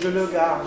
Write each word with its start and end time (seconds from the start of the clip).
je 0.00 0.08
le 0.08 0.26
garde. 0.26 0.66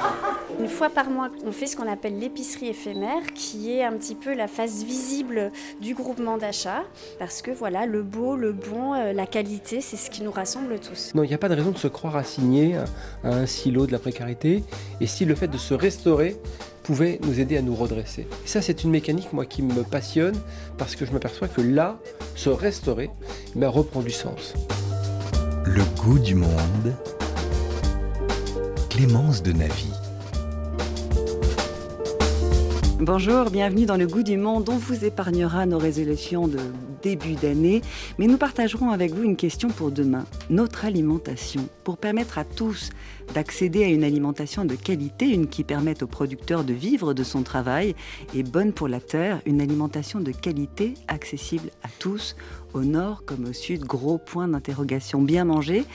Une 0.60 0.68
fois 0.68 0.90
par 0.90 1.10
mois, 1.10 1.30
on 1.46 1.52
fait 1.52 1.66
ce 1.66 1.76
qu'on 1.76 1.92
appelle 1.92 2.20
l'épicerie 2.20 2.68
éphémère, 2.68 3.22
qui 3.34 3.72
est 3.72 3.84
un 3.84 3.94
petit 3.94 4.16
peu 4.16 4.34
la 4.34 4.48
face 4.48 4.84
visible 4.84 5.52
du 5.82 5.96
groupement 5.96 6.38
d'achat, 6.38 6.84
parce 7.20 7.42
que 7.42 7.52
voilà, 7.52 7.86
le 7.86 8.04
beau, 8.04 8.36
le 8.36 8.52
bon, 8.54 8.94
euh, 8.94 9.14
la 9.14 9.26
qualité, 9.26 9.82
c'est 9.82 9.98
ce 9.98 10.10
qui 10.10 10.22
nous 10.24 10.32
rassemble 10.32 10.80
tous. 10.80 11.14
Non, 11.16 11.24
il 11.24 11.28
n'y 11.28 11.34
a 11.34 11.38
pas 11.38 11.50
de 11.50 11.56
raison 11.56 11.72
de 11.72 11.78
se 11.78 11.88
croire 11.88 12.16
assigné 12.16 12.76
à 13.24 13.30
un 13.30 13.46
silo 13.46 13.88
de 13.88 13.92
la 13.92 14.00
précarité, 14.00 14.64
et 15.02 15.08
si 15.08 15.26
le 15.26 15.36
fait 15.36 15.48
de 15.48 15.58
se 15.58 15.74
restaurer 15.74 16.38
pouvait 16.84 17.20
nous 17.24 17.40
aider 17.40 17.58
à 17.58 17.62
nous 17.62 17.76
redresser. 17.76 18.28
Et 18.46 18.48
ça, 18.48 18.62
c'est 18.62 18.84
une 18.84 18.92
mécanique, 18.92 19.34
moi, 19.34 19.46
qui 19.46 19.64
me 19.64 19.84
passionne, 19.84 20.36
parce 20.78 20.96
que 20.96 21.06
je 21.06 21.12
m'aperçois 21.12 21.48
que 21.48 21.62
là, 21.62 21.98
se 22.36 22.50
restaurer, 22.50 23.10
ben, 23.56 23.70
reprend 23.70 24.02
du 24.02 24.12
sens. 24.12 24.54
Le 25.66 25.84
goût 26.02 26.20
du 26.20 26.36
monde. 26.36 26.94
Clémence 28.96 29.42
de 29.42 29.54
Navy. 29.54 29.90
Bonjour, 33.00 33.50
bienvenue 33.50 33.88
dans 33.88 33.98
le 33.98 34.06
goût 34.06 34.22
du 34.22 34.38
monde. 34.38 34.70
On 34.70 34.78
vous 34.78 35.04
épargnera 35.04 35.66
nos 35.66 35.80
résolutions 35.80 36.48
de 36.48 36.60
début 37.02 37.34
d'année, 37.34 37.82
mais 38.20 38.28
nous 38.28 38.38
partagerons 38.38 38.92
avec 38.92 39.12
vous 39.12 39.24
une 39.24 39.36
question 39.36 39.70
pour 39.70 39.90
demain, 39.90 40.26
notre 40.52 40.86
alimentation, 40.86 41.68
pour 41.84 41.98
permettre 41.98 42.38
à 42.38 42.46
tous 42.46 42.92
d'accéder 43.34 43.84
à 43.84 43.88
une 43.88 44.04
alimentation 44.04 44.64
de 44.64 44.76
qualité, 44.76 45.28
une 45.28 45.48
qui 45.48 45.64
permette 45.64 46.04
aux 46.04 46.08
producteurs 46.08 46.64
de 46.64 46.74
vivre 46.74 47.16
de 47.16 47.24
son 47.24 47.42
travail 47.42 47.96
et 48.36 48.44
bonne 48.44 48.74
pour 48.74 48.88
la 48.88 49.00
terre, 49.00 49.42
une 49.48 49.60
alimentation 49.60 50.20
de 50.20 50.32
qualité 50.32 50.94
accessible 51.08 51.72
à 51.82 51.88
tous 51.98 52.36
au 52.74 52.84
nord 52.84 53.24
comme 53.26 53.46
au 53.46 53.54
sud, 53.54 53.84
gros 53.84 54.18
point 54.18 54.48
d'interrogation. 54.48 55.22
Bien 55.22 55.46
manger, 55.46 55.86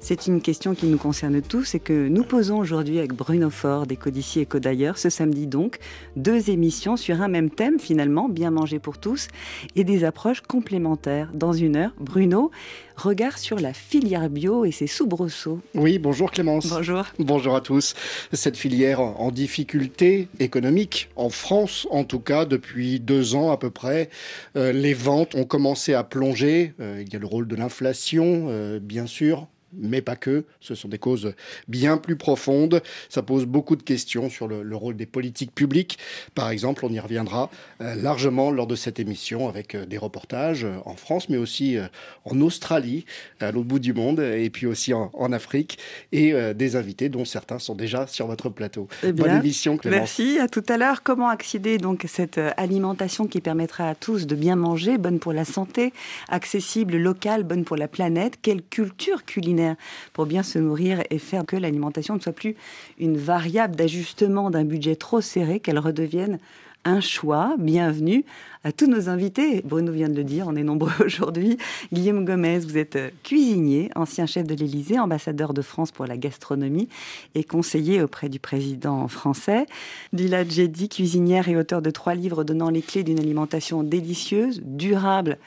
c'est 0.00 0.26
une 0.26 0.40
question 0.40 0.74
qui 0.74 0.86
nous 0.86 0.98
concerne 0.98 1.40
tous 1.42 1.74
et 1.74 1.80
que 1.80 2.08
nous 2.08 2.24
posons 2.24 2.58
aujourd'hui 2.58 2.98
avec 2.98 3.14
Bruno 3.14 3.50
Ford 3.50 3.86
des 3.86 3.96
Codici 3.96 4.40
et 4.40 4.46
Codailleurs. 4.46 4.98
Ce 4.98 5.10
samedi 5.10 5.46
donc, 5.46 5.78
deux 6.16 6.50
émissions 6.50 6.96
sur 6.96 7.22
un 7.22 7.28
même 7.28 7.50
thème 7.50 7.78
finalement, 7.78 8.28
bien 8.28 8.50
manger 8.50 8.78
pour 8.78 8.98
tous, 8.98 9.28
et 9.76 9.84
des 9.84 10.04
approches 10.04 10.40
complémentaires. 10.40 11.30
Dans 11.34 11.52
une 11.52 11.76
heure, 11.76 11.92
Bruno, 11.98 12.50
regard 12.96 13.38
sur 13.38 13.58
la 13.58 13.72
filière 13.72 14.28
bio 14.30 14.64
et 14.64 14.70
ses 14.70 14.86
soubresauts. 14.86 15.60
Oui, 15.74 15.98
bonjour 15.98 16.30
Clémence. 16.30 16.68
Bonjour. 16.68 17.04
Bonjour 17.18 17.56
à 17.56 17.60
tous. 17.60 17.94
Cette 18.32 18.56
filière 18.56 19.00
en 19.00 19.30
difficulté 19.30 20.28
économique, 20.40 21.08
en 21.16 21.28
France 21.28 21.86
en 21.90 22.04
tout 22.04 22.20
cas, 22.20 22.44
depuis 22.44 23.00
deux 23.00 23.34
ans 23.34 23.50
à 23.50 23.56
peu 23.56 23.70
près, 23.70 24.10
euh, 24.56 24.72
les 24.72 24.94
ventes 24.94 25.34
ont 25.34 25.44
commencé 25.44 25.94
à 25.94 26.04
plonger. 26.04 26.74
Euh, 26.80 27.02
il 27.04 27.12
y 27.12 27.16
a 27.16 27.18
le 27.18 27.26
rôle 27.26 27.48
de 27.48 27.56
l'inflation, 27.56 28.46
euh, 28.48 28.78
bien 28.80 29.06
sûr, 29.06 29.48
mais 29.78 30.02
pas 30.02 30.16
que. 30.16 30.44
Ce 30.60 30.74
sont 30.74 30.88
des 30.88 30.98
causes 30.98 31.34
bien 31.68 31.96
plus 31.96 32.16
profondes. 32.16 32.82
Ça 33.08 33.22
pose 33.22 33.46
beaucoup 33.46 33.76
de 33.76 33.82
questions 33.82 34.30
sur 34.30 34.48
le, 34.48 34.76
rôle 34.76 34.96
des 34.96 35.06
politiques 35.06 35.54
publiques. 35.54 35.98
Par 36.34 36.50
exemple, 36.50 36.84
on 36.84 36.90
y 36.90 36.98
reviendra 36.98 37.50
euh, 37.80 37.94
largement 37.94 38.50
lors 38.50 38.66
de 38.66 38.74
cette 38.74 38.98
émission 38.98 39.48
avec 39.48 39.74
euh, 39.74 39.86
des 39.86 39.98
reportages 39.98 40.64
euh, 40.64 40.76
en 40.84 40.96
France, 40.96 41.28
mais 41.28 41.36
aussi 41.36 41.76
en 42.24 42.40
Australie, 42.40 43.04
à 43.40 43.52
l'autre 43.52 43.66
bout 43.66 43.78
du 43.78 43.92
monde, 43.92 44.20
et 44.20 44.50
puis 44.50 44.66
aussi 44.66 44.92
en, 44.92 45.32
Afrique, 45.32 45.78
et 46.12 46.34
des 46.54 46.76
invités 46.76 47.08
dont 47.08 47.24
certains 47.24 47.58
sont 47.58 47.74
déjà 47.74 48.06
sur 48.06 48.26
votre 48.26 48.48
plateau. 48.48 48.88
Eh 49.02 49.12
Bonne 49.12 49.38
émission, 49.38 49.76
Clémence. 49.76 49.98
Merci. 49.98 50.38
À 50.38 50.48
tout 50.48 50.62
à 50.68 50.76
l'heure. 50.76 51.02
Comment 51.02 51.28
accéder 51.28 51.78
donc 51.78 52.04
à 52.04 52.08
cette 52.08 52.38
alimentation 52.56 53.26
qui 53.26 53.40
permettra 53.40 53.88
à 53.88 53.94
tous 53.94 54.26
de 54.26 54.34
bien 54.34 54.56
manger, 54.56 54.98
bonne 54.98 55.18
pour 55.18 55.32
la 55.32 55.44
santé, 55.44 55.92
accessible, 56.28 56.96
locale, 56.96 57.42
bonne 57.42 57.64
pour 57.64 57.76
la 57.76 57.88
planète? 57.88 58.38
Quelle 58.42 58.62
culture 58.62 59.24
culinaire 59.24 59.63
pour 60.12 60.26
bien 60.26 60.42
se 60.42 60.58
nourrir 60.58 61.02
et 61.10 61.18
faire 61.18 61.44
que 61.46 61.56
l'alimentation 61.56 62.14
ne 62.14 62.20
soit 62.20 62.32
plus 62.32 62.56
une 62.98 63.16
variable 63.16 63.76
d'ajustement 63.76 64.50
d'un 64.50 64.64
budget 64.64 64.96
trop 64.96 65.20
serré, 65.20 65.60
qu'elle 65.60 65.78
redevienne 65.78 66.38
un 66.84 67.00
choix. 67.00 67.54
Bienvenue 67.58 68.24
à 68.62 68.72
tous 68.72 68.86
nos 68.86 69.08
invités. 69.08 69.62
Bruno 69.64 69.92
vient 69.92 70.08
de 70.08 70.14
le 70.14 70.24
dire, 70.24 70.46
on 70.46 70.56
est 70.56 70.62
nombreux 70.62 70.92
aujourd'hui. 71.04 71.58
Guillaume 71.92 72.24
Gomez, 72.24 72.60
vous 72.60 72.76
êtes 72.76 72.96
euh, 72.96 73.10
cuisinier, 73.22 73.90
ancien 73.94 74.26
chef 74.26 74.46
de 74.46 74.54
l'Élysée, 74.54 74.98
ambassadeur 74.98 75.54
de 75.54 75.62
France 75.62 75.92
pour 75.92 76.06
la 76.06 76.16
gastronomie 76.16 76.88
et 77.34 77.44
conseiller 77.44 78.02
auprès 78.02 78.28
du 78.28 78.38
président 78.38 79.08
français. 79.08 79.66
Lila 80.12 80.46
Djedi, 80.46 80.88
cuisinière 80.88 81.48
et 81.48 81.56
auteur 81.56 81.82
de 81.82 81.90
trois 81.90 82.14
livres 82.14 82.44
donnant 82.44 82.70
les 82.70 82.82
clés 82.82 83.02
d'une 83.02 83.18
alimentation 83.18 83.82
délicieuse, 83.82 84.60
durable 84.64 85.38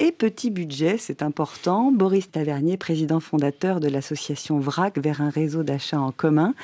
et 0.00 0.12
petit 0.12 0.50
budget, 0.50 0.96
c'est 0.96 1.22
important. 1.22 1.90
Boris 1.90 2.30
Tavernier, 2.30 2.76
président 2.76 3.18
fondateur 3.18 3.80
de 3.80 3.88
l'association 3.88 4.60
VRAC, 4.60 4.96
vers 4.98 5.20
un 5.20 5.28
réseau 5.28 5.64
d'achat 5.64 6.00
en 6.00 6.12
commun. 6.12 6.54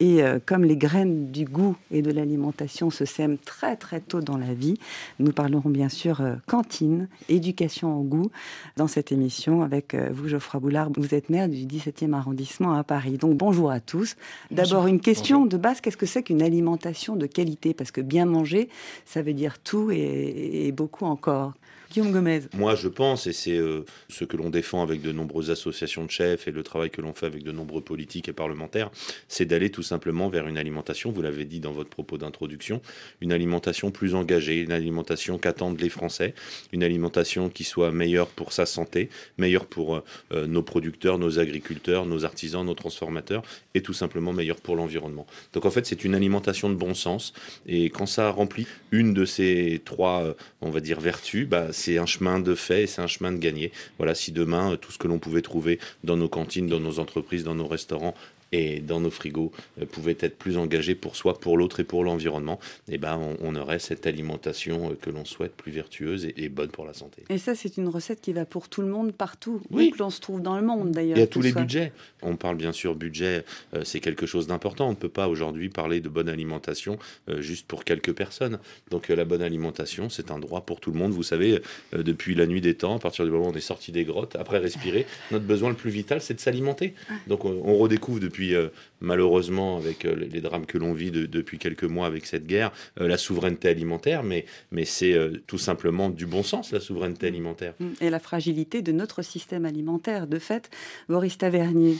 Et 0.00 0.22
euh, 0.22 0.38
comme 0.44 0.64
les 0.64 0.78
graines 0.78 1.30
du 1.30 1.44
goût 1.44 1.76
et 1.90 2.00
de 2.00 2.10
l'alimentation 2.10 2.88
se 2.88 3.04
sèment 3.04 3.36
très 3.36 3.76
très 3.76 4.00
tôt 4.00 4.22
dans 4.22 4.38
la 4.38 4.54
vie, 4.54 4.78
nous 5.18 5.32
parlerons 5.32 5.68
bien 5.68 5.90
sûr 5.90 6.22
euh, 6.22 6.36
cantine, 6.46 7.08
éducation 7.28 7.94
au 7.94 8.02
goût 8.02 8.30
dans 8.78 8.88
cette 8.88 9.12
émission 9.12 9.62
avec 9.62 9.92
euh, 9.92 10.08
vous, 10.10 10.28
Geoffroy 10.28 10.58
Boulard. 10.58 10.88
Vous 10.96 11.14
êtes 11.14 11.28
maire 11.28 11.50
du 11.50 11.66
17e 11.66 12.14
arrondissement 12.14 12.72
à 12.72 12.84
Paris. 12.84 13.18
Donc 13.18 13.36
bonjour 13.36 13.70
à 13.70 13.80
tous. 13.80 14.16
D'abord 14.50 14.86
une 14.86 15.00
question 15.00 15.44
de 15.44 15.58
base, 15.58 15.82
qu'est-ce 15.82 15.98
que 15.98 16.06
c'est 16.06 16.22
qu'une 16.22 16.40
alimentation 16.40 17.16
de 17.16 17.26
qualité? 17.26 17.74
Parce 17.74 17.90
que 17.90 18.00
bien 18.00 18.24
manger, 18.24 18.70
ça 19.04 19.20
veut 19.20 19.34
dire 19.34 19.58
tout 19.58 19.90
et 19.90 20.72
beaucoup 20.72 21.04
encore. 21.04 21.52
Guillaume 21.90 22.12
Gomez. 22.12 22.42
Moi, 22.52 22.74
je 22.74 22.88
pense, 22.88 23.26
et 23.26 23.32
c'est 23.32 23.56
euh, 23.56 23.84
ce 24.10 24.24
que 24.24 24.36
l'on 24.36 24.50
défend 24.50 24.82
avec 24.82 25.00
de 25.00 25.10
nombreuses 25.10 25.50
associations 25.50 26.04
de 26.04 26.10
chefs 26.10 26.46
et 26.46 26.50
le 26.50 26.62
travail 26.62 26.90
que 26.90 27.00
l'on 27.00 27.14
fait 27.14 27.24
avec 27.24 27.42
de 27.42 27.50
nombreux 27.50 27.80
politiques 27.80 28.28
et 28.28 28.34
parlementaires, 28.34 28.90
c'est 29.26 29.46
d'aller 29.46 29.70
tout 29.70 29.82
simplement 29.82 30.28
vers 30.28 30.46
une 30.48 30.58
alimentation, 30.58 31.10
vous 31.10 31.22
l'avez 31.22 31.46
dit 31.46 31.60
dans 31.60 31.72
votre 31.72 31.88
propos 31.88 32.18
d'introduction, 32.18 32.82
une 33.22 33.32
alimentation 33.32 33.90
plus 33.90 34.14
engagée, 34.14 34.60
une 34.60 34.72
alimentation 34.72 35.38
qu'attendent 35.38 35.80
les 35.80 35.88
Français, 35.88 36.34
une 36.72 36.82
alimentation 36.82 37.48
qui 37.48 37.64
soit 37.64 37.90
meilleure 37.90 38.28
pour 38.28 38.52
sa 38.52 38.66
santé, 38.66 39.08
meilleure 39.38 39.64
pour 39.64 39.96
euh, 39.96 40.04
euh, 40.32 40.46
nos 40.46 40.62
producteurs, 40.62 41.18
nos 41.18 41.38
agriculteurs, 41.38 42.04
nos 42.04 42.26
artisans, 42.26 42.66
nos 42.66 42.74
transformateurs, 42.74 43.42
et 43.74 43.80
tout 43.80 43.94
simplement 43.94 44.34
meilleure 44.34 44.60
pour 44.60 44.76
l'environnement. 44.76 45.26
Donc 45.54 45.64
en 45.64 45.70
fait, 45.70 45.86
c'est 45.86 46.04
une 46.04 46.14
alimentation 46.14 46.68
de 46.68 46.74
bon 46.74 46.92
sens, 46.92 47.32
et 47.66 47.86
quand 47.86 48.06
ça 48.06 48.30
remplit 48.30 48.66
une 48.90 49.14
de 49.14 49.24
ces 49.24 49.80
trois, 49.86 50.34
on 50.60 50.70
va 50.70 50.80
dire, 50.80 51.00
vertus, 51.00 51.48
bah, 51.48 51.72
c'est 51.78 51.98
un 51.98 52.06
chemin 52.06 52.40
de 52.40 52.54
fait 52.54 52.82
et 52.82 52.86
c'est 52.86 53.00
un 53.00 53.06
chemin 53.06 53.32
de 53.32 53.38
gagner. 53.38 53.72
Voilà, 53.96 54.14
si 54.14 54.32
demain, 54.32 54.76
tout 54.76 54.92
ce 54.92 54.98
que 54.98 55.08
l'on 55.08 55.18
pouvait 55.18 55.42
trouver 55.42 55.78
dans 56.04 56.16
nos 56.16 56.28
cantines, 56.28 56.66
dans 56.66 56.80
nos 56.80 56.98
entreprises, 56.98 57.44
dans 57.44 57.54
nos 57.54 57.66
restaurants 57.66 58.14
et 58.52 58.80
dans 58.80 59.00
nos 59.00 59.10
frigos 59.10 59.52
euh, 59.80 59.86
pouvaient 59.86 60.16
être 60.20 60.38
plus 60.38 60.56
engagés 60.56 60.94
pour 60.94 61.16
soi, 61.16 61.38
pour 61.38 61.56
l'autre 61.56 61.80
et 61.80 61.84
pour 61.84 62.04
l'environnement, 62.04 62.58
et 62.88 62.94
eh 62.94 62.98
ben 62.98 63.18
on, 63.40 63.54
aurait 63.54 63.78
cette 63.78 64.06
alimentation 64.06 64.90
euh, 64.90 64.94
que 64.94 65.10
l'on 65.10 65.24
souhaite 65.24 65.54
plus 65.54 65.72
vertueuse 65.72 66.28
et, 66.36 66.48
bonne 66.48 66.70
pour 66.70 66.86
la 66.86 66.94
santé. 66.94 67.24
Et 67.28 67.38
ça, 67.38 67.54
c'est 67.54 67.76
une 67.76 67.88
recette 67.88 68.20
qui 68.20 68.32
va 68.32 68.44
pour 68.44 68.68
tout 68.68 68.80
le 68.80 68.88
monde 68.88 69.12
partout, 69.12 69.60
où 69.70 69.78
que 69.78 69.98
l'on 69.98 70.10
se 70.10 70.20
trouve 70.20 70.40
dans 70.40 70.56
le 70.56 70.64
monde 70.64 70.92
d'ailleurs. 70.92 71.18
Et 71.18 71.22
à 71.22 71.26
tous 71.26 71.42
les 71.42 71.52
budgets. 71.52 71.92
On 72.22 72.36
parle 72.36 72.56
bien 72.56 72.72
sûr 72.72 72.94
budget, 72.94 73.44
euh, 73.74 73.82
c'est 73.84 74.00
quelque 74.00 74.26
chose 74.26 74.46
d'important. 74.46 74.86
On 74.86 74.92
ne 74.92 74.96
peut 74.96 75.08
pas 75.08 75.28
aujourd'hui 75.28 75.68
parler 75.68 76.00
de 76.00 76.08
bonne 76.08 76.28
alimentation 76.28 76.98
juste 77.38 77.66
pour 77.66 77.84
quelques 77.84 78.12
personnes. 78.12 78.58
Donc 78.90 79.08
la 79.08 79.24
bonne 79.24 79.42
alimentation, 79.42 80.08
c'est 80.08 80.30
un 80.30 80.38
droit 80.38 80.62
pour 80.62 80.80
tout 80.80 80.90
le 80.90 80.98
monde. 80.98 81.12
Vous 81.12 81.22
savez, 81.22 81.60
depuis 81.92 82.34
la 82.34 82.46
nuit 82.46 82.60
des 82.60 82.74
temps, 82.74 82.96
à 82.96 82.98
partir 82.98 83.24
du 83.24 83.30
moment 83.30 83.46
où 83.46 83.50
on 83.50 83.54
est 83.54 83.60
sorti 83.60 83.92
des 83.92 84.04
grottes, 84.04 84.36
après 84.36 84.58
respirer, 84.58 85.06
notre 85.30 85.44
besoin 85.44 85.68
le 85.68 85.74
plus 85.74 85.90
vital, 85.90 86.20
c'est 86.20 86.34
de 86.34 86.40
s'alimenter. 86.40 86.94
Donc 87.26 87.44
on 87.44 87.76
redécouvre 87.76 88.20
depuis 88.20 88.37
puis 88.38 88.54
euh, 88.54 88.68
malheureusement, 89.00 89.76
avec 89.76 90.04
euh, 90.04 90.14
les 90.14 90.40
drames 90.40 90.66
que 90.66 90.78
l'on 90.78 90.92
vit 90.92 91.10
depuis 91.10 91.58
quelques 91.58 91.84
mois 91.84 92.06
avec 92.06 92.26
cette 92.26 92.46
guerre, 92.46 92.72
euh, 93.00 93.08
la 93.08 93.16
souveraineté 93.16 93.68
alimentaire, 93.68 94.22
mais, 94.22 94.44
mais 94.70 94.84
c'est 94.84 95.16
tout 95.46 95.58
simplement 95.58 96.10
du 96.10 96.26
bon 96.26 96.42
sens, 96.42 96.72
la 96.72 96.80
souveraineté 96.80 97.26
mm. 97.26 97.32
alimentaire. 97.32 97.74
Mm. 97.80 97.86
Et 98.00 98.10
la 98.10 98.18
fragilité 98.18 98.82
de 98.82 98.92
notre 98.92 99.22
système 99.22 99.64
alimentaire. 99.64 100.26
De 100.26 100.38
fait, 100.38 100.70
Boris 101.08 101.38
Tavernier, 101.38 101.96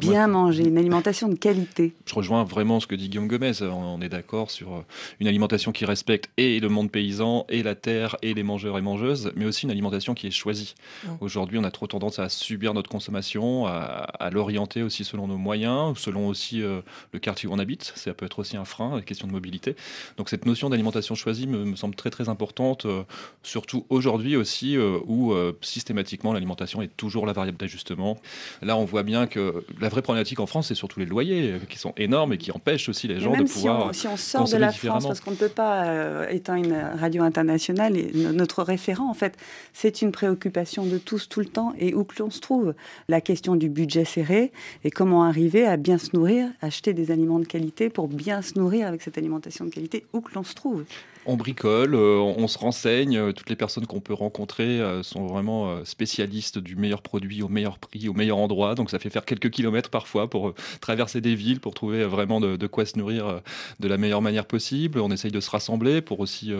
bien 0.00 0.26
manger, 0.26 0.64
une 0.64 0.78
alimentation 0.78 1.28
de 1.28 1.34
qualité. 1.34 1.94
Je 2.06 2.14
rejoins 2.14 2.44
vraiment 2.44 2.80
ce 2.80 2.86
que 2.86 2.94
dit 2.94 3.08
Guillaume 3.08 3.28
Gomez. 3.28 3.62
On 3.62 4.00
est 4.00 4.08
d'accord 4.08 4.50
sur 4.50 4.84
une 5.20 5.28
alimentation 5.28 5.72
qui 5.72 5.84
respecte 5.84 6.30
et 6.36 6.60
le 6.60 6.68
monde 6.68 6.90
paysan, 6.90 7.46
et 7.48 7.62
la 7.62 7.74
terre, 7.74 8.16
et 8.22 8.34
les 8.34 8.42
mangeurs 8.42 8.78
et 8.78 8.82
mangeuses, 8.82 9.32
mais 9.36 9.46
aussi 9.46 9.64
une 9.64 9.70
alimentation 9.70 10.14
qui 10.14 10.26
est 10.26 10.30
choisie. 10.30 10.74
Aujourd'hui, 11.20 11.58
on 11.58 11.64
a 11.64 11.70
trop 11.70 11.86
tendance 11.86 12.18
à 12.18 12.28
subir 12.28 12.74
notre 12.74 12.90
consommation, 12.90 13.66
à 13.66 14.30
l'orienter 14.30 14.82
aussi 14.82 15.04
selon 15.04 15.26
nos 15.26 15.38
moyens 15.38 15.94
selon 15.96 16.23
aussi 16.28 16.62
euh, 16.62 16.80
le 17.12 17.18
quartier 17.18 17.48
où 17.48 17.52
on 17.52 17.58
habite. 17.58 17.92
Ça 17.94 18.12
peut 18.14 18.26
être 18.26 18.38
aussi 18.38 18.56
un 18.56 18.64
frein, 18.64 18.98
une 18.98 19.04
question 19.04 19.26
de 19.26 19.32
mobilité. 19.32 19.76
Donc 20.16 20.28
cette 20.28 20.46
notion 20.46 20.70
d'alimentation 20.70 21.14
choisie 21.14 21.46
me, 21.46 21.74
semble 21.76 21.94
très 21.94 22.10
très 22.10 22.28
importante, 22.28 22.86
euh, 22.86 23.02
surtout 23.42 23.86
aujourd'hui 23.88 24.36
aussi 24.36 24.76
euh, 24.76 24.98
où 25.06 25.34
systématiquement 25.60 26.32
l'alimentation 26.32 26.82
est 26.82 26.96
toujours 26.96 27.26
la 27.26 27.32
variable 27.32 27.58
d'ajustement. 27.58 28.18
Là, 28.62 28.76
on 28.76 28.84
voit 28.84 29.02
bien 29.02 29.26
que 29.26 29.64
la 29.80 29.88
vraie 29.88 30.02
problématique 30.02 30.40
en 30.40 30.46
France, 30.46 30.68
c'est 30.68 30.74
surtout 30.74 31.00
les 31.00 31.06
loyers 31.06 31.54
qui 31.68 31.78
sont 31.78 31.92
énormes 31.96 32.32
et 32.32 32.38
qui 32.38 32.52
empêchent 32.52 32.88
aussi 32.88 33.08
les 33.08 33.20
gens 33.20 33.36
de 33.36 33.44
pouvoir. 33.44 33.94
Si 33.94 34.06
on, 34.06 34.16
si 34.16 34.36
on 34.36 34.46
sort 34.46 34.48
de 34.48 34.56
la 34.56 34.72
France, 34.72 35.06
parce 35.06 35.20
qu'on 35.20 35.32
ne 35.32 35.36
peut 35.36 35.48
pas, 35.48 36.30
étant 36.30 36.54
une 36.54 36.74
radio 36.74 37.22
internationale, 37.22 37.96
et 37.96 38.10
notre 38.14 38.62
référent, 38.62 39.08
en 39.08 39.14
fait, 39.14 39.36
c'est 39.72 40.02
une 40.02 40.12
préoccupation 40.12 40.84
de 40.86 40.98
tous 40.98 41.28
tout 41.28 41.40
le 41.40 41.46
temps 41.46 41.74
et 41.78 41.94
où 41.94 42.04
que 42.04 42.22
l'on 42.22 42.30
se 42.30 42.40
trouve. 42.40 42.74
La 43.08 43.20
question 43.20 43.56
du 43.56 43.68
budget 43.68 44.04
serré 44.04 44.52
et 44.84 44.90
comment 44.90 45.24
arriver 45.24 45.66
à 45.66 45.76
bien 45.76 45.98
se 45.98 46.13
nourrir, 46.14 46.48
acheter 46.62 46.94
des 46.94 47.10
aliments 47.10 47.38
de 47.38 47.44
qualité 47.44 47.90
pour 47.90 48.08
bien 48.08 48.40
se 48.40 48.58
nourrir 48.58 48.86
avec 48.86 49.02
cette 49.02 49.18
alimentation 49.18 49.64
de 49.64 49.70
qualité 49.70 50.06
où 50.12 50.20
que 50.20 50.34
l'on 50.34 50.44
se 50.44 50.54
trouve 50.54 50.84
on 51.26 51.36
bricole, 51.36 51.94
euh, 51.94 52.18
on 52.18 52.46
se 52.48 52.58
renseigne. 52.58 53.16
Euh, 53.16 53.32
toutes 53.32 53.50
les 53.50 53.56
personnes 53.56 53.86
qu'on 53.86 54.00
peut 54.00 54.14
rencontrer 54.14 54.80
euh, 54.80 55.02
sont 55.02 55.26
vraiment 55.26 55.84
spécialistes 55.84 56.58
du 56.58 56.76
meilleur 56.76 57.02
produit 57.02 57.42
au 57.42 57.48
meilleur 57.48 57.78
prix, 57.78 58.08
au 58.08 58.14
meilleur 58.14 58.38
endroit. 58.38 58.74
Donc 58.74 58.90
ça 58.90 58.98
fait 58.98 59.10
faire 59.10 59.24
quelques 59.24 59.50
kilomètres 59.50 59.90
parfois 59.90 60.28
pour 60.28 60.54
traverser 60.80 61.20
des 61.20 61.34
villes, 61.34 61.60
pour 61.60 61.74
trouver 61.74 62.04
vraiment 62.04 62.40
de, 62.40 62.66
quoi 62.66 62.86
se 62.86 62.98
nourrir 62.98 63.40
de 63.80 63.88
la 63.88 63.96
meilleure 63.96 64.22
manière 64.22 64.46
possible. 64.46 65.00
On 65.00 65.10
essaye 65.10 65.30
de 65.30 65.40
se 65.40 65.50
rassembler 65.50 66.00
pour 66.00 66.20
aussi 66.20 66.52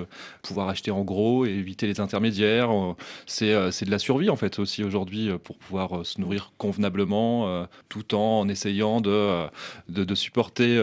pouvoir 0.43 0.69
acheter 0.69 0.91
en 0.91 1.03
gros 1.03 1.47
et 1.47 1.51
éviter 1.51 1.87
les 1.87 2.01
intermédiaires. 2.01 2.71
C'est 3.27 3.53
de 3.55 3.91
la 3.91 3.99
survie 3.99 4.31
en 4.31 4.37
fait 4.37 4.59
aussi 4.59 4.83
aujourd'hui 4.85 5.31
pour 5.43 5.57
pouvoir 5.57 6.05
se 6.05 6.21
nourrir 6.21 6.53
convenablement 6.59 7.67
tout 7.89 8.15
en 8.15 8.49
essayant 8.49 9.01
de, 9.01 9.47
de, 9.89 10.05
de 10.05 10.15
supporter 10.15 10.79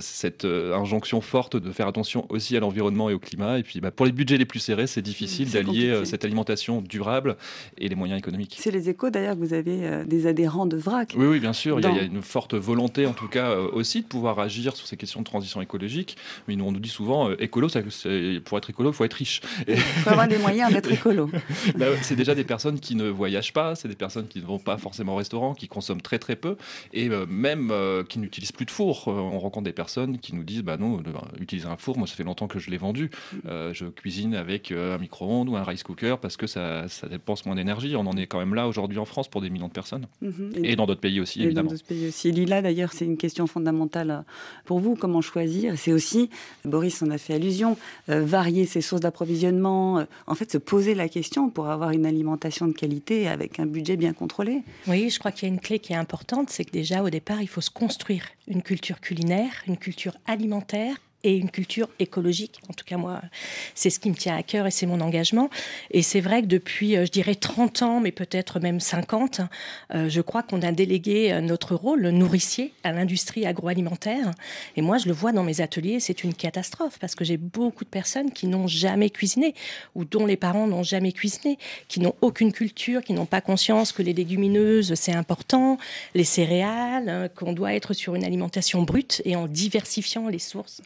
cette 0.00 0.44
injonction 0.44 1.20
forte 1.20 1.56
de 1.56 1.72
faire 1.72 1.88
attention 1.88 2.26
aussi 2.30 2.56
à 2.56 2.60
l'environnement 2.60 2.97
et 3.08 3.14
au 3.14 3.18
climat. 3.18 3.58
Et 3.58 3.62
puis 3.62 3.80
bah, 3.80 3.90
pour 3.90 4.06
les 4.06 4.12
budgets 4.12 4.36
les 4.36 4.44
plus 4.44 4.58
serrés, 4.58 4.88
c'est 4.88 5.02
difficile 5.02 5.50
d'allier 5.50 5.90
euh, 5.90 6.04
cette 6.04 6.24
alimentation 6.24 6.80
durable 6.80 7.36
et 7.76 7.88
les 7.88 7.94
moyens 7.94 8.18
économiques. 8.18 8.56
C'est 8.58 8.70
les 8.70 8.88
échos 8.88 9.10
d'ailleurs 9.10 9.34
que 9.34 9.40
vous 9.40 9.54
avez 9.54 9.86
euh, 9.86 10.04
des 10.04 10.26
adhérents 10.26 10.66
de 10.66 10.76
VRAC. 10.76 11.14
Oui, 11.16 11.26
oui 11.26 11.40
bien 11.40 11.52
sûr. 11.52 11.78
Il, 11.78 11.84
y 11.84 11.86
a, 11.86 12.02
une 12.02 12.22
forte 12.22 12.54
volonté 12.54 13.06
en 13.06 13.12
tout 13.12 13.28
cas 13.28 13.50
euh, 13.50 13.68
aussi 13.72 14.02
de 14.02 14.06
pouvoir 14.06 14.40
agir 14.40 14.74
sur 14.74 14.86
ces 14.86 14.96
questions 14.96 15.20
de 15.20 15.24
transition 15.24 15.60
écologique. 15.62 16.16
Mais 16.48 16.56
nous, 16.56 16.64
on 16.64 16.72
nous 16.72 16.80
dit 16.80 16.88
souvent, 16.88 17.30
écolo, 17.32 17.68
ça, 17.68 17.80
pour 18.44 18.58
être 18.58 18.70
écolo, 18.70 18.90
il 18.90 18.94
faut 18.94 19.04
être 19.04 19.14
riche. 19.14 19.40
Il 19.68 19.76
faut 19.76 20.10
avoir 20.10 20.26
les 20.26 20.38
moyens 20.38 20.72
d'être 20.72 20.90
écolo. 20.90 21.30
Bah, 21.76 21.86
c'est 22.02 22.16
déjà 22.16 22.34
des 22.34 22.44
personnes 22.44 22.80
qui 22.80 22.94
ne 22.94 23.08
voyagent 23.08 23.52
pas, 23.52 23.74
c'est 23.74 23.88
des 23.88 23.94
personnes 23.94 24.26
qui 24.26 24.40
ne 24.40 24.46
vont 24.46 24.58
pas 24.58 24.78
forcément 24.78 25.12
au 25.12 25.16
restaurant, 25.16 25.54
qui 25.54 25.68
consomment 25.68 26.00
très 26.00 26.18
très 26.18 26.34
peu 26.34 26.56
et 26.92 27.08
même 27.28 27.72
qui 28.08 28.18
n'utilisent 28.18 28.52
plus 28.52 28.64
de 28.64 28.70
four. 28.70 29.06
on 29.06 29.38
rencontre 29.38 29.64
des 29.64 29.72
personnes 29.72 30.18
qui 30.18 30.34
nous 30.34 30.44
disent, 30.44 30.62
bah 30.62 30.76
non, 30.76 31.02
utiliser 31.40 31.68
un 31.68 31.76
four, 31.76 31.98
moi 31.98 32.06
ça 32.06 32.14
fait 32.14 32.24
longtemps 32.24 32.48
que 32.48 32.58
je 32.58 32.70
l'ai 32.70 32.78
vendu 32.78 32.87
euh, 33.46 33.72
je 33.72 33.86
cuisine 33.86 34.34
avec 34.34 34.70
euh, 34.70 34.94
un 34.94 34.98
micro-ondes 34.98 35.48
ou 35.48 35.56
un 35.56 35.64
rice 35.64 35.82
cooker 35.82 36.16
parce 36.20 36.36
que 36.36 36.46
ça, 36.46 36.88
ça 36.88 37.08
dépense 37.08 37.46
moins 37.46 37.56
d'énergie. 37.56 37.96
On 37.96 38.06
en 38.06 38.16
est 38.16 38.26
quand 38.26 38.38
même 38.38 38.54
là 38.54 38.68
aujourd'hui 38.68 38.98
en 38.98 39.04
France 39.04 39.28
pour 39.28 39.40
des 39.40 39.50
millions 39.50 39.68
de 39.68 39.72
personnes. 39.72 40.06
Mhm. 40.22 40.52
Et, 40.64 40.76
dans 40.76 40.86
d'autres 40.86 41.00
pays 41.00 41.20
aussi, 41.20 41.42
évidemment. 41.42 41.68
Dans 41.68 41.74
d'autres 41.74 41.86
pays 41.86 42.08
aussi. 42.08 42.32
Lila, 42.32 42.62
d'ailleurs, 42.62 42.92
c'est 42.92 43.04
une 43.04 43.16
question 43.16 43.46
fondamentale 43.46 44.24
pour 44.64 44.80
vous. 44.80 44.94
Comment 44.94 45.20
choisir? 45.20 45.78
C'est 45.78 45.92
aussi, 45.92 46.30
Boris 46.64 47.02
en 47.02 47.10
a 47.10 47.18
fait 47.18 47.34
allusion, 47.34 47.76
euh, 48.08 48.24
varier 48.24 48.66
ses 48.66 48.80
sources 48.80 49.02
d'approvisionnement. 49.02 50.04
en 50.26 50.34
fait, 50.34 50.52
se 50.52 50.58
poser 50.58 50.94
la 50.94 51.08
question 51.08 51.50
pour 51.50 51.68
avoir 51.68 51.90
une 51.90 52.06
alimentation 52.06 52.66
de 52.66 52.72
qualité 52.72 53.28
avec 53.28 53.60
un 53.60 53.66
budget 53.66 53.96
bien 53.96 54.12
contrôlé. 54.12 54.62
Oui, 54.86 55.10
je 55.10 55.18
crois 55.18 55.32
qu'il 55.32 55.48
y 55.48 55.50
a 55.50 55.54
une 55.54 55.60
clé 55.60 55.78
qui 55.78 55.92
est 55.92 55.96
importante. 55.96 56.50
C'est 56.50 56.64
que 56.64 56.70
déjà, 56.70 57.02
au 57.02 57.10
départ, 57.10 57.42
il 57.42 57.48
faut 57.48 57.60
se 57.60 57.70
construire 57.70 58.24
une 58.46 58.62
culture 58.62 59.00
culinaire, 59.00 59.50
une 59.66 59.76
culture 59.76 60.16
alimentaire 60.26 60.96
et 61.24 61.36
une 61.36 61.50
culture 61.50 61.88
écologique. 61.98 62.60
En 62.68 62.72
tout 62.72 62.84
cas, 62.84 62.96
moi, 62.96 63.20
c'est 63.74 63.90
ce 63.90 63.98
qui 63.98 64.08
me 64.08 64.14
tient 64.14 64.36
à 64.36 64.42
cœur 64.42 64.66
et 64.66 64.70
c'est 64.70 64.86
mon 64.86 65.00
engagement. 65.00 65.50
Et 65.90 66.02
c'est 66.02 66.20
vrai 66.20 66.42
que 66.42 66.46
depuis, 66.46 66.96
euh, 66.96 67.06
je 67.06 67.10
dirais, 67.10 67.34
30 67.34 67.82
ans, 67.82 68.00
mais 68.00 68.12
peut-être 68.12 68.60
même 68.60 68.78
50, 68.78 69.40
euh, 69.94 70.08
je 70.08 70.20
crois 70.20 70.44
qu'on 70.44 70.62
a 70.62 70.70
délégué 70.70 71.32
euh, 71.32 71.40
notre 71.40 71.74
rôle 71.74 72.08
nourricier 72.10 72.72
à 72.84 72.92
l'industrie 72.92 73.46
agroalimentaire. 73.46 74.30
Et 74.76 74.82
moi, 74.82 74.98
je 74.98 75.06
le 75.06 75.12
vois 75.12 75.32
dans 75.32 75.42
mes 75.42 75.60
ateliers, 75.60 75.98
c'est 75.98 76.22
une 76.22 76.34
catastrophe 76.34 76.98
parce 77.00 77.16
que 77.16 77.24
j'ai 77.24 77.36
beaucoup 77.36 77.84
de 77.84 77.90
personnes 77.90 78.30
qui 78.30 78.46
n'ont 78.46 78.68
jamais 78.68 79.10
cuisiné 79.10 79.54
ou 79.96 80.04
dont 80.04 80.24
les 80.24 80.36
parents 80.36 80.68
n'ont 80.68 80.84
jamais 80.84 81.10
cuisiné, 81.10 81.58
qui 81.88 81.98
n'ont 81.98 82.14
aucune 82.20 82.52
culture, 82.52 83.02
qui 83.02 83.12
n'ont 83.12 83.26
pas 83.26 83.40
conscience 83.40 83.90
que 83.90 84.02
les 84.02 84.12
légumineuses, 84.12 84.94
c'est 84.94 85.14
important, 85.14 85.78
les 86.14 86.24
céréales, 86.24 87.08
hein, 87.08 87.28
qu'on 87.28 87.52
doit 87.52 87.74
être 87.74 87.92
sur 87.92 88.14
une 88.14 88.24
alimentation 88.24 88.82
brute 88.82 89.20
et 89.24 89.34
en 89.34 89.48
diversifiant 89.48 90.28
les 90.28 90.38
sources 90.38 90.80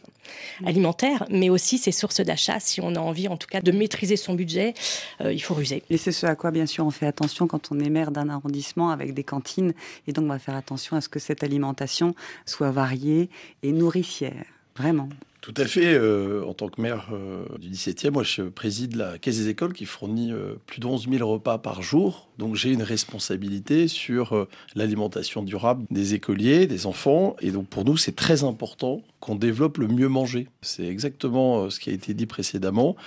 alimentaire, 0.65 1.25
mais 1.29 1.49
aussi 1.49 1.77
ses 1.77 1.91
sources 1.91 2.21
d'achat. 2.21 2.59
Si 2.59 2.81
on 2.81 2.95
a 2.95 2.99
envie, 2.99 3.27
en 3.27 3.37
tout 3.37 3.47
cas, 3.47 3.61
de 3.61 3.71
maîtriser 3.71 4.15
son 4.15 4.33
budget, 4.33 4.73
euh, 5.21 5.33
il 5.33 5.39
faut 5.39 5.53
ruser. 5.53 5.83
Et 5.89 5.97
c'est 5.97 6.11
ce 6.11 6.25
à 6.25 6.35
quoi, 6.35 6.51
bien 6.51 6.65
sûr, 6.65 6.85
on 6.85 6.91
fait 6.91 7.07
attention 7.07 7.47
quand 7.47 7.71
on 7.71 7.79
est 7.79 7.89
maire 7.89 8.11
d'un 8.11 8.29
arrondissement 8.29 8.89
avec 8.89 9.13
des 9.13 9.23
cantines. 9.23 9.73
Et 10.07 10.13
donc, 10.13 10.25
on 10.25 10.29
va 10.29 10.39
faire 10.39 10.55
attention 10.55 10.95
à 10.95 11.01
ce 11.01 11.09
que 11.09 11.19
cette 11.19 11.43
alimentation 11.43 12.15
soit 12.45 12.71
variée 12.71 13.29
et 13.61 13.71
nourricière. 13.71 14.45
Vraiment. 14.75 15.09
Tout 15.41 15.53
à 15.57 15.65
fait. 15.65 15.93
Euh, 15.93 16.43
en 16.45 16.53
tant 16.53 16.69
que 16.69 16.81
maire 16.81 17.09
euh, 17.11 17.45
du 17.59 17.69
17e, 17.69 18.11
moi, 18.11 18.23
je 18.23 18.43
préside 18.43 18.95
la 18.95 19.17
Caisse 19.17 19.37
des 19.37 19.49
écoles 19.49 19.73
qui 19.73 19.85
fournit 19.85 20.33
plus 20.65 20.79
de 20.79 20.87
11 20.87 21.07
000 21.09 21.29
repas 21.29 21.57
par 21.57 21.81
jour. 21.81 22.29
Donc, 22.37 22.55
j'ai 22.55 22.71
une 22.71 22.83
responsabilité 22.83 23.87
sur 23.87 24.47
l'alimentation 24.75 25.43
durable 25.43 25.85
des 25.91 26.13
écoliers, 26.13 26.67
des 26.67 26.85
enfants. 26.85 27.35
Et 27.41 27.51
donc, 27.51 27.67
pour 27.67 27.85
nous, 27.85 27.97
c'est 27.97 28.15
très 28.15 28.43
important 28.43 29.01
qu'on 29.23 29.35
développe 29.35 29.77
le 29.77 29.87
mieux 29.87 30.09
manger. 30.09 30.49
C'est 30.61 30.85
exactement 30.85 31.63
euh, 31.63 31.69
ce 31.69 31.79
qui 31.79 31.89
a 31.89 31.93
été 31.93 32.13
dit 32.13 32.25
précédemment. 32.25 32.97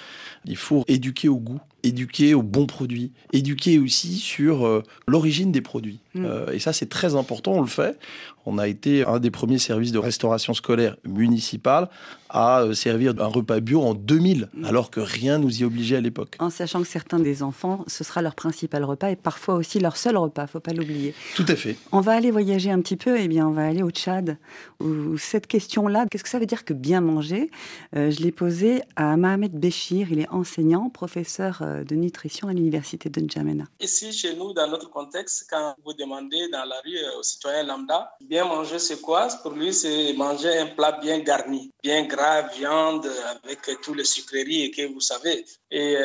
Il 0.47 0.57
faut 0.57 0.83
éduquer 0.89 1.29
au 1.29 1.37
goût, 1.37 1.61
éduquer 1.83 2.33
aux 2.33 2.43
bons 2.43 2.65
produits, 2.65 3.13
éduquer 3.35 3.79
aussi 3.79 4.15
sur 4.15 4.67
euh, 4.67 4.83
l'origine 5.07 5.53
des 5.53 5.61
produits. 5.61 6.01
Mm. 6.15 6.25
Euh, 6.25 6.53
et 6.53 6.59
ça, 6.59 6.73
c'est 6.73 6.89
très 6.89 7.17
important, 7.17 7.53
on 7.53 7.61
le 7.61 7.67
fait. 7.67 7.99
On 8.47 8.57
a 8.57 8.67
été 8.67 9.05
un 9.05 9.19
des 9.19 9.31
premiers 9.31 9.59
services 9.59 9.93
de 9.93 9.99
restauration 9.99 10.55
scolaire 10.55 10.97
municipale 11.05 11.91
à 12.31 12.65
servir 12.73 13.13
un 13.19 13.27
repas 13.27 13.61
bio 13.61 13.83
en 13.83 13.93
2000, 13.93 14.49
mm. 14.55 14.65
alors 14.65 14.91
que 14.91 15.01
rien 15.01 15.39
nous 15.39 15.61
y 15.61 15.65
obligeait 15.65 15.97
à 15.97 16.01
l'époque. 16.01 16.37
En 16.39 16.49
sachant 16.49 16.81
que 16.81 16.89
certains 16.89 17.19
des 17.19 17.43
enfants, 17.43 17.85
ce 17.89 18.05
sera 18.05 18.23
leur 18.23 18.35
principal 18.35 18.85
repas 18.85 19.11
parfois 19.23 19.55
aussi 19.55 19.79
leur 19.79 19.97
seul 19.97 20.17
repas, 20.17 20.47
faut 20.47 20.61
pas 20.61 20.73
l'oublier. 20.73 21.15
Tout 21.35 21.47
à 21.49 21.57
fait. 21.57 21.77
On 21.93 22.01
va 22.01 22.13
aller 22.13 22.31
voyager 22.31 22.71
un 22.71 22.81
petit 22.81 22.97
peu, 22.97 23.19
et 23.19 23.25
eh 23.25 23.29
bien 23.29 23.47
on 23.47 23.53
va 23.53 23.67
aller 23.67 23.83
au 23.83 23.91
Tchad, 23.91 24.39
où 24.81 25.17
cette 25.19 25.47
question-là 25.47 26.07
Qu'est-ce 26.11 26.25
que 26.25 26.31
ça 26.31 26.39
veut 26.39 26.47
dire 26.47 26.65
que 26.65 26.75
bien 26.75 27.01
manger? 27.01 27.51
Euh, 27.97 28.11
Je 28.11 28.21
l'ai 28.21 28.33
posé 28.33 28.83
à 28.97 29.17
Mohamed 29.17 29.53
Béchir. 29.53 30.09
Il 30.11 30.21
est 30.21 30.29
enseignant, 30.31 30.89
professeur 30.91 31.61
euh, 31.63 31.85
de 31.85 31.95
nutrition 31.95 32.49
à 32.49 32.53
l'université 32.53 33.09
de 33.09 33.21
N'Djamena. 33.21 33.65
Ici, 33.81 34.13
chez 34.13 34.35
nous, 34.35 34.53
dans 34.53 34.69
notre 34.69 34.91
contexte, 34.91 35.47
quand 35.51 35.75
vous 35.85 35.93
demandez 35.95 36.49
dans 36.51 36.65
la 36.65 36.81
rue 36.85 36.97
euh, 36.97 37.19
aux 37.19 37.23
citoyens 37.23 37.65
lambda, 37.65 38.13
bien 38.21 38.45
manger, 38.45 38.79
c'est 38.79 39.01
quoi? 39.01 39.29
Pour 39.43 39.53
lui, 39.53 39.73
c'est 39.73 40.13
manger 40.15 40.59
un 40.59 40.67
plat 40.67 40.99
bien 41.01 41.19
garni, 41.21 41.71
bien 41.83 42.05
gras, 42.07 42.43
viande, 42.57 43.07
avec 43.45 43.61
tous 43.83 43.95
les 43.95 44.05
sucreries 44.05 44.71
que 44.71 44.93
vous 44.93 45.01
savez. 45.01 45.45
Et 45.71 45.97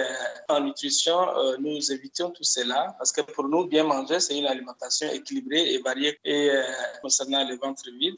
en 0.49 0.61
nutrition, 0.61 1.17
nous 1.59 1.91
évitons 1.91 2.31
tout 2.31 2.43
cela 2.43 2.95
parce 3.01 3.11
que 3.11 3.21
pour 3.21 3.47
nous, 3.47 3.65
bien 3.65 3.83
manger, 3.83 4.19
c'est 4.19 4.37
une 4.37 4.45
alimentation 4.45 5.09
équilibrée 5.11 5.73
et 5.73 5.79
variée. 5.79 6.19
Et 6.23 6.51
concernant 7.01 7.43
le 7.49 7.57
ventre 7.57 7.89
vide, 7.99 8.17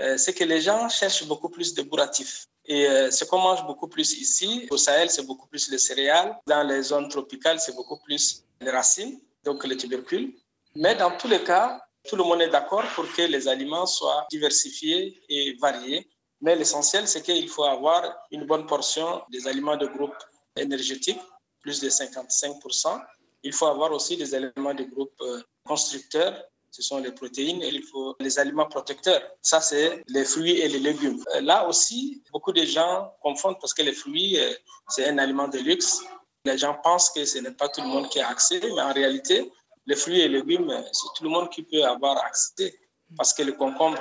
euh, 0.00 0.16
c'est 0.18 0.34
que 0.34 0.42
les 0.42 0.60
gens 0.60 0.88
cherchent 0.88 1.24
beaucoup 1.28 1.48
plus 1.48 1.72
de 1.74 1.82
bourratifs. 1.82 2.46
Et 2.64 2.88
euh, 2.88 3.08
ce 3.12 3.24
qu'on 3.24 3.38
mange 3.38 3.64
beaucoup 3.64 3.86
plus 3.86 4.18
ici, 4.18 4.66
au 4.72 4.76
Sahel, 4.76 5.08
c'est 5.10 5.24
beaucoup 5.24 5.46
plus 5.46 5.70
les 5.70 5.78
céréales. 5.78 6.36
Dans 6.44 6.64
les 6.66 6.82
zones 6.82 7.08
tropicales, 7.08 7.60
c'est 7.60 7.76
beaucoup 7.76 7.98
plus 7.98 8.42
les 8.60 8.72
racines, 8.72 9.20
donc 9.44 9.64
les 9.64 9.76
tubercules. 9.76 10.34
Mais 10.74 10.96
dans 10.96 11.16
tous 11.16 11.28
les 11.28 11.44
cas, 11.44 11.80
tout 12.08 12.16
le 12.16 12.24
monde 12.24 12.42
est 12.42 12.50
d'accord 12.50 12.86
pour 12.96 13.06
que 13.14 13.22
les 13.22 13.46
aliments 13.46 13.86
soient 13.86 14.26
diversifiés 14.28 15.22
et 15.28 15.56
variés. 15.60 16.10
Mais 16.40 16.56
l'essentiel, 16.56 17.06
c'est 17.06 17.22
qu'il 17.22 17.48
faut 17.48 17.64
avoir 17.76 18.02
une 18.32 18.44
bonne 18.44 18.66
portion 18.66 19.22
des 19.30 19.46
aliments 19.46 19.76
de 19.76 19.86
groupe 19.86 20.18
énergétique, 20.56 21.20
plus 21.60 21.80
de 21.80 21.88
55%. 21.88 23.00
Il 23.46 23.52
faut 23.52 23.66
avoir 23.66 23.92
aussi 23.92 24.16
des 24.16 24.34
éléments 24.34 24.74
de 24.74 24.82
groupe 24.82 25.14
euh, 25.20 25.40
constructeurs, 25.64 26.34
ce 26.68 26.82
sont 26.82 26.98
les 26.98 27.12
protéines 27.12 27.62
et 27.62 27.68
il 27.68 27.84
faut 27.84 28.16
les 28.18 28.40
aliments 28.40 28.66
protecteurs. 28.66 29.22
Ça, 29.40 29.60
c'est 29.60 30.02
les 30.08 30.24
fruits 30.24 30.58
et 30.58 30.68
les 30.68 30.80
légumes. 30.80 31.22
Euh, 31.32 31.42
là 31.42 31.68
aussi, 31.68 32.24
beaucoup 32.32 32.52
de 32.52 32.64
gens 32.64 33.12
confondent 33.22 33.60
parce 33.60 33.72
que 33.72 33.82
les 33.82 33.92
fruits, 33.92 34.36
euh, 34.40 34.52
c'est 34.88 35.06
un 35.08 35.18
aliment 35.18 35.46
de 35.46 35.58
luxe. 35.58 36.00
Les 36.44 36.58
gens 36.58 36.76
pensent 36.82 37.10
que 37.10 37.24
ce 37.24 37.38
n'est 37.38 37.52
pas 37.52 37.68
tout 37.68 37.82
le 37.82 37.86
monde 37.86 38.08
qui 38.08 38.18
a 38.18 38.28
accès, 38.28 38.58
mais 38.60 38.82
en 38.82 38.92
réalité, 38.92 39.48
les 39.86 39.94
fruits 39.94 40.22
et 40.22 40.28
légumes, 40.28 40.72
c'est 40.92 41.10
tout 41.16 41.22
le 41.22 41.30
monde 41.30 41.48
qui 41.48 41.62
peut 41.62 41.84
avoir 41.84 42.18
accès. 42.24 42.76
Parce 43.16 43.32
que 43.32 43.44
le 43.44 43.52
concombre, 43.52 43.98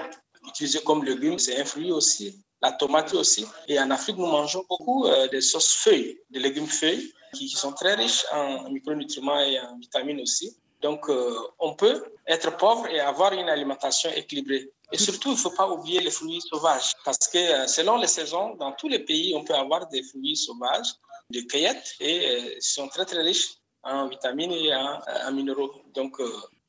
utilisé 0.48 0.80
comme 0.80 1.04
légume, 1.04 1.38
c'est 1.38 1.62
un 1.62 1.66
fruit 1.66 1.92
aussi. 1.92 2.44
La 2.64 2.72
tomate 2.72 3.14
aussi. 3.14 3.46
Et 3.68 3.80
en 3.80 3.92
Afrique, 3.92 4.18
nous 4.18 4.26
mangeons 4.26 4.66
beaucoup 4.68 5.06
des 5.32 5.42
sauces 5.42 5.76
feuilles, 5.76 6.18
des 6.32 6.40
légumes 6.40 6.66
feuilles, 6.66 7.14
qui 7.36 7.50
sont 7.50 7.74
très 7.74 7.96
riches 7.96 8.26
en 8.32 8.70
micronutriments 8.70 9.40
et 9.40 9.60
en 9.60 9.78
vitamines 9.78 10.22
aussi. 10.22 10.56
Donc, 10.82 11.10
euh, 11.10 11.36
on 11.60 11.74
peut 11.74 11.98
être 12.28 12.56
pauvre 12.58 12.88
et 12.88 13.00
avoir 13.00 13.34
une 13.34 13.50
alimentation 13.50 14.10
équilibrée. 14.12 14.72
Et 14.92 14.98
surtout, 14.98 15.30
il 15.30 15.38
ne 15.40 15.44
faut 15.46 15.56
pas 15.62 15.68
oublier 15.68 16.00
les 16.00 16.12
fruits 16.12 16.42
sauvages, 16.42 16.92
parce 17.04 17.28
que 17.28 17.38
euh, 17.38 17.68
selon 17.68 17.98
les 17.98 18.08
saisons, 18.08 18.56
dans 18.56 18.72
tous 18.74 18.88
les 18.88 19.00
pays, 19.00 19.34
on 19.36 19.44
peut 19.44 19.56
avoir 19.56 19.88
des 19.88 20.04
fruits 20.04 20.38
sauvages, 20.38 20.92
des 21.32 21.48
cueillettes, 21.48 21.96
et 22.00 22.28
euh, 22.28 22.56
ils 22.58 22.62
sont 22.62 22.88
très 22.88 23.06
très 23.06 23.22
riches 23.22 23.56
en 23.82 24.08
vitamines 24.08 24.52
et 24.52 24.76
en, 24.76 25.32
minéraux. 25.32 25.74
Donc, 25.94 26.20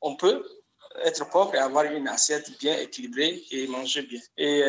on 0.01 0.15
peut 0.15 0.43
être 1.03 1.29
pauvre 1.29 1.53
et 1.55 1.59
avoir 1.59 1.85
une 1.85 2.07
assiette 2.07 2.47
bien 2.59 2.75
équilibrée 2.77 3.43
et 3.51 3.67
manger 3.67 4.03
bien. 4.03 4.21
Et 4.37 4.63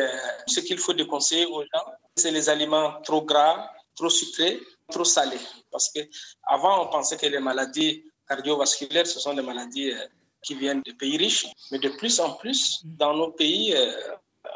ce 0.47 0.59
qu'il 0.61 0.79
faut 0.79 0.93
déconseiller 0.93 1.45
aux 1.45 1.61
gens, 1.61 1.85
c'est 2.15 2.31
les 2.31 2.49
aliments 2.49 3.01
trop 3.03 3.21
gras, 3.21 3.69
trop 3.95 4.09
sucrés, 4.09 4.59
trop 4.89 5.05
salés. 5.05 5.39
Parce 5.71 5.89
que 5.91 5.99
avant, 6.43 6.83
on 6.83 6.87
pensait 6.87 7.17
que 7.17 7.25
les 7.25 7.39
maladies 7.39 8.03
cardiovasculaires, 8.27 9.07
ce 9.07 9.19
sont 9.19 9.33
des 9.33 9.41
maladies 9.41 9.91
euh, 9.91 10.05
qui 10.43 10.55
viennent 10.55 10.81
de 10.81 10.91
pays 10.93 11.17
riches. 11.17 11.47
Mais 11.71 11.79
de 11.79 11.89
plus 11.89 12.19
en 12.19 12.33
plus, 12.33 12.81
dans 12.83 13.13
nos 13.13 13.31
pays 13.31 13.75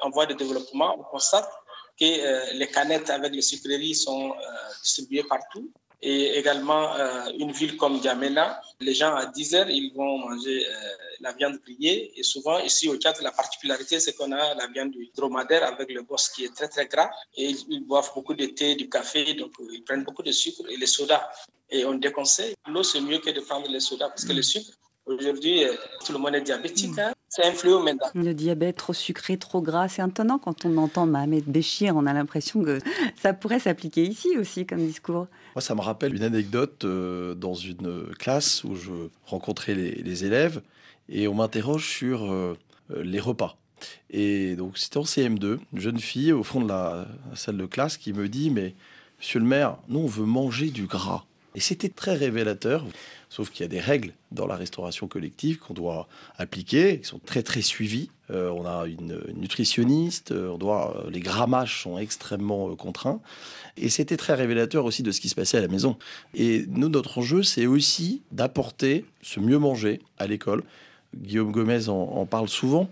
en 0.01 0.09
voie 0.09 0.25
de 0.25 0.33
développement, 0.33 0.95
on 0.97 1.03
constate 1.03 1.49
que 1.99 2.53
les 2.53 2.67
canettes 2.67 3.09
avec 3.09 3.33
les 3.33 3.41
sucreries 3.41 3.93
sont 3.93 4.33
distribuées 4.81 5.23
partout 5.23 5.73
et 6.05 6.37
également 6.37 6.93
euh, 6.95 7.29
une 7.39 7.53
ville 7.53 7.77
comme 7.77 8.03
Djamena. 8.03 8.61
Les 8.81 8.93
gens 8.93 9.15
à 9.15 9.25
10 9.25 9.55
heures, 9.55 9.69
ils 9.69 9.93
vont 9.93 10.17
manger 10.17 10.67
euh, 10.67 10.71
la 11.21 11.31
viande 11.31 11.57
grillée. 11.63 12.11
Et 12.17 12.23
souvent, 12.23 12.59
ici 12.59 12.89
au 12.89 12.97
Tchad, 12.97 13.15
la 13.21 13.31
particularité, 13.31 14.01
c'est 14.01 14.13
qu'on 14.13 14.33
a 14.33 14.53
la 14.53 14.67
viande 14.67 14.91
du 14.91 15.09
dromadaire 15.15 15.63
avec 15.63 15.89
le 15.89 16.01
boss 16.01 16.27
qui 16.27 16.43
est 16.43 16.53
très, 16.53 16.67
très 16.67 16.87
gras. 16.87 17.09
Et 17.37 17.55
ils 17.69 17.85
boivent 17.85 18.11
beaucoup 18.13 18.33
de 18.33 18.47
thé, 18.47 18.75
du 18.75 18.89
café, 18.89 19.33
donc 19.33 19.53
euh, 19.61 19.67
ils 19.71 19.83
prennent 19.85 20.03
beaucoup 20.03 20.23
de 20.23 20.33
sucre 20.33 20.63
et 20.69 20.75
les 20.75 20.87
sodas. 20.87 21.23
Et 21.69 21.85
on 21.85 21.93
déconseille. 21.93 22.53
L'eau, 22.67 22.83
c'est 22.83 22.99
mieux 22.99 23.19
que 23.19 23.29
de 23.29 23.39
prendre 23.39 23.69
les 23.69 23.79
sodas 23.79 24.09
parce 24.09 24.25
que 24.25 24.33
le 24.33 24.43
sucre, 24.43 24.73
Aujourd'hui, 25.05 25.63
tout 26.05 26.13
le 26.13 26.19
monde 26.19 26.35
est 26.35 26.41
diabétique. 26.41 26.97
Hein. 26.97 27.13
C'est 27.27 27.45
un 27.45 27.51
fléau 27.51 27.81
maintenant. 27.81 28.07
Le 28.13 28.33
diabète 28.33 28.77
trop 28.77 28.93
sucré, 28.93 29.37
trop 29.37 29.61
gras, 29.61 29.89
c'est 29.89 30.07
étonnant 30.07 30.37
quand 30.37 30.65
on 30.65 30.77
entend 30.77 31.07
Mohamed 31.07 31.43
Béchir. 31.45 31.95
On 31.95 32.05
a 32.05 32.13
l'impression 32.13 32.63
que 32.63 32.79
ça 33.21 33.33
pourrait 33.33 33.59
s'appliquer 33.59 34.03
ici 34.03 34.37
aussi 34.37 34.65
comme 34.65 34.85
discours. 34.85 35.27
Moi, 35.55 35.61
ça 35.61 35.75
me 35.75 35.81
rappelle 35.81 36.15
une 36.15 36.23
anecdote 36.23 36.85
euh, 36.85 37.33
dans 37.33 37.53
une 37.53 38.13
classe 38.17 38.63
où 38.63 38.75
je 38.75 38.91
rencontrais 39.25 39.75
les, 39.75 40.25
élèves 40.25 40.61
et 41.09 41.27
on 41.27 41.33
m'interroge 41.33 41.89
sur 41.89 42.31
euh, 42.31 42.55
les 42.95 43.19
repas. 43.19 43.57
Et 44.09 44.55
donc, 44.55 44.77
c'était 44.77 44.97
en 44.97 45.03
CM2, 45.03 45.57
une 45.73 45.79
jeune 45.79 45.99
fille 45.99 46.31
au 46.31 46.43
fond 46.43 46.61
de 46.61 46.69
la, 46.69 47.07
salle 47.35 47.57
de 47.57 47.65
classe 47.65 47.97
qui 47.97 48.13
me 48.13 48.29
dit 48.29 48.51
Mais 48.51 48.75
monsieur 49.19 49.39
le 49.39 49.45
maire, 49.45 49.77
nous, 49.89 49.99
on 49.99 50.07
veut 50.07 50.25
manger 50.25 50.69
du 50.69 50.85
gras. 50.85 51.25
Et 51.55 51.59
c'était 51.59 51.89
très 51.89 52.15
révélateur. 52.15 52.85
Sauf 53.33 53.49
qu'il 53.49 53.63
y 53.63 53.65
a 53.65 53.67
des 53.67 53.79
règles 53.79 54.13
dans 54.31 54.45
la 54.45 54.55
restauration 54.55 55.07
collective 55.07 55.57
qu'on 55.57 55.73
doit 55.73 56.07
appliquer, 56.37 56.99
qui 56.99 57.07
sont 57.07 57.17
très 57.17 57.41
très 57.41 57.63
suivies. 57.63 58.11
Euh, 58.29 58.51
on 58.51 58.63
a 58.63 58.85
une 58.85 59.23
nutritionniste, 59.33 60.31
on 60.31 60.59
doit, 60.59 61.03
les 61.09 61.19
grammages 61.19 61.81
sont 61.81 61.97
extrêmement 61.97 62.75
contraints. 62.75 63.21
Et 63.75 63.89
c'était 63.89 64.17
très 64.17 64.35
révélateur 64.35 64.85
aussi 64.85 65.01
de 65.01 65.09
ce 65.09 65.19
qui 65.19 65.29
se 65.29 65.35
passait 65.35 65.57
à 65.57 65.61
la 65.61 65.67
maison. 65.67 65.97
Et 66.35 66.65
nous, 66.67 66.89
notre 66.89 67.17
enjeu, 67.17 67.41
c'est 67.41 67.65
aussi 67.65 68.21
d'apporter 68.31 69.03
ce 69.23 69.39
mieux 69.39 69.57
manger 69.57 69.99
à 70.19 70.27
l'école. 70.27 70.63
Guillaume 71.17 71.51
Gomez 71.51 71.89
en, 71.89 72.27
parle 72.27 72.49
souvent. 72.49 72.87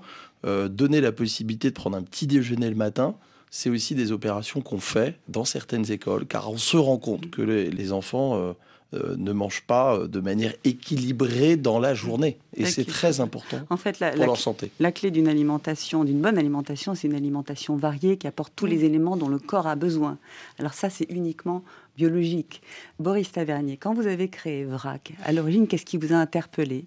Euh, 0.47 0.69
donner 0.69 1.01
la 1.01 1.11
possibilité 1.11 1.69
de 1.69 1.75
prendre 1.75 1.95
un 1.95 2.01
petit 2.01 2.25
déjeuner 2.25 2.71
le 2.71 2.75
matin, 2.75 3.13
c'est 3.51 3.69
aussi 3.69 3.93
des 3.93 4.11
opérations 4.11 4.61
qu'on 4.61 4.79
fait 4.79 5.19
dans 5.27 5.45
certaines 5.45 5.91
écoles, 5.91 6.25
car 6.25 6.49
on 6.49 6.57
se 6.57 6.77
rend 6.77 6.97
compte 6.97 7.29
que 7.29 7.43
les, 7.43 7.91
enfants 7.91 8.55
euh, 8.93 9.01
euh, 9.01 9.15
ne 9.17 9.31
mangent 9.31 9.63
pas 9.65 10.07
de 10.07 10.19
manière 10.19 10.53
équilibrée 10.63 11.55
dans 11.55 11.79
la 11.79 11.93
journée. 11.93 12.37
Et 12.55 12.65
c'est 12.65 12.85
très 12.85 13.19
important 13.19 13.61
en 13.69 13.77
fait, 13.77 13.99
la, 13.99 14.11
pour 14.11 14.25
leur 14.25 14.37
santé. 14.37 14.71
La 14.79 14.91
clé 14.91 15.11
d'une 15.11 15.27
alimentation, 15.27 16.03
d'une 16.03 16.19
bonne 16.19 16.37
alimentation, 16.37 16.93
c'est 16.93 17.07
une 17.07 17.15
alimentation 17.15 17.75
variée 17.75 18.17
qui 18.17 18.27
apporte 18.27 18.53
tous 18.55 18.65
les 18.65 18.83
éléments 18.83 19.17
dont 19.17 19.29
le 19.29 19.39
corps 19.39 19.67
a 19.67 19.75
besoin. 19.75 20.17
Alors 20.59 20.73
ça, 20.73 20.89
c'est 20.89 21.09
uniquement 21.09 21.63
biologique. 21.95 22.61
Boris 22.99 23.31
Tavernier, 23.31 23.77
quand 23.77 23.93
vous 23.93 24.07
avez 24.07 24.27
créé 24.27 24.65
VRAC, 24.65 25.13
à 25.23 25.31
l'origine, 25.31 25.67
qu'est-ce 25.67 25.85
qui 25.85 25.97
vous 25.97 26.13
a 26.13 26.17
interpellé? 26.17 26.85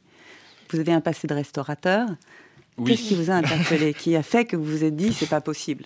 Vous 0.71 0.81
avez 0.81 0.93
un 0.93 1.01
passé 1.01 1.27
de 1.27 1.35
restaurateur. 1.35 2.09
Qu'est-ce 2.85 3.03
qui 3.03 3.15
vous 3.15 3.31
a 3.31 3.35
interpellé 3.35 3.95
Qui 3.95 4.17
a 4.17 4.23
fait 4.23 4.45
que 4.45 4.57
vous 4.57 4.65
vous 4.65 4.85
êtes 4.85 4.97
dit 4.97 5.13
c'est 5.13 5.29
pas 5.29 5.41
possible? 5.41 5.85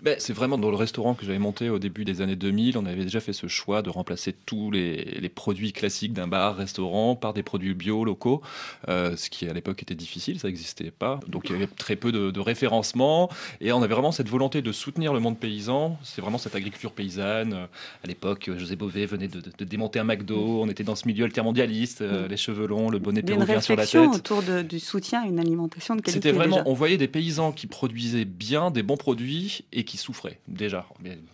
Ben, 0.00 0.16
C'est 0.18 0.32
vraiment 0.32 0.56
dans 0.56 0.70
le 0.70 0.76
restaurant 0.76 1.14
que 1.14 1.26
j'avais 1.26 1.38
monté 1.38 1.68
au 1.68 1.78
début 1.80 2.04
des 2.04 2.20
années 2.20 2.36
2000. 2.36 2.78
On 2.78 2.86
avait 2.86 3.02
déjà 3.02 3.20
fait 3.20 3.32
ce 3.32 3.48
choix 3.48 3.82
de 3.82 3.90
remplacer 3.90 4.32
tous 4.32 4.70
les, 4.70 5.30
produits 5.34 5.72
classiques 5.72 6.12
d'un 6.12 6.28
bar-restaurant 6.28 7.16
par 7.16 7.32
des 7.32 7.42
produits 7.42 7.74
bio 7.74 8.04
locaux, 8.04 8.42
euh, 8.88 9.16
ce 9.16 9.30
qui 9.30 9.48
à 9.48 9.52
l'époque 9.52 9.82
était 9.82 9.94
difficile, 9.94 10.38
ça 10.38 10.48
n'existait 10.48 10.90
pas. 10.90 11.18
Donc 11.26 11.48
il 11.48 11.52
y 11.52 11.54
avait 11.56 11.66
très 11.66 11.96
peu 11.96 12.12
de, 12.12 12.40
référencement 12.40 13.30
et 13.60 13.72
on 13.72 13.82
avait 13.82 13.94
vraiment 13.94 14.12
cette 14.12 14.28
volonté 14.28 14.62
de 14.62 14.72
soutenir 14.72 15.12
le 15.12 15.20
monde 15.20 15.38
paysan. 15.38 15.98
C'est 16.02 16.20
vraiment 16.20 16.38
cette 16.38 16.54
agriculture 16.54 16.92
paysanne. 16.92 17.54
À 17.54 18.06
l'époque, 18.06 18.50
José 18.56 18.76
Bové 18.76 19.06
venait 19.06 19.28
de, 19.28 19.64
démonter 19.64 20.00
un 20.00 20.04
McDo. 20.04 20.60
On 20.62 20.68
était 20.68 20.84
dans 20.84 20.96
ce 20.96 21.06
milieu 21.06 21.24
altermondialiste, 21.24 22.02
euh, 22.02 22.28
les 22.28 22.36
cheveux 22.36 22.66
longs, 22.66 22.90
le 22.90 22.98
bonnet 22.98 23.22
péruvien 23.22 23.60
sur 23.60 23.76
la 23.76 23.86
tête. 23.86 24.08
autour 24.14 24.42
du 24.42 24.80
soutien 24.80 25.22
à 25.22 25.26
une 25.26 25.38
alimentation 25.38 25.96
de 25.96 26.00
qualité 26.00 26.11
c'était 26.12 26.32
vraiment, 26.32 26.62
on 26.66 26.74
voyait 26.74 26.96
des 26.96 27.08
paysans 27.08 27.52
qui 27.52 27.66
produisaient 27.66 28.24
bien 28.24 28.70
des 28.70 28.82
bons 28.82 28.96
produits 28.96 29.64
et 29.72 29.84
qui 29.84 29.96
souffraient 29.96 30.38
déjà, 30.48 30.86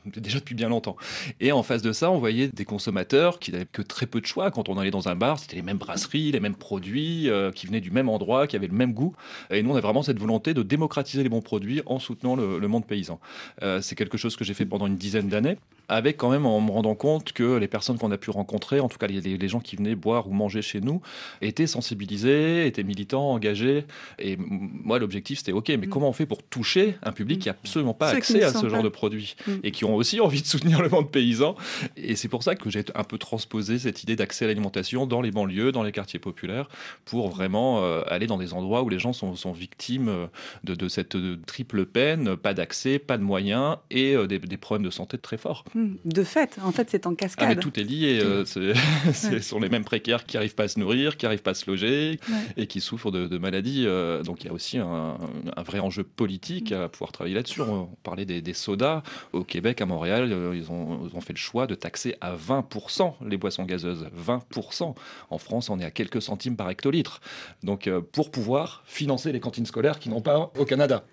déjà 0.07 0.39
depuis 0.39 0.55
bien 0.55 0.69
longtemps. 0.69 0.97
Et 1.41 1.53
en 1.53 1.63
face 1.63 1.83
de 1.83 1.93
ça, 1.93 2.11
on 2.11 2.19
voyait 2.19 2.49
des 2.49 2.65
consommateurs 2.65 3.39
qui 3.39 3.53
n'avaient 3.53 3.67
que 3.67 3.83
très 3.83 4.07
peu 4.07 4.21
de 4.21 4.27
choix. 4.27 4.51
Quand 4.51 4.69
on 4.69 4.79
allait 4.79 4.91
dans 4.91 5.09
un 5.09 5.15
bar, 5.15 5.39
c'était 5.39 5.57
les 5.57 5.63
mêmes 5.63 5.79
brasseries, 5.79 6.33
les 6.33 6.41
mêmes 6.41 6.55
produits, 6.55 7.29
euh, 7.29 7.51
qui 7.53 7.67
venaient 7.67 7.81
du 7.81 7.91
même 7.91 8.09
endroit, 8.09 8.47
qui 8.47 8.57
avaient 8.57 8.67
le 8.67 8.75
même 8.75 8.93
goût. 8.93 9.15
Et 9.51 9.63
nous, 9.63 9.71
on 9.71 9.77
a 9.77 9.81
vraiment 9.81 10.03
cette 10.03 10.19
volonté 10.19 10.55
de 10.55 10.63
démocratiser 10.63 11.23
les 11.23 11.29
bons 11.29 11.43
produits 11.43 11.83
en 11.87 11.99
soutenant 11.99 12.37
le, 12.37 12.69
monde 12.69 12.87
paysan. 12.87 13.19
Euh, 13.63 13.81
c'est 13.81 13.95
quelque 13.95 14.19
chose 14.19 14.37
que 14.37 14.45
j'ai 14.45 14.55
fait 14.55 14.67
pendant 14.67 14.87
une 14.87 14.97
dizaine 14.97 15.29
d'années 15.29 15.57
avec 15.89 16.19
quand 16.19 16.31
même 16.31 16.47
en 16.47 16.61
me 16.61 16.71
rendant 16.71 16.95
compte 16.95 17.33
que 17.33 17.57
les 17.57 17.69
personnes 17.69 17.99
qu'on 17.99 18.11
a 18.11 18.19
pu 18.19 18.31
rencontrer, 18.31 18.81
en 18.81 18.89
tout 18.89 18.99
cas 18.99 19.07
les, 19.07 19.21
les, 19.21 19.49
gens 19.49 19.61
qui 19.61 19.77
venaient 19.77 19.95
boire 19.95 20.29
ou 20.29 20.33
manger 20.33 20.63
chez 20.63 20.81
nous, 20.81 21.01
étaient 21.41 21.67
sensibilisés, 21.67 22.67
étaient 22.67 22.83
militants, 22.83 23.31
engagés. 23.33 23.85
Et 24.19 24.37
moi, 24.39 24.99
l'objectif, 24.99 25.39
c'était 25.39 25.53
OK, 25.53 25.69
mais 25.69 25.79
mm. 25.79 25.89
comment 25.89 26.09
on 26.09 26.13
fait 26.13 26.27
pour 26.27 26.43
toucher 26.43 26.97
un 27.03 27.13
public 27.13 27.41
qui 27.41 27.49
n'a 27.49 27.53
absolument 27.53 27.95
pas 27.95 28.11
accès 28.11 28.43
à 28.43 28.53
ce 28.53 28.69
genre 28.69 28.83
de 28.83 28.89
produits 28.89 29.37
mm. 29.47 29.53
et 29.65 29.71
qui 29.71 29.85
ont 29.85 29.95
aussi 29.95 30.21
envie 30.29 30.43
de 30.43 30.47
soutenir 30.47 30.83
le 30.83 30.89
monde 30.89 31.11
paysan 31.11 31.57
Et 31.97 32.17
c'est 32.17 32.29
pour 32.29 32.43
ça 32.43 32.55
que 32.55 32.69
j'ai 32.71 32.85
un 32.95 33.05
peu 33.05 33.19
transposé 33.19 33.79
cette 33.79 34.03
idée 34.03 34.17
d'accès 34.17 34.45
à 34.45 34.49
l'alimentation 34.49 35.07
dans 35.07 35.23
les 35.23 35.31
banlieues, 35.31 35.73
dans 35.73 35.83
les 35.83 35.93
quartiers 35.93 36.19
populaires, 36.19 36.69
pour 37.05 37.29
vraiment 37.31 37.83
euh, 37.83 38.03
aller 38.09 38.27
dans 38.27 38.39
des 38.39 38.53
endroits 38.53 38.83
où 38.83 38.89
les 38.89 38.99
gens 38.99 39.13
sont, 39.13 39.35
sont 39.37 39.53
victimes 39.53 40.09
euh, 40.09 40.27
de, 40.65 40.75
de, 40.75 40.89
cette 40.89 41.17
triple 41.47 41.87
peine, 41.87 42.37
pas 42.37 42.55
d'accès, 42.55 42.99
pas 42.99 43.17
de 43.17 43.23
moyens 43.23 43.77
et 43.91 44.15
euh, 44.15 44.27
des, 44.27 44.39
des 44.39 44.57
problèmes 44.57 44.85
de 44.85 44.91
santé 44.91 45.19
très 45.19 45.39
forts. 45.39 45.65
Hmm. 45.79 45.95
De 46.05 46.25
fait, 46.25 46.59
en 46.65 46.73
fait, 46.73 46.91
c'est 46.91 47.07
en 47.07 47.15
cascade. 47.15 47.47
Ah, 47.49 47.55
mais 47.55 47.61
tout 47.61 47.79
est 47.79 47.85
lié. 47.85 48.19
Euh, 48.21 48.45
ce 48.45 49.39
sont 49.41 49.61
les 49.61 49.69
mêmes 49.69 49.85
précaires 49.85 50.27
qui 50.27 50.37
n'arrivent 50.37 50.57
pas 50.57 50.65
à 50.65 50.69
se 50.69 50.81
nourrir, 50.81 51.17
qui 51.17 51.25
n'arrivent 51.25 51.43
pas 51.43 51.53
à 51.53 51.55
se 51.55 51.71
loger 51.71 52.19
et 52.57 52.67
qui 52.67 52.81
souffrent 52.81 53.13
de, 53.13 53.39
maladies. 53.39 53.85
Euh, 53.87 54.25
donc 54.25 54.43
il 54.43 54.49
y 54.49 54.51
a 54.51 54.53
aussi 54.53 54.79
un, 54.79 55.17
vrai 55.65 55.79
enjeu 55.79 56.03
politique 56.03 56.73
à 56.73 56.89
pouvoir 56.89 57.13
travailler 57.13 57.37
là-dessus. 57.37 57.61
On 57.61 57.89
parlait 58.03 58.25
des, 58.25 58.55
sodas. 58.55 59.05
Au 59.33 59.45
Québec, 59.45 59.81
à 59.81 59.87
Montréal, 59.87 60.33
euh, 60.33 60.53
ils 60.57 60.69
ont, 60.73 61.21
fait 61.21 61.33
le 61.33 61.39
choix 61.39 61.69
de 61.69 61.77
taxer 61.77 62.17
à 62.21 62.35
20% 62.35 63.15
les 63.25 63.37
boissons 63.37 63.65
gazeuses. 63.65 64.09
20%. 64.27 64.97
En 65.31 65.39
France, 65.39 65.71
on 65.71 65.79
est 65.79 65.85
à 65.85 65.93
quelques 65.93 66.23
centimes 66.23 66.57
par 66.57 66.69
hectolitre. 66.71 67.21
Donc 67.63 67.89
pour 68.11 68.33
pouvoir 68.33 68.83
financer 68.85 69.31
les 69.31 69.39
cantines 69.39 69.67
scolaires 69.67 70.01
qui 70.01 70.09
n'ont 70.09 70.23
pas 70.23 70.51
au 70.59 70.65
Canada. 70.65 71.05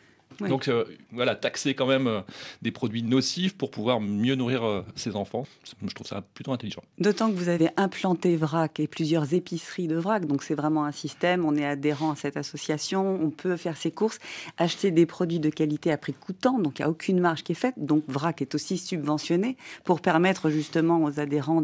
Donc 0.41 0.67
euh, 0.67 0.85
voilà, 1.11 1.35
taxer 1.35 1.73
quand 1.73 1.85
même 1.85 2.07
euh, 2.07 2.21
des 2.61 2.71
produits 2.71 3.03
nocifs 3.03 3.57
pour 3.57 3.71
pouvoir 3.71 4.01
mieux 4.01 4.35
nourrir 4.35 4.63
euh, 4.63 4.81
ses 4.95 5.15
enfants, 5.15 5.45
je 5.63 5.93
trouve 5.93 6.07
ça 6.07 6.23
plutôt 6.33 6.51
intelligent. 6.51 6.81
D'autant 6.99 7.29
que 7.29 7.35
vous 7.35 7.49
avez 7.49 7.69
implanté 7.77 8.35
VRAC 8.35 8.79
et 8.79 8.87
plusieurs 8.87 9.33
épiceries 9.33 9.87
de 9.87 9.95
VRAC, 9.95 10.25
donc 10.25 10.43
c'est 10.43 10.55
vraiment 10.55 10.85
un 10.85 10.91
système, 10.91 11.45
on 11.45 11.55
est 11.55 11.65
adhérent 11.65 12.11
à 12.11 12.15
cette 12.15 12.37
association, 12.37 13.19
on 13.21 13.29
peut 13.29 13.57
faire 13.57 13.77
ses 13.77 13.91
courses, 13.91 14.19
acheter 14.57 14.91
des 14.91 15.05
produits 15.05 15.39
de 15.39 15.49
qualité 15.49 15.91
à 15.91 15.97
prix 15.97 16.13
coûtant, 16.13 16.59
donc 16.59 16.79
il 16.79 16.81
n'y 16.81 16.85
a 16.85 16.89
aucune 16.89 17.19
marge 17.19 17.43
qui 17.43 17.53
est 17.53 17.55
faite, 17.55 17.75
donc 17.77 18.03
VRAC 18.07 18.41
est 18.41 18.55
aussi 18.55 18.77
subventionné 18.77 19.57
pour 19.83 20.01
permettre 20.01 20.49
justement 20.49 21.03
aux 21.03 21.19
adhérents 21.19 21.61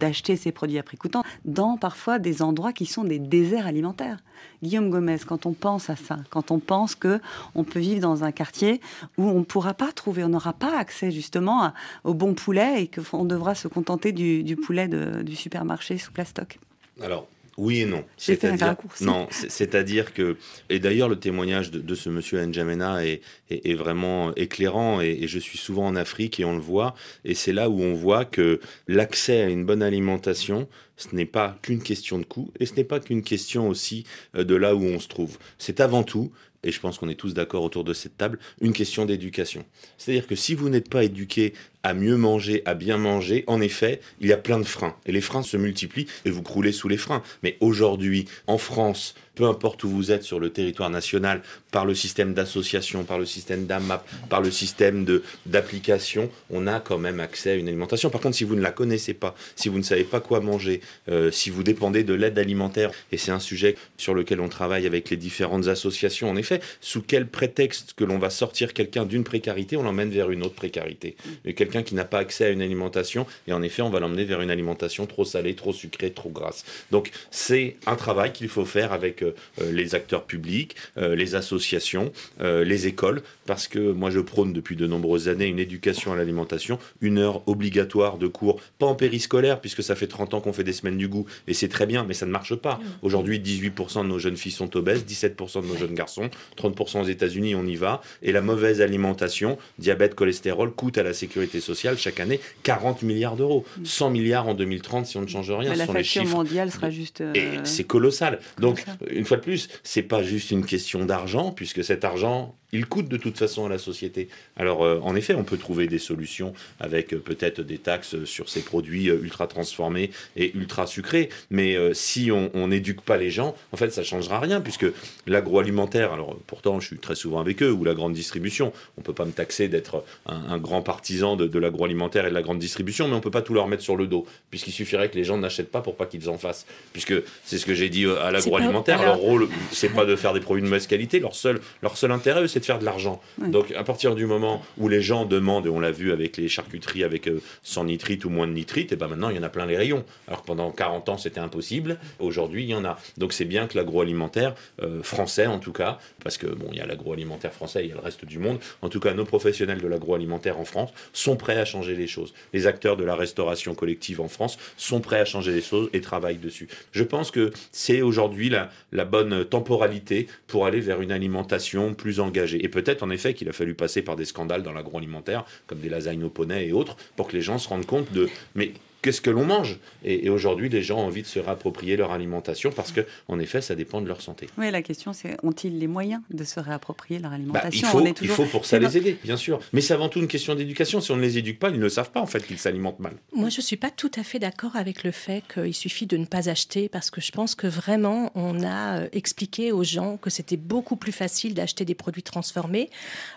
d'acheter 0.00 0.36
ces 0.36 0.52
produits 0.52 0.78
à 0.78 0.82
prix 0.82 0.96
coûtant 0.96 1.22
dans 1.44 1.76
parfois 1.76 2.18
des 2.18 2.42
endroits 2.42 2.72
qui 2.72 2.86
sont 2.86 3.04
des 3.04 3.18
déserts 3.18 3.66
alimentaires. 3.66 4.18
Guillaume 4.62 4.90
Gomez, 4.90 5.18
quand 5.26 5.46
on 5.46 5.52
pense 5.52 5.90
à 5.90 5.96
ça, 5.96 6.18
quand 6.30 6.50
on 6.50 6.58
pense 6.58 6.94
que 6.94 7.20
on 7.54 7.64
peut 7.64 7.80
vivre 7.80 8.00
dans 8.04 8.24
un 8.24 8.32
quartier 8.32 8.80
où 9.18 9.24
on 9.28 9.40
ne 9.40 9.44
pourra 9.44 9.74
pas 9.74 9.92
trouver, 9.92 10.24
on 10.24 10.28
n'aura 10.28 10.52
pas 10.52 10.78
accès 10.78 11.10
justement 11.10 11.72
au 12.04 12.14
bon 12.14 12.34
poulet 12.34 12.82
et 12.82 12.90
qu'on 12.90 13.24
devra 13.24 13.54
se 13.54 13.68
contenter 13.68 14.12
du, 14.12 14.56
poulet 14.56 14.88
du 14.88 15.36
supermarché 15.36 15.98
sous 15.98 16.12
plastoc. 16.12 16.58
Alors, 17.00 17.26
oui 17.56 17.80
et 17.80 17.86
non. 17.86 18.04
C'est-à-dire, 18.16 18.76
non, 19.00 19.28
c'est-à-dire 19.30 20.12
que, 20.12 20.36
et 20.70 20.80
d'ailleurs 20.80 21.08
le 21.08 21.18
témoignage 21.18 21.70
de, 21.70 21.94
ce 21.94 22.08
monsieur 22.08 22.44
N'Djamena 22.44 23.04
est, 23.04 23.20
est, 23.50 23.74
vraiment 23.74 24.34
éclairant 24.34 25.00
et, 25.00 25.26
je 25.28 25.38
suis 25.38 25.58
souvent 25.58 25.86
en 25.86 25.96
Afrique 25.96 26.40
et 26.40 26.44
on 26.44 26.54
le 26.54 26.60
voit 26.60 26.94
et 27.24 27.34
c'est 27.34 27.52
là 27.52 27.70
où 27.70 27.80
on 27.80 27.94
voit 27.94 28.24
que 28.24 28.60
l'accès 28.88 29.42
à 29.42 29.48
une 29.48 29.64
bonne 29.64 29.82
alimentation, 29.82 30.68
ce 30.96 31.14
n'est 31.14 31.26
pas 31.26 31.56
qu'une 31.62 31.82
question 31.82 32.18
de 32.18 32.24
coût 32.24 32.50
et 32.58 32.66
ce 32.66 32.74
n'est 32.74 32.84
pas 32.84 32.98
qu'une 32.98 33.22
question 33.22 33.68
aussi 33.68 34.04
euh, 34.36 34.42
de 34.42 34.56
là 34.56 34.74
où 34.74 34.82
on 34.82 34.98
se 34.98 35.08
trouve. 35.08 35.38
C'est 35.58 35.80
avant 35.80 36.02
tout 36.02 36.32
et 36.64 36.72
je 36.72 36.80
pense 36.80 36.98
qu'on 36.98 37.08
est 37.08 37.14
tous 37.14 37.34
d'accord 37.34 37.62
autour 37.62 37.84
de 37.84 37.92
cette 37.92 38.16
table, 38.16 38.38
une 38.60 38.72
question 38.72 39.04
d'éducation. 39.04 39.64
C'est-à-dire 39.98 40.26
que 40.26 40.34
si 40.34 40.54
vous 40.54 40.68
n'êtes 40.68 40.88
pas 40.88 41.04
éduqué 41.04 41.52
à 41.82 41.94
mieux 41.94 42.16
manger, 42.16 42.62
à 42.64 42.74
bien 42.74 42.96
manger, 42.96 43.44
en 43.46 43.60
effet, 43.60 44.00
il 44.20 44.28
y 44.28 44.32
a 44.32 44.38
plein 44.38 44.58
de 44.58 44.64
freins. 44.64 44.96
Et 45.06 45.12
les 45.12 45.20
freins 45.20 45.42
se 45.42 45.56
multiplient 45.56 46.06
et 46.24 46.30
vous 46.30 46.42
croulez 46.42 46.72
sous 46.72 46.88
les 46.88 46.96
freins. 46.96 47.22
Mais 47.42 47.56
aujourd'hui, 47.60 48.24
en 48.46 48.58
France, 48.58 49.14
peu 49.34 49.44
importe 49.44 49.84
où 49.84 49.88
vous 49.88 50.12
êtes 50.12 50.22
sur 50.22 50.40
le 50.40 50.50
territoire 50.50 50.90
national, 50.90 51.42
par 51.70 51.84
le 51.84 51.94
système 51.94 52.34
d'association, 52.34 53.04
par 53.04 53.18
le 53.18 53.26
système 53.26 53.66
d'AMAP, 53.66 54.06
par 54.28 54.40
le 54.40 54.50
système 54.50 55.04
d'application, 55.46 56.30
on 56.50 56.66
a 56.66 56.80
quand 56.80 56.98
même 56.98 57.20
accès 57.20 57.50
à 57.50 57.54
une 57.54 57.68
alimentation. 57.68 58.10
Par 58.10 58.20
contre, 58.20 58.36
si 58.36 58.44
vous 58.44 58.54
ne 58.54 58.60
la 58.60 58.70
connaissez 58.70 59.14
pas, 59.14 59.34
si 59.56 59.68
vous 59.68 59.78
ne 59.78 59.82
savez 59.82 60.04
pas 60.04 60.20
quoi 60.20 60.40
manger, 60.40 60.80
euh, 61.08 61.30
si 61.30 61.50
vous 61.50 61.62
dépendez 61.62 62.04
de 62.04 62.14
l'aide 62.14 62.38
alimentaire, 62.38 62.90
et 63.10 63.18
c'est 63.18 63.32
un 63.32 63.40
sujet 63.40 63.76
sur 63.96 64.14
lequel 64.14 64.40
on 64.40 64.48
travaille 64.48 64.86
avec 64.86 65.10
les 65.10 65.16
différentes 65.16 65.66
associations, 65.66 66.30
en 66.30 66.36
effet, 66.36 66.60
sous 66.80 67.02
quel 67.02 67.26
prétexte 67.26 67.94
que 67.94 68.04
l'on 68.04 68.18
va 68.18 68.30
sortir 68.30 68.72
quelqu'un 68.72 69.04
d'une 69.04 69.24
précarité, 69.24 69.76
on 69.76 69.82
l'emmène 69.82 70.10
vers 70.10 70.30
une 70.30 70.42
autre 70.44 70.54
précarité. 70.54 71.16
Quelqu'un 71.56 71.82
qui 71.82 71.94
n'a 71.94 72.04
pas 72.04 72.18
accès 72.18 72.44
à 72.44 72.50
une 72.50 72.62
alimentation, 72.62 73.26
et 73.48 73.52
en 73.52 73.62
effet, 73.62 73.82
on 73.82 73.90
va 73.90 74.00
l'emmener 74.00 74.24
vers 74.24 74.40
une 74.40 74.50
alimentation 74.50 75.06
trop 75.06 75.24
salée, 75.24 75.54
trop 75.54 75.72
sucrée, 75.72 76.10
trop 76.10 76.30
grasse. 76.30 76.64
Donc, 76.90 77.10
c'est 77.30 77.76
un 77.86 77.96
travail 77.96 78.32
qu'il 78.32 78.48
faut 78.48 78.64
faire 78.64 78.92
avec 78.92 79.23
les 79.72 79.94
acteurs 79.94 80.24
publics, 80.24 80.76
euh, 80.96 81.14
les 81.14 81.34
associations, 81.34 82.12
euh, 82.40 82.64
les 82.64 82.86
écoles, 82.86 83.22
parce 83.46 83.68
que 83.68 83.78
moi 83.78 84.10
je 84.10 84.20
prône 84.20 84.52
depuis 84.52 84.76
de 84.76 84.86
nombreuses 84.86 85.28
années 85.28 85.46
une 85.46 85.58
éducation 85.58 86.12
à 86.12 86.16
l'alimentation, 86.16 86.78
une 87.00 87.18
heure 87.18 87.46
obligatoire 87.48 88.18
de 88.18 88.26
cours, 88.26 88.60
pas 88.78 88.86
en 88.86 88.94
périscolaire, 88.94 89.60
puisque 89.60 89.82
ça 89.82 89.94
fait 89.94 90.06
30 90.06 90.34
ans 90.34 90.40
qu'on 90.40 90.52
fait 90.52 90.64
des 90.64 90.72
semaines 90.72 90.98
du 90.98 91.08
goût, 91.08 91.26
et 91.46 91.54
c'est 91.54 91.68
très 91.68 91.86
bien, 91.86 92.04
mais 92.04 92.14
ça 92.14 92.26
ne 92.26 92.30
marche 92.30 92.54
pas. 92.54 92.80
Aujourd'hui, 93.02 93.38
18% 93.40 94.02
de 94.02 94.08
nos 94.08 94.18
jeunes 94.18 94.36
filles 94.36 94.52
sont 94.52 94.76
obèses, 94.76 95.04
17% 95.04 95.62
de 95.62 95.66
nos 95.66 95.76
jeunes 95.76 95.94
garçons, 95.94 96.30
30% 96.56 97.02
aux 97.02 97.04
États-Unis, 97.04 97.54
on 97.54 97.66
y 97.66 97.76
va, 97.76 98.00
et 98.22 98.32
la 98.32 98.40
mauvaise 98.40 98.80
alimentation, 98.80 99.58
diabète, 99.78 100.14
cholestérol, 100.14 100.72
coûte 100.72 100.98
à 100.98 101.02
la 101.02 101.12
sécurité 101.12 101.60
sociale 101.60 101.98
chaque 101.98 102.20
année 102.20 102.40
40 102.62 103.02
milliards 103.02 103.36
d'euros, 103.36 103.64
100 103.84 104.10
milliards 104.10 104.48
en 104.48 104.54
2030 104.54 105.06
si 105.06 105.16
on 105.16 105.22
ne 105.22 105.26
change 105.26 105.50
rien. 105.50 105.70
Mais 105.70 105.76
la 105.76 105.86
facture 105.86 106.24
mondiale 106.26 106.70
sera 106.70 106.90
juste. 106.90 107.22
Et 107.34 107.48
c'est 107.64 107.84
colossal. 107.84 108.38
Donc, 108.58 108.84
une 109.14 109.24
fois 109.24 109.36
de 109.36 109.42
plus, 109.42 109.68
c'est 109.82 110.02
pas 110.02 110.22
juste 110.22 110.50
une 110.50 110.64
question 110.64 111.04
d'argent, 111.04 111.52
puisque 111.52 111.84
cet 111.84 112.04
argent, 112.04 112.54
il 112.74 112.86
coûte 112.86 113.08
de 113.08 113.16
toute 113.16 113.38
façon 113.38 113.66
à 113.66 113.68
la 113.68 113.78
société. 113.78 114.28
Alors, 114.56 114.84
euh, 114.84 114.98
en 115.02 115.14
effet, 115.14 115.34
on 115.34 115.44
peut 115.44 115.56
trouver 115.56 115.86
des 115.86 115.98
solutions 115.98 116.52
avec 116.80 117.14
euh, 117.14 117.18
peut-être 117.18 117.60
des 117.60 117.78
taxes 117.78 118.24
sur 118.24 118.48
ces 118.48 118.60
produits 118.60 119.08
euh, 119.08 119.20
ultra 119.22 119.46
transformés 119.46 120.10
et 120.36 120.54
ultra 120.56 120.86
sucrés, 120.86 121.28
mais 121.50 121.76
si 121.94 122.30
on 122.32 122.68
n'éduque 122.68 123.00
pas 123.02 123.16
les 123.16 123.30
gens, 123.30 123.54
en 123.72 123.76
fait, 123.76 123.90
ça 123.90 124.02
changera 124.02 124.40
rien, 124.40 124.60
puisque 124.60 124.86
l'agroalimentaire, 125.26 126.12
alors 126.12 126.36
pourtant, 126.46 126.80
je 126.80 126.88
suis 126.88 126.98
très 126.98 127.14
souvent 127.14 127.40
avec 127.40 127.62
eux, 127.62 127.70
ou 127.70 127.84
la 127.84 127.94
grande 127.94 128.12
distribution, 128.12 128.72
on 128.98 129.02
peut 129.02 129.12
pas 129.12 129.24
me 129.24 129.30
taxer 129.30 129.68
d'être 129.68 130.04
un, 130.26 130.58
grand 130.58 130.82
partisan 130.82 131.36
de, 131.36 131.46
de 131.46 131.58
l'agroalimentaire 131.58 132.26
et 132.26 132.30
de 132.30 132.34
la 132.34 132.42
grande 132.42 132.58
distribution, 132.58 133.06
mais 133.08 133.14
on 133.14 133.20
peut 133.20 133.30
pas 133.30 133.42
tout 133.42 133.54
leur 133.54 133.68
mettre 133.68 133.82
sur 133.82 133.96
le 133.96 134.06
dos, 134.06 134.26
puisqu'il 134.50 134.72
suffirait 134.72 135.08
que 135.08 135.16
les 135.16 135.24
gens 135.24 135.38
n'achètent 135.38 135.70
pas 135.70 135.80
pour 135.80 135.96
pas 135.96 136.06
qu'ils 136.06 136.28
en 136.28 136.38
fassent, 136.38 136.66
puisque 136.92 137.14
c'est 137.44 137.58
ce 137.58 137.66
que 137.66 137.74
j'ai 137.74 137.88
dit 137.88 138.06
à 138.06 138.30
l'agroalimentaire, 138.30 139.03
leur 139.04 139.18
rôle, 139.18 139.48
c'est 139.72 139.88
pas 139.88 140.04
de 140.04 140.16
faire 140.16 140.32
des 140.32 140.40
produits 140.40 140.62
de 140.62 140.68
mauvaise 140.68 140.86
qualité, 140.86 141.20
leur 141.20 141.34
seul, 141.34 141.60
leur 141.82 141.96
seul 141.96 142.12
intérêt, 142.12 142.46
c'est 142.48 142.64
faire 142.64 142.78
de 142.78 142.84
l'argent. 142.84 143.20
Donc 143.38 143.72
à 143.72 143.84
partir 143.84 144.14
du 144.14 144.26
moment 144.26 144.62
où 144.78 144.88
les 144.88 145.02
gens 145.02 145.24
demandent, 145.24 145.66
et 145.66 145.70
on 145.70 145.80
l'a 145.80 145.90
vu 145.90 146.12
avec 146.12 146.36
les 146.36 146.48
charcuteries 146.48 147.04
avec 147.04 147.28
100 147.62 147.82
euh, 147.82 147.84
nitrites 147.86 148.24
ou 148.24 148.30
moins 148.30 148.46
de 148.46 148.52
nitrites, 148.52 148.92
et 148.92 148.96
ben 148.96 149.08
maintenant 149.08 149.30
il 149.30 149.36
y 149.36 149.38
en 149.38 149.42
a 149.42 149.48
plein 149.48 149.66
les 149.66 149.76
rayons. 149.76 150.04
Alors 150.28 150.42
que 150.42 150.46
pendant 150.46 150.70
40 150.70 151.08
ans 151.08 151.18
c'était 151.18 151.40
impossible, 151.40 151.98
aujourd'hui 152.18 152.64
il 152.64 152.70
y 152.70 152.74
en 152.74 152.84
a. 152.84 152.98
Donc 153.18 153.32
c'est 153.32 153.44
bien 153.44 153.66
que 153.66 153.76
l'agroalimentaire 153.76 154.54
euh, 154.82 155.02
français 155.02 155.46
en 155.46 155.58
tout 155.58 155.72
cas, 155.72 155.98
parce 156.22 156.38
que 156.38 156.46
bon 156.46 156.68
il 156.72 156.78
y 156.78 156.80
a 156.80 156.86
l'agroalimentaire 156.86 157.52
français, 157.52 157.84
il 157.84 157.88
y 157.88 157.92
a 157.92 157.94
le 157.94 158.00
reste 158.00 158.24
du 158.24 158.38
monde, 158.38 158.58
en 158.82 158.88
tout 158.88 159.00
cas 159.00 159.14
nos 159.14 159.24
professionnels 159.24 159.80
de 159.80 159.88
l'agroalimentaire 159.88 160.58
en 160.58 160.64
France 160.64 160.90
sont 161.12 161.36
prêts 161.36 161.58
à 161.58 161.64
changer 161.64 161.94
les 161.94 162.06
choses. 162.06 162.34
Les 162.52 162.66
acteurs 162.66 162.96
de 162.96 163.04
la 163.04 163.14
restauration 163.14 163.74
collective 163.74 164.20
en 164.20 164.28
France 164.28 164.58
sont 164.76 165.00
prêts 165.00 165.20
à 165.20 165.24
changer 165.24 165.52
les 165.52 165.62
choses 165.62 165.90
et 165.92 166.00
travaillent 166.00 166.38
dessus. 166.38 166.68
Je 166.92 167.04
pense 167.04 167.30
que 167.30 167.52
c'est 167.72 168.02
aujourd'hui 168.02 168.50
la, 168.50 168.70
la 168.94 169.04
bonne 169.04 169.44
temporalité 169.44 170.28
pour 170.46 170.64
aller 170.64 170.80
vers 170.80 171.02
une 171.02 171.12
alimentation 171.12 171.94
plus 171.94 172.20
engagée. 172.20 172.64
Et 172.64 172.68
peut-être 172.68 173.02
en 173.02 173.10
effet 173.10 173.34
qu'il 173.34 173.48
a 173.48 173.52
fallu 173.52 173.74
passer 173.74 174.02
par 174.02 174.16
des 174.16 174.24
scandales 174.24 174.62
dans 174.62 174.72
l'agroalimentaire, 174.72 175.44
comme 175.66 175.80
des 175.80 175.88
lasagnes 175.88 176.24
au 176.24 176.30
poney 176.30 176.68
et 176.68 176.72
autres, 176.72 176.96
pour 177.16 177.28
que 177.28 177.36
les 177.36 177.42
gens 177.42 177.58
se 177.58 177.68
rendent 177.68 177.86
compte 177.86 178.10
de 178.12 178.28
mais 178.54 178.72
qu'est-ce 179.04 179.20
que 179.20 179.28
l'on 179.28 179.44
mange 179.44 179.78
Et, 180.02 180.30
aujourd'hui, 180.30 180.70
les 180.70 180.82
gens 180.82 180.98
ont 180.98 181.06
envie 181.06 181.20
de 181.20 181.26
se 181.26 181.38
réapproprier 181.38 181.94
leur 181.94 182.10
alimentation 182.10 182.72
parce 182.72 182.90
que, 182.90 183.02
en 183.28 183.38
effet, 183.38 183.60
ça 183.60 183.74
dépend 183.74 184.00
de 184.00 184.08
leur 184.08 184.22
santé. 184.22 184.48
Oui, 184.56 184.70
la 184.70 184.80
question, 184.80 185.12
c'est 185.12 185.36
ont-ils 185.42 185.78
les 185.78 185.86
moyens 185.86 186.22
de 186.30 186.42
se 186.42 186.58
réapproprier 186.58 187.18
leur 187.18 187.30
bah, 187.30 187.36
alimentation? 187.36 188.04
il, 188.22 188.28
faut, 188.28 188.46
pour 188.46 188.64
ça 188.64 188.78
les 188.78 188.96
aider, 188.96 189.18
bien 189.22 189.36
sûr. 189.36 189.60
Mais 189.74 189.82
c'est 189.82 189.92
avant 189.92 190.08
tout 190.08 190.20
une 190.20 190.26
question 190.26 190.54
d'éducation. 190.54 191.02
Si 191.02 191.10
on 191.10 191.16
ne 191.16 191.20
les 191.20 191.36
éduque 191.36 191.58
pas, 191.58 191.68
ils 191.68 191.78
ne 191.78 191.88
savent 191.90 192.12
pas 192.12 192.20
en 192.20 192.26
fait 192.26 192.46
qu'ils 192.46 192.58
s'alimentent 192.58 192.98
mal. 192.98 193.12
Moi, 193.34 193.50
je 193.50 193.58
ne 193.58 193.62
suis 193.62 193.76
pas 193.76 193.90
tout 193.90 194.10
à 194.16 194.22
fait 194.22 194.38
d'accord 194.38 194.74
avec 194.76 195.04
le 195.04 195.10
fait 195.10 195.42
qu'il 195.52 195.74
suffit 195.74 196.06
de 196.06 196.16
ne 196.16 196.24
pas 196.24 196.48
acheter 196.48 196.88
parce 196.88 197.10
que 197.10 197.20
je 197.20 197.30
pense 197.30 197.54
que 197.54 197.66
vraiment, 197.66 198.32
on 198.34 198.62
a 198.62 199.00
euh, 199.00 199.08
expliqué 199.12 199.70
aux 199.70 199.84
gens 199.84 200.16
que 200.16 200.30
c'était 200.30 200.56
beaucoup 200.56 200.96
plus 200.96 201.12
facile 201.12 201.52
d'acheter 201.52 201.84
des 201.84 201.94
produits 201.94 202.22
transformés, 202.22 202.88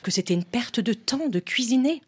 que 0.02 0.12
c'était 0.12 0.34
une 0.34 0.46
perte 0.46 0.80
de 0.80 0.94
temps 0.94 1.28
de 1.28 1.40
cuisiner. 1.40 2.02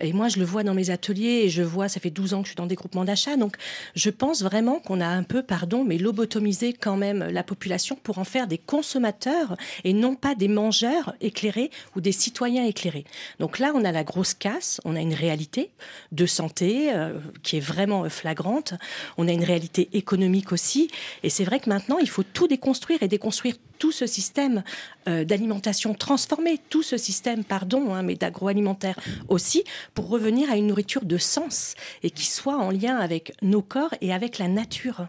Et 0.00 0.12
moi, 0.12 0.28
je 0.28 0.38
le 0.38 0.44
vois 0.44 0.64
dans 0.64 0.74
mes 0.74 0.90
ateliers 0.90 1.44
et 1.44 1.48
je 1.48 1.62
vois, 1.62 1.88
ça 1.88 1.98
fait 1.98 2.10
12 2.10 2.34
ans 2.34 2.42
que 2.42 2.44
je 2.44 2.50
suis 2.50 2.56
dans 2.56 2.66
des 2.66 2.74
groupements 2.74 3.05
d'achat. 3.06 3.36
Donc, 3.36 3.56
je 3.94 4.10
pense 4.10 4.42
vraiment 4.42 4.78
qu'on 4.80 5.00
a 5.00 5.06
un 5.06 5.22
peu, 5.22 5.42
pardon, 5.42 5.84
mais 5.84 5.96
lobotomisé 5.98 6.74
quand 6.74 6.96
même 6.96 7.24
la 7.24 7.42
population 7.42 7.96
pour 8.02 8.18
en 8.18 8.24
faire 8.24 8.46
des 8.46 8.58
consommateurs 8.58 9.56
et 9.84 9.92
non 9.92 10.14
pas 10.14 10.34
des 10.34 10.48
mangeurs 10.48 11.14
éclairés 11.20 11.70
ou 11.94 12.00
des 12.00 12.12
citoyens 12.12 12.64
éclairés. 12.64 13.04
Donc 13.40 13.58
là, 13.58 13.72
on 13.74 13.84
a 13.84 13.92
la 13.92 14.04
grosse 14.04 14.34
casse, 14.34 14.80
on 14.84 14.96
a 14.96 15.00
une 15.00 15.14
réalité 15.14 15.70
de 16.12 16.26
santé 16.26 16.92
euh, 16.92 17.18
qui 17.42 17.56
est 17.56 17.60
vraiment 17.60 18.08
flagrante, 18.10 18.74
on 19.16 19.28
a 19.28 19.32
une 19.32 19.44
réalité 19.44 19.88
économique 19.92 20.52
aussi. 20.52 20.90
Et 21.22 21.30
c'est 21.30 21.44
vrai 21.44 21.60
que 21.60 21.70
maintenant, 21.70 21.98
il 21.98 22.08
faut 22.08 22.22
tout 22.22 22.48
déconstruire 22.48 23.02
et 23.02 23.08
déconstruire 23.08 23.56
tout 23.78 23.92
ce 23.92 24.06
système 24.06 24.62
euh, 25.08 25.24
d'alimentation 25.24 25.94
transformé, 25.94 26.58
tout 26.70 26.82
ce 26.82 26.96
système, 26.96 27.44
pardon, 27.44 27.94
hein, 27.94 28.02
mais 28.02 28.14
d'agroalimentaire 28.14 28.98
aussi, 29.28 29.64
pour 29.94 30.08
revenir 30.08 30.50
à 30.50 30.56
une 30.56 30.68
nourriture 30.68 31.04
de 31.04 31.18
sens 31.18 31.74
et 32.02 32.10
qui 32.10 32.26
soit 32.26 32.56
en 32.56 32.70
lien 32.70 32.96
avec 32.96 33.32
nos 33.42 33.62
corps 33.62 33.94
et 34.00 34.12
avec 34.12 34.38
la 34.38 34.48
nature. 34.48 35.06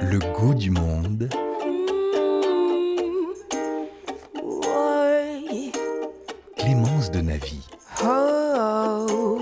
Le 0.00 0.18
goût 0.34 0.54
du 0.54 0.70
monde. 0.70 1.28
Clémence 6.56 7.10
de 7.10 7.20
Navy. 7.20 7.60
Oh. 8.02 9.38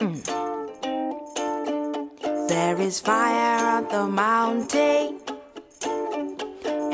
Mm. 0.00 0.37
There 2.48 2.80
is 2.80 2.98
fire 2.98 3.62
on 3.76 3.88
the 3.88 4.06
mountain, 4.06 5.20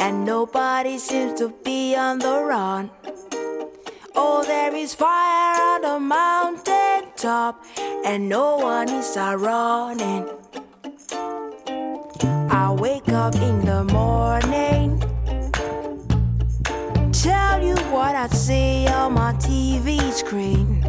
and 0.00 0.24
nobody 0.24 0.98
seems 0.98 1.38
to 1.38 1.54
be 1.62 1.94
on 1.94 2.18
the 2.18 2.42
run. 2.42 2.90
Oh, 4.16 4.42
there 4.44 4.74
is 4.74 4.94
fire 4.96 5.62
on 5.62 5.82
the 5.82 6.00
mountain 6.00 7.12
top, 7.14 7.64
and 8.04 8.28
no 8.28 8.56
one 8.56 8.88
is 8.88 9.16
running. 9.16 10.28
I 12.50 12.76
wake 12.76 13.08
up 13.10 13.36
in 13.36 13.64
the 13.64 13.84
morning, 13.84 14.98
tell 17.12 17.62
you 17.62 17.76
what 17.94 18.16
I 18.16 18.26
see 18.26 18.88
on 18.88 19.14
my 19.14 19.32
TV 19.34 20.12
screen. 20.12 20.82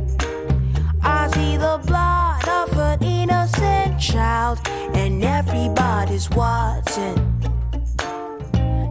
I 1.03 1.27
see 1.27 1.55
the 1.55 1.79
blood 1.85 2.34
of 2.63 2.77
an 2.77 3.03
innocent 3.03 3.99
child, 3.99 4.59
and 4.93 5.23
everybody's 5.23 6.29
watching. 6.31 7.17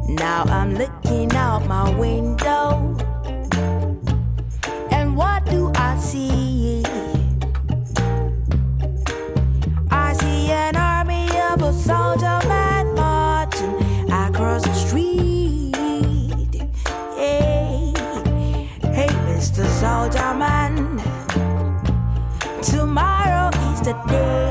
Now 0.08 0.44
I'm 0.44 0.74
looking 0.74 1.32
out 1.32 1.66
my 1.66 1.90
window 1.98 2.93
good. 24.14 24.43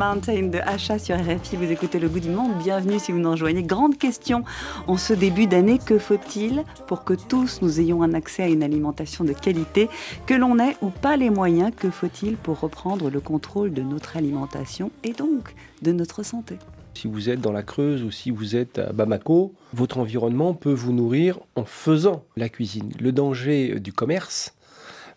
Mountain 0.00 0.44
de 0.44 0.58
Hacha 0.60 0.98
sur 0.98 1.14
RFI. 1.14 1.56
Vous 1.56 1.70
écoutez 1.70 1.98
Le 1.98 2.08
Goût 2.08 2.20
du 2.20 2.30
Monde. 2.30 2.52
Bienvenue 2.64 2.98
si 2.98 3.12
vous 3.12 3.18
nous 3.18 3.32
rejoignez. 3.32 3.62
Grande 3.62 3.98
question 3.98 4.44
en 4.86 4.96
ce 4.96 5.12
début 5.12 5.46
d'année. 5.46 5.78
Que 5.78 5.98
faut-il 5.98 6.64
pour 6.86 7.04
que 7.04 7.12
tous 7.12 7.60
nous 7.60 7.80
ayons 7.80 8.02
un 8.02 8.14
accès 8.14 8.44
à 8.44 8.48
une 8.48 8.62
alimentation 8.62 9.24
de 9.24 9.34
qualité 9.34 9.90
Que 10.24 10.32
l'on 10.32 10.58
ait 10.58 10.74
ou 10.80 10.88
pas 10.88 11.18
les 11.18 11.28
moyens, 11.28 11.70
que 11.76 11.90
faut-il 11.90 12.38
pour 12.38 12.60
reprendre 12.60 13.10
le 13.10 13.20
contrôle 13.20 13.74
de 13.74 13.82
notre 13.82 14.16
alimentation 14.16 14.90
et 15.04 15.12
donc 15.12 15.54
de 15.82 15.92
notre 15.92 16.22
santé? 16.22 16.56
Si 16.94 17.06
vous 17.06 17.28
êtes 17.28 17.42
dans 17.42 17.52
la 17.52 17.62
Creuse 17.62 18.02
ou 18.02 18.10
si 18.10 18.30
vous 18.30 18.56
êtes 18.56 18.78
à 18.78 18.94
Bamako, 18.94 19.52
votre 19.74 19.98
environnement 19.98 20.54
peut 20.54 20.72
vous 20.72 20.94
nourrir 20.94 21.40
en 21.56 21.66
faisant 21.66 22.24
la 22.38 22.48
cuisine. 22.48 22.90
Le 22.98 23.12
danger 23.12 23.78
du 23.80 23.92
commerce, 23.92 24.54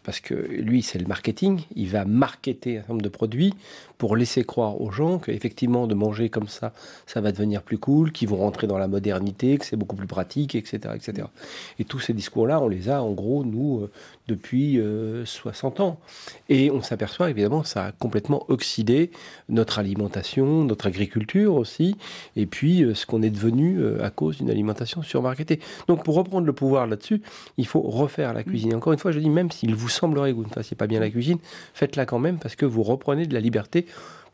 parce 0.03 0.19
que 0.19 0.33
lui, 0.33 0.83
c'est 0.83 0.99
le 0.99 1.07
marketing. 1.07 1.61
Il 1.75 1.89
va 1.89 2.05
marketer 2.05 2.77
un 2.77 2.81
certain 2.81 2.93
nombre 2.93 3.03
de 3.03 3.09
produits 3.09 3.53
pour 3.97 4.15
laisser 4.15 4.43
croire 4.43 4.81
aux 4.81 4.91
gens 4.91 5.19
qu'effectivement, 5.19 5.87
de 5.87 5.93
manger 5.93 6.29
comme 6.29 6.47
ça, 6.47 6.73
ça 7.05 7.21
va 7.21 7.31
devenir 7.31 7.61
plus 7.61 7.77
cool, 7.77 8.11
qu'ils 8.11 8.29
vont 8.29 8.37
rentrer 8.37 8.67
dans 8.67 8.77
la 8.77 8.87
modernité, 8.87 9.57
que 9.57 9.65
c'est 9.65 9.75
beaucoup 9.75 9.95
plus 9.95 10.07
pratique, 10.07 10.55
etc., 10.55 10.93
etc. 10.95 11.27
Et 11.79 11.85
tous 11.85 11.99
ces 11.99 12.13
discours-là, 12.13 12.59
on 12.61 12.67
les 12.67 12.89
a, 12.89 13.01
en 13.01 13.11
gros, 13.11 13.43
nous, 13.43 13.81
euh, 13.81 13.91
depuis 14.27 14.79
60 15.25 15.79
euh, 15.79 15.83
ans. 15.83 15.99
Et 16.49 16.71
on 16.71 16.81
s'aperçoit, 16.81 17.29
évidemment, 17.29 17.63
ça 17.63 17.85
a 17.85 17.91
complètement 17.91 18.45
oxydé 18.49 19.11
notre 19.49 19.79
alimentation, 19.79 20.63
notre 20.63 20.87
agriculture 20.87 21.55
aussi, 21.55 21.95
et 22.35 22.45
puis 22.45 22.83
euh, 22.83 22.93
ce 22.95 23.05
qu'on 23.05 23.21
est 23.21 23.29
devenu 23.29 23.81
à 24.01 24.09
cause 24.09 24.37
d'une 24.37 24.49
alimentation 24.49 25.01
surmarketée. 25.01 25.59
Donc, 25.87 26.03
pour 26.03 26.15
reprendre 26.15 26.45
le 26.45 26.53
pouvoir 26.53 26.87
là-dessus, 26.87 27.21
il 27.57 27.67
faut 27.67 27.81
refaire 27.81 28.33
la 28.33 28.43
cuisine. 28.43 28.75
Encore 28.75 28.93
une 28.93 28.99
fois, 28.99 29.11
je 29.11 29.19
dis, 29.19 29.29
même 29.29 29.51
s'il 29.51 29.75
vous 29.75 29.89
semblerait 29.89 30.31
que 30.31 30.37
vous 30.37 30.43
ne 30.43 30.49
fassiez 30.49 30.75
pas 30.75 30.87
bien 30.87 30.99
la 30.99 31.09
cuisine, 31.09 31.37
faites-la 31.73 32.05
quand 32.05 32.19
même 32.19 32.37
parce 32.37 32.55
que 32.55 32.65
vous 32.65 32.83
reprenez 32.83 33.25
de 33.25 33.33
la 33.33 33.39
liberté 33.39 33.82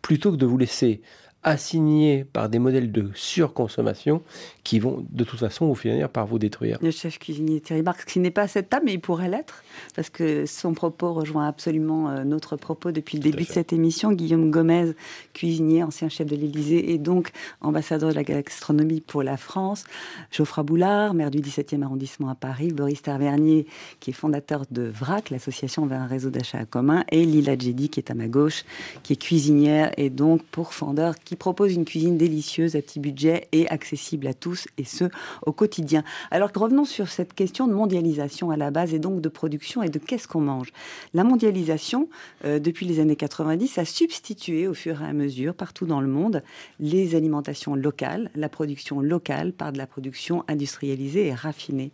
plutôt 0.02 0.32
que 0.32 0.38
de 0.38 0.46
vous 0.46 0.58
laisser 0.58 1.02
assigner 1.44 2.26
par 2.26 2.50
des 2.50 2.60
modèles 2.60 2.92
de 2.92 3.10
surconsommation 3.14 4.22
qui 4.64 4.80
vont 4.80 5.06
de 5.10 5.24
toute 5.24 5.40
façon 5.40 5.68
vous 5.68 5.76
finir 5.76 6.10
par 6.10 6.28
vous 6.28 6.38
détruire. 6.38 6.78
Le 6.82 6.92
chef 6.92 7.18
cuisinier 7.18 7.62
Thierry 7.62 7.82
Marx, 7.82 8.04
qui 8.06 8.20
n'est 8.20 8.32
pas 8.32 8.44
à 8.44 8.48
cette 8.48 8.70
table, 8.70 8.86
mais 8.86 8.94
il 8.94 9.00
pourrait 9.00 9.30
l'être, 9.30 9.64
parce 9.96 10.10
que 10.10 10.46
son 10.46 10.74
propos 10.74 11.14
rejoint 11.14 11.48
absolument 11.48 12.10
euh, 12.10 12.24
notre 12.24 12.58
propos 12.58 12.92
depuis 12.92 13.18
le 13.18 13.24
début 13.24 13.44
de 13.44 13.50
cette 13.50 13.72
émission. 13.72 14.12
Guillaume 14.12 14.52
Gomez, 14.52 14.92
cuisinier, 15.34 15.82
ancien 15.82 16.10
chef 16.10 16.28
de 16.28 16.36
l'Élysée 16.36 16.92
et 16.92 16.98
donc 16.98 17.32
ambassadeur 17.62 18.10
de 18.10 18.16
la 18.16 18.24
gastronomie 18.24 19.02
pour 19.02 19.24
la 19.24 19.38
France. 19.38 19.86
Geoffroy 20.32 20.64
Boulard, 20.64 21.14
maire 21.14 21.32
du 21.32 21.40
17e 21.40 21.84
arrondissement 21.84 22.30
à 22.30 22.36
Paris. 22.36 22.74
Boris 22.74 23.02
Tavernier, 23.02 23.66
qui 24.02 24.10
est 24.10 24.14
fondateur 24.14 24.66
de 24.72 24.84
VRAC, 24.84 25.30
l'association 25.30 25.86
vers 25.86 26.02
un 26.02 26.08
réseau 26.08 26.30
d'achat 26.30 26.66
commun. 26.66 27.06
Et 27.12 27.24
Lila 27.24 27.58
Djedi, 27.58 27.90
qui 27.90 28.02
est 28.02 28.12
à 28.12 28.14
ma 28.14 28.28
gauche, 28.28 28.66
qui 29.04 29.14
est 29.14 29.22
cuisinière 29.22 29.92
et 29.98 30.10
donc 30.10 30.44
pourfendeur, 30.44 31.16
qui 31.30 31.36
propose 31.36 31.76
une 31.76 31.86
cuisine 31.86 32.18
délicieuse 32.18 32.76
à 32.76 32.82
petit 32.82 33.00
budget 33.00 33.50
et 33.52 33.70
accessible 33.70 34.26
à 34.26 34.34
tous 34.34 34.68
et 34.80 34.84
ce, 34.84 35.06
au 35.46 35.52
quotidien. 35.52 36.04
Alors 36.32 36.50
revenons 36.56 36.86
sur 36.86 37.08
cette 37.08 37.36
question 37.36 37.68
de 37.68 37.74
mondialisation 37.74 38.50
à 38.50 38.58
la 38.58 38.72
base 38.72 38.96
et 38.96 39.00
donc 39.00 39.22
de 39.22 39.30
production 39.30 39.84
et 39.84 39.90
de 39.90 40.00
qu'est-ce 40.00 40.28
qu'on 40.28 40.42
mange. 40.42 40.74
La 41.14 41.24
mondialisation, 41.24 42.10
euh, 42.46 42.58
depuis 42.58 42.88
les 42.88 43.00
années 43.00 43.16
90, 43.16 43.78
a 43.78 43.86
substitué 43.86 44.68
au 44.68 44.74
fur 44.74 45.04
et 45.04 45.06
à 45.06 45.14
mesure, 45.14 45.54
partout 45.54 45.86
dans 45.86 46.02
le 46.02 46.08
monde, 46.08 46.42
les 46.80 47.14
alimentations 47.14 47.76
locales, 47.76 48.32
la 48.34 48.50
production 48.50 49.00
locale 49.00 49.54
par 49.54 49.72
de 49.72 49.78
la 49.78 49.86
production 49.86 50.44
industrialisée 50.48 51.28
et 51.28 51.36
raffinée. 51.36 51.92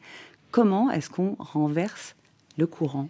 Comment 0.52 0.90
est-ce 0.92 1.10
qu'on 1.10 1.36
renverse 1.40 2.16
le 2.58 2.68
courant? 2.68 3.10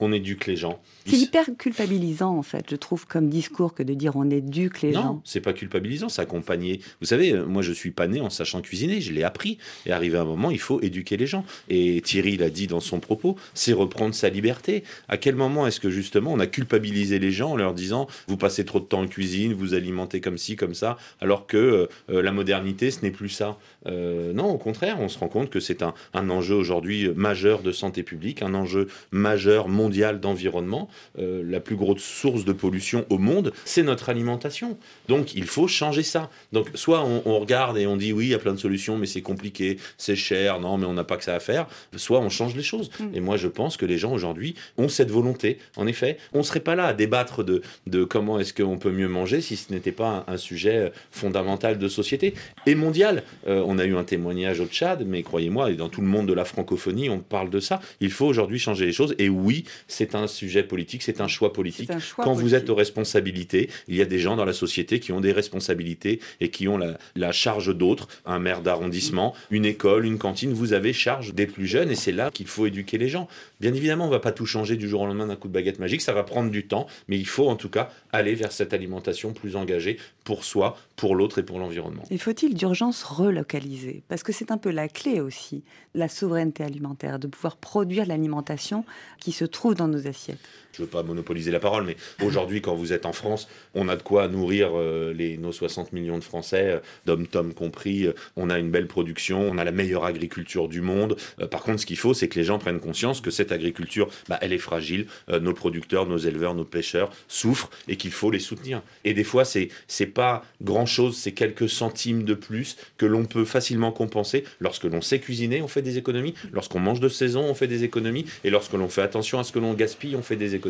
On 0.00 0.12
éduque 0.12 0.46
les 0.46 0.56
gens. 0.56 0.80
C'est 1.06 1.16
hyper 1.16 1.46
culpabilisant, 1.56 2.36
en 2.36 2.42
fait, 2.42 2.66
je 2.70 2.76
trouve, 2.76 3.06
comme 3.06 3.28
discours 3.28 3.74
que 3.74 3.82
de 3.82 3.94
dire 3.94 4.16
on 4.16 4.28
éduque 4.30 4.82
les 4.82 4.92
gens. 4.92 5.04
Non, 5.04 5.22
c'est 5.24 5.40
pas 5.40 5.52
culpabilisant, 5.52 6.08
c'est 6.08 6.22
accompagné. 6.22 6.80
Vous 7.00 7.06
savez, 7.06 7.32
euh, 7.32 7.46
moi, 7.46 7.62
je 7.62 7.72
suis 7.72 7.90
pas 7.90 8.06
né 8.06 8.20
en 8.20 8.30
sachant 8.30 8.60
cuisiner, 8.60 9.00
je 9.00 9.12
l'ai 9.12 9.22
appris. 9.22 9.58
Et 9.86 9.92
arrivé 9.92 10.18
à 10.18 10.22
un 10.22 10.24
moment, 10.24 10.50
il 10.50 10.60
faut 10.60 10.80
éduquer 10.82 11.16
les 11.16 11.26
gens. 11.26 11.44
Et 11.68 12.00
Thierry 12.02 12.36
l'a 12.36 12.50
dit 12.50 12.66
dans 12.66 12.80
son 12.80 13.00
propos, 13.00 13.36
c'est 13.54 13.72
reprendre 13.72 14.14
sa 14.14 14.28
liberté. 14.28 14.84
À 15.08 15.16
quel 15.16 15.34
moment 15.34 15.66
est-ce 15.66 15.80
que 15.80 15.90
justement 15.90 16.32
on 16.32 16.40
a 16.40 16.46
culpabilisé 16.46 17.18
les 17.18 17.32
gens 17.32 17.52
en 17.52 17.56
leur 17.56 17.74
disant 17.74 18.06
vous 18.26 18.36
passez 18.36 18.64
trop 18.64 18.80
de 18.80 18.84
temps 18.84 19.00
en 19.00 19.06
cuisine, 19.06 19.52
vous 19.54 19.74
alimentez 19.74 20.20
comme 20.20 20.38
ci, 20.38 20.56
comme 20.56 20.74
ça, 20.74 20.98
alors 21.20 21.46
que 21.46 21.56
euh, 21.56 21.86
euh, 22.10 22.22
la 22.22 22.32
modernité, 22.32 22.90
ce 22.90 23.02
n'est 23.02 23.10
plus 23.10 23.28
ça? 23.28 23.58
Non, 23.86 24.50
au 24.50 24.58
contraire, 24.58 24.98
on 25.00 25.08
se 25.08 25.18
rend 25.18 25.28
compte 25.28 25.50
que 25.50 25.60
c'est 25.60 25.82
un, 25.82 25.94
un 26.14 26.30
enjeu 26.30 26.54
aujourd'hui 26.54 27.10
majeur 27.14 27.62
de 27.62 27.72
santé 27.72 28.02
publique, 28.02 28.42
un 28.42 28.54
enjeu 28.54 28.88
majeur 29.12 29.68
mondial 29.68 30.20
d'environnement. 30.20 30.88
Euh, 31.18 31.42
la 31.44 31.60
plus 31.60 31.76
grosse 31.76 32.02
source 32.02 32.44
de 32.44 32.52
pollution 32.52 33.06
au 33.10 33.18
monde, 33.18 33.52
c'est 33.64 33.82
notre 33.82 34.08
alimentation. 34.08 34.78
Donc 35.08 35.34
il 35.34 35.44
faut 35.44 35.68
changer 35.68 36.02
ça. 36.02 36.30
Donc 36.52 36.68
soit 36.74 37.04
on, 37.04 37.38
regarde 37.38 37.78
et 37.78 37.86
on 37.86 37.96
dit 37.96 38.12
oui, 38.12 38.26
il 38.26 38.30
y 38.30 38.34
a 38.34 38.38
plein 38.38 38.52
de 38.52 38.58
solutions, 38.58 38.96
mais 38.96 39.06
c'est 39.06 39.22
compliqué, 39.22 39.78
c'est 39.96 40.16
cher, 40.16 40.60
non, 40.60 40.78
mais 40.78 40.86
on 40.86 40.92
n'a 40.92 41.04
pas 41.04 41.16
que 41.16 41.24
ça 41.24 41.34
à 41.34 41.40
faire. 41.40 41.66
Soit 41.96 42.20
on 42.20 42.28
change 42.28 42.54
les 42.54 42.62
choses. 42.62 42.90
Mm. 42.98 43.14
Et 43.14 43.20
moi, 43.20 43.36
je 43.36 43.48
pense 43.48 43.76
que 43.76 43.86
les 43.86 43.98
gens 43.98 44.12
aujourd'hui 44.12 44.54
ont 44.76 44.88
cette 44.88 45.10
volonté. 45.10 45.58
En 45.76 45.86
effet, 45.86 46.18
on 46.32 46.38
ne 46.38 46.42
serait 46.42 46.60
pas 46.60 46.74
là 46.74 46.86
à 46.86 46.94
débattre 46.94 47.44
de, 47.44 47.62
de 47.86 48.04
comment 48.04 48.38
est-ce 48.38 48.52
qu'on 48.54 48.78
peut 48.78 48.92
mieux 48.92 49.08
manger 49.08 49.40
si 49.40 49.56
ce 49.56 49.72
n'était 49.72 49.92
pas 49.92 50.24
un, 50.26 50.36
sujet 50.36 50.92
fondamental 51.10 51.78
de 51.78 51.88
société 51.88 52.34
et 52.66 52.76
mondial. 52.76 53.24
Euh, 53.48 53.62
on 53.68 53.78
a 53.78 53.84
eu 53.84 53.96
un 53.96 54.04
témoignage 54.04 54.60
au 54.60 54.66
Tchad, 54.66 55.04
mais 55.06 55.22
croyez-moi, 55.22 55.70
et 55.70 55.74
dans 55.74 55.90
tout 55.90 56.00
le 56.00 56.06
monde 56.06 56.26
de 56.26 56.32
la 56.32 56.46
francophonie, 56.46 57.10
on 57.10 57.18
parle 57.18 57.50
de 57.50 57.60
ça. 57.60 57.80
Il 58.00 58.10
faut 58.10 58.24
aujourd'hui 58.24 58.58
changer 58.58 58.86
les 58.86 58.92
choses. 58.92 59.14
Et 59.18 59.28
oui, 59.28 59.64
c'est 59.88 60.14
un 60.14 60.26
sujet 60.26 60.62
politique, 60.62 61.02
c'est 61.02 61.20
un 61.20 61.28
choix 61.28 61.52
politique. 61.52 61.90
Quand 62.16 62.32
vous 62.32 62.54
êtes 62.54 62.70
aux 62.70 62.74
responsabilités, 62.74 63.68
il 63.86 63.94
y 63.94 64.00
a 64.00 64.06
des 64.06 64.18
gens 64.18 64.36
dans 64.36 64.46
la 64.46 64.54
société 64.54 65.00
qui 65.00 65.12
ont 65.12 65.20
des 65.20 65.32
responsabilités 65.32 66.20
et 66.40 66.48
qui 66.48 66.66
ont 66.66 66.78
la, 66.78 67.32
charge 67.32 67.76
d'autres. 67.76 68.08
Un 68.24 68.38
maire 68.38 68.62
d'arrondissement, 68.62 69.34
une 69.50 69.66
école, 69.66 70.06
une 70.06 70.16
cantine, 70.16 70.54
vous 70.54 70.72
avez 70.72 70.94
charge 70.94 71.34
des 71.34 71.46
plus 71.46 71.66
jeunes 71.66 71.90
et 71.90 71.94
c'est 71.94 72.12
là 72.12 72.30
qu'il 72.30 72.46
faut 72.46 72.64
éduquer 72.64 72.96
les 72.96 73.08
gens. 73.08 73.28
Bien 73.60 73.74
évidemment, 73.74 74.04
on 74.04 74.08
ne 74.08 74.12
va 74.12 74.18
pas 74.18 74.32
tout 74.32 74.46
changer 74.46 74.76
du 74.76 74.88
jour 74.88 75.02
au 75.02 75.06
lendemain 75.06 75.26
d'un 75.26 75.36
coup 75.36 75.48
de 75.48 75.52
baguette 75.52 75.78
magique, 75.78 76.00
ça 76.00 76.14
va 76.14 76.22
prendre 76.22 76.50
du 76.50 76.66
temps, 76.66 76.86
mais 77.06 77.18
il 77.18 77.26
faut 77.26 77.48
en 77.48 77.56
tout 77.56 77.68
cas 77.68 77.90
aller 78.12 78.34
vers 78.34 78.52
cette 78.52 78.72
alimentation 78.72 79.32
plus 79.32 79.56
engagée 79.56 79.98
pour 80.24 80.44
soi, 80.44 80.76
pour 80.96 81.14
l'autre 81.14 81.38
et 81.38 81.42
pour 81.42 81.58
l'environnement. 81.58 82.02
Et 82.10 82.18
faut-il 82.18 82.54
d'urgence 82.54 83.02
relocaliser? 83.02 84.02
Parce 84.08 84.22
que 84.22 84.32
c'est 84.32 84.50
un 84.50 84.58
peu 84.58 84.70
la 84.70 84.88
clé 84.88 85.20
aussi, 85.20 85.62
la 85.94 86.08
souveraineté 86.08 86.64
alimentaire, 86.64 87.18
de 87.18 87.26
pouvoir 87.26 87.56
produire 87.56 88.06
l'alimentation 88.06 88.84
qui 89.20 89.32
se 89.32 89.44
trouve 89.44 89.74
dans 89.74 89.88
nos 89.88 90.06
assiettes 90.06 90.40
je 90.72 90.82
ne 90.82 90.86
veux 90.86 90.90
pas 90.90 91.02
monopoliser 91.02 91.50
la 91.50 91.60
parole, 91.60 91.84
mais 91.84 91.96
aujourd'hui, 92.22 92.60
quand 92.60 92.74
vous 92.74 92.92
êtes 92.92 93.06
en 93.06 93.12
France, 93.12 93.48
on 93.74 93.88
a 93.88 93.96
de 93.96 94.02
quoi 94.02 94.28
nourrir 94.28 94.70
euh, 94.74 95.14
nos 95.38 95.52
60 95.52 95.92
millions 95.92 96.18
de 96.18 96.24
Français, 96.24 96.72
euh, 96.74 96.78
d'hommes-tomes 97.06 97.54
compris. 97.54 98.06
Euh, 98.06 98.12
on 98.36 98.50
a 98.50 98.58
une 98.58 98.70
belle 98.70 98.86
production, 98.86 99.40
on 99.40 99.58
a 99.58 99.64
la 99.64 99.72
meilleure 99.72 100.04
agriculture 100.04 100.68
du 100.68 100.80
monde. 100.80 101.16
par 101.50 101.62
contre, 101.62 101.80
ce 101.80 101.86
qu'il 101.86 101.96
faut, 101.96 102.14
c'est 102.14 102.28
que 102.28 102.38
les 102.38 102.44
gens 102.44 102.58
prennent 102.58 102.80
conscience 102.80 103.20
que 103.20 103.30
cette 103.30 103.52
agriculture, 103.52 104.08
bah, 104.28 104.38
elle 104.40 104.52
est 104.52 104.58
fragile. 104.58 105.06
nos 105.28 105.52
producteurs, 105.52 106.06
nos 106.06 106.18
éleveurs, 106.18 106.54
nos 106.54 106.64
pêcheurs 106.64 107.10
souffrent 107.28 107.70
et 107.88 107.96
qu'il 107.96 108.10
faut 108.10 108.30
les 108.30 108.38
soutenir. 108.38 108.82
Et 109.04 109.14
des 109.14 109.24
fois, 109.24 109.44
c'est 109.44 109.68
c'est 109.86 110.06
pas 110.06 110.44
grand-chose, 110.62 111.16
c'est 111.16 111.32
quelques 111.32 111.68
centimes 111.68 112.24
de 112.24 112.34
plus 112.34 112.76
que 112.96 113.06
l'on 113.06 113.24
peut 113.24 113.44
facilement 113.44 113.92
compenser. 113.92 114.44
Lorsque 114.60 114.84
l'on 114.84 115.00
sait 115.00 115.18
cuisiner, 115.18 115.62
on 115.62 115.68
fait 115.68 115.82
des 115.82 115.98
économies. 115.98 116.34
Lorsqu'on 116.52 116.80
mange 116.80 117.00
de 117.00 117.08
saison, 117.08 117.44
on 117.44 117.54
fait 117.54 117.66
des 117.66 117.84
économies. 117.84 118.26
Et 118.44 118.50
lorsque 118.50 118.72
l'on 118.72 118.88
fait 118.88 119.02
attention 119.02 119.38
à 119.38 119.44
ce 119.44 119.52
que 119.52 119.58
l'on 119.58 119.74
gaspille, 119.74 120.16
on 120.16 120.22
fait 120.22 120.36
des 120.36 120.54
économies. 120.54 120.67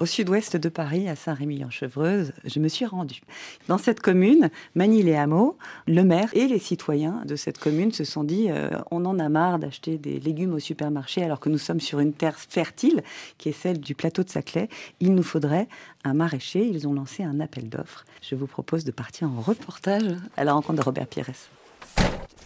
Au 0.00 0.06
sud-ouest 0.06 0.56
de 0.56 0.70
Paris, 0.70 1.10
à 1.10 1.14
Saint-Rémy-en-Chevreuse, 1.14 2.32
je 2.46 2.58
me 2.58 2.68
suis 2.68 2.86
rendue. 2.86 3.20
Dans 3.68 3.76
cette 3.76 4.00
commune, 4.00 4.48
Manille-les-Hameaux, 4.74 5.58
le 5.86 6.02
maire 6.04 6.30
et 6.32 6.46
les 6.46 6.58
citoyens 6.58 7.20
de 7.26 7.36
cette 7.36 7.58
commune 7.58 7.92
se 7.92 8.04
sont 8.04 8.24
dit 8.24 8.46
euh, 8.48 8.70
on 8.90 9.04
en 9.04 9.18
a 9.18 9.28
marre 9.28 9.58
d'acheter 9.58 9.98
des 9.98 10.18
légumes 10.18 10.54
au 10.54 10.58
supermarché 10.58 11.22
alors 11.22 11.38
que 11.38 11.50
nous 11.50 11.58
sommes 11.58 11.80
sur 11.80 12.00
une 12.00 12.14
terre 12.14 12.38
fertile 12.38 13.02
qui 13.36 13.50
est 13.50 13.52
celle 13.52 13.78
du 13.78 13.94
plateau 13.94 14.22
de 14.22 14.30
Saclay. 14.30 14.70
Il 15.00 15.14
nous 15.14 15.22
faudrait 15.22 15.68
un 16.02 16.14
maraîcher. 16.14 16.66
Ils 16.66 16.88
ont 16.88 16.94
lancé 16.94 17.22
un 17.22 17.38
appel 17.38 17.68
d'offres. 17.68 18.06
Je 18.22 18.34
vous 18.34 18.46
propose 18.46 18.84
de 18.84 18.92
partir 18.92 19.28
en 19.28 19.42
reportage 19.42 20.16
à 20.38 20.44
la 20.44 20.54
rencontre 20.54 20.78
de 20.78 20.84
Robert 20.84 21.08
Pires. 21.08 21.26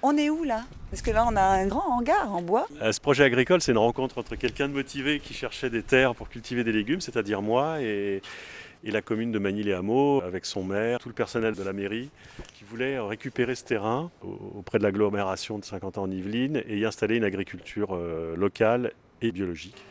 On 0.03 0.17
est 0.17 0.29
où 0.29 0.43
là? 0.43 0.65
Parce 0.95 1.03
que 1.03 1.11
là, 1.11 1.27
on 1.29 1.35
a 1.35 1.43
un 1.43 1.67
grand 1.67 1.89
hangar 1.89 2.33
en 2.33 2.41
bois. 2.41 2.69
Euh, 2.81 2.93
ce 2.93 3.01
projet 3.01 3.25
agricole, 3.25 3.61
c'est 3.61 3.73
une 3.73 3.79
rencontre 3.79 4.17
entre 4.19 4.37
quelqu'un 4.37 4.69
de 4.69 4.75
motivé 4.75 5.19
qui 5.19 5.35
cherchait 5.35 5.69
des 5.69 5.83
terres 5.83 6.15
pour 6.15 6.29
cultiver 6.29 6.63
des 6.63 6.71
légumes, 6.71 7.01
c'est-à-dire 7.01 7.43
moi, 7.43 7.83
et, 7.83 8.23
la 8.85 9.03
commune 9.03 9.33
de 9.33 9.41
Manille-les-Hameaux, 9.41 10.23
avec 10.23 10.47
son 10.47 10.63
maire, 10.63 11.01
tout 11.01 11.09
le 11.09 11.15
personnel 11.15 11.57
de 11.57 11.65
la 11.65 11.73
mairie, 11.73 12.11
qui 12.55 12.63
voulait 12.63 13.01
récupérer 13.01 13.57
ce 13.57 13.65
terrain 13.65 14.13
auprès 14.57 14.79
de 14.79 14.85
l'agglomération 14.85 15.59
de 15.59 15.65
50 15.65 15.99
ans 15.99 16.03
en 16.05 16.11
Yvelines 16.13 16.63
et 16.69 16.79
y 16.79 16.85
installer 16.85 17.17
une 17.17 17.25
agriculture 17.25 17.97
euh, 17.97 18.37
locale 18.37 18.93
et 19.21 19.33
biologique. 19.33 19.83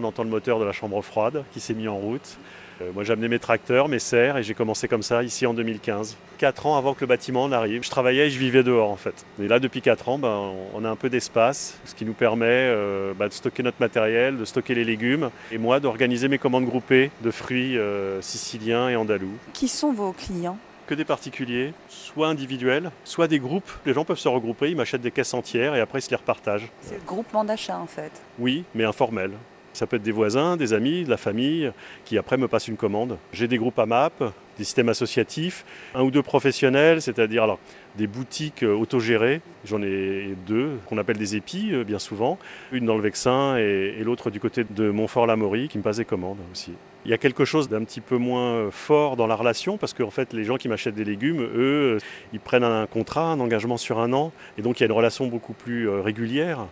On 0.00 0.04
entend 0.04 0.24
le 0.24 0.30
moteur 0.30 0.58
de 0.58 0.64
la 0.64 0.72
chambre 0.72 1.02
froide 1.02 1.44
qui 1.52 1.60
s'est 1.60 1.74
mis 1.74 1.86
en 1.86 1.98
route. 1.98 2.38
Euh, 2.80 2.90
moi, 2.92 3.04
j'amenais 3.04 3.28
mes 3.28 3.38
tracteurs, 3.38 3.88
mes 3.88 3.98
serres, 3.98 4.36
et 4.36 4.42
j'ai 4.42 4.54
commencé 4.54 4.88
comme 4.88 5.02
ça 5.02 5.22
ici 5.22 5.46
en 5.46 5.54
2015. 5.54 6.16
Quatre 6.38 6.66
ans 6.66 6.76
avant 6.76 6.94
que 6.94 7.00
le 7.02 7.06
bâtiment 7.06 7.48
n'arrive. 7.48 7.84
Je 7.84 7.90
travaillais 7.90 8.26
et 8.26 8.30
je 8.30 8.38
vivais 8.38 8.62
dehors 8.62 8.90
en 8.90 8.96
fait. 8.96 9.24
Mais 9.38 9.46
là, 9.48 9.60
depuis 9.60 9.80
quatre 9.80 10.08
ans, 10.08 10.18
ben, 10.18 10.52
on 10.74 10.84
a 10.84 10.90
un 10.90 10.96
peu 10.96 11.08
d'espace, 11.08 11.78
ce 11.84 11.94
qui 11.94 12.04
nous 12.04 12.12
permet 12.12 12.46
euh, 12.48 13.12
ben, 13.14 13.28
de 13.28 13.32
stocker 13.32 13.62
notre 13.62 13.80
matériel, 13.80 14.36
de 14.36 14.44
stocker 14.44 14.74
les 14.74 14.84
légumes, 14.84 15.30
et 15.52 15.58
moi 15.58 15.80
d'organiser 15.80 16.28
mes 16.28 16.38
commandes 16.38 16.64
groupées 16.64 17.10
de 17.22 17.30
fruits 17.30 17.78
euh, 17.78 18.20
siciliens 18.20 18.88
et 18.88 18.96
andalous. 18.96 19.38
Qui 19.52 19.68
sont 19.68 19.92
vos 19.92 20.12
clients? 20.12 20.58
Que 20.86 20.94
des 20.94 21.04
particuliers, 21.04 21.72
soit 21.88 22.28
individuels, 22.28 22.90
soit 23.04 23.28
des 23.28 23.38
groupes. 23.38 23.70
Les 23.86 23.94
gens 23.94 24.04
peuvent 24.04 24.18
se 24.18 24.28
regrouper, 24.28 24.70
ils 24.70 24.76
m'achètent 24.76 25.00
des 25.00 25.12
caisses 25.12 25.32
entières 25.32 25.74
et 25.74 25.80
après 25.80 26.00
ils 26.00 26.02
se 26.02 26.10
les 26.10 26.16
repartagent. 26.16 26.68
C'est 26.82 26.96
le 26.96 27.06
groupement 27.06 27.44
d'achat 27.44 27.78
en 27.78 27.86
fait. 27.86 28.12
Oui, 28.38 28.64
mais 28.74 28.84
informel. 28.84 29.30
Ça 29.74 29.88
peut 29.88 29.96
être 29.96 30.02
des 30.02 30.12
voisins, 30.12 30.56
des 30.56 30.72
amis, 30.72 31.02
de 31.02 31.10
la 31.10 31.16
famille, 31.16 31.70
qui 32.04 32.16
après 32.16 32.36
me 32.36 32.46
passent 32.46 32.68
une 32.68 32.76
commande. 32.76 33.18
J'ai 33.32 33.48
des 33.48 33.58
groupes 33.58 33.78
AMAP, 33.78 34.22
des 34.56 34.64
systèmes 34.64 34.88
associatifs, 34.88 35.64
un 35.96 36.02
ou 36.02 36.12
deux 36.12 36.22
professionnels, 36.22 37.02
c'est-à-dire 37.02 37.42
alors, 37.42 37.58
des 37.96 38.06
boutiques 38.06 38.62
euh, 38.62 38.72
autogérées. 38.72 39.40
J'en 39.64 39.82
ai 39.82 40.36
deux, 40.46 40.78
qu'on 40.86 40.96
appelle 40.96 41.18
des 41.18 41.34
épis 41.34 41.70
euh, 41.72 41.82
bien 41.82 41.98
souvent. 41.98 42.38
Une 42.70 42.86
dans 42.86 42.96
le 42.96 43.02
Vexin 43.02 43.56
et, 43.56 44.00
l'autre 44.04 44.30
du 44.30 44.38
côté 44.38 44.64
de 44.68 44.90
Montfort-la-Maurie 44.90 45.68
qui 45.68 45.78
me 45.78 45.82
passent 45.82 45.96
des 45.96 46.04
commandes 46.04 46.38
aussi. 46.52 46.72
Il 47.04 47.10
y 47.10 47.14
a 47.14 47.18
quelque 47.18 47.44
chose 47.44 47.68
d'un 47.68 47.82
petit 47.82 48.00
peu 48.00 48.16
moins 48.16 48.52
euh, 48.52 48.70
fort 48.70 49.16
dans 49.16 49.26
la 49.26 49.34
relation 49.34 49.76
parce 49.76 49.92
qu'en 49.92 50.10
fait, 50.10 50.32
les 50.32 50.44
gens 50.44 50.56
qui 50.56 50.68
m'achètent 50.68 50.94
des 50.94 51.04
légumes, 51.04 51.42
eux, 51.42 51.98
ils 52.32 52.40
prennent 52.40 52.62
un 52.62 52.86
contrat, 52.86 53.32
un 53.32 53.40
engagement 53.40 53.76
sur 53.76 53.98
un 53.98 54.12
an, 54.12 54.32
et 54.56 54.62
donc 54.62 54.78
il 54.78 54.82
y 54.82 54.84
a 54.84 54.86
une 54.86 54.92
relation 54.92 55.26
beaucoup 55.26 55.52
plus 55.52 55.88
régulière. 55.88 56.68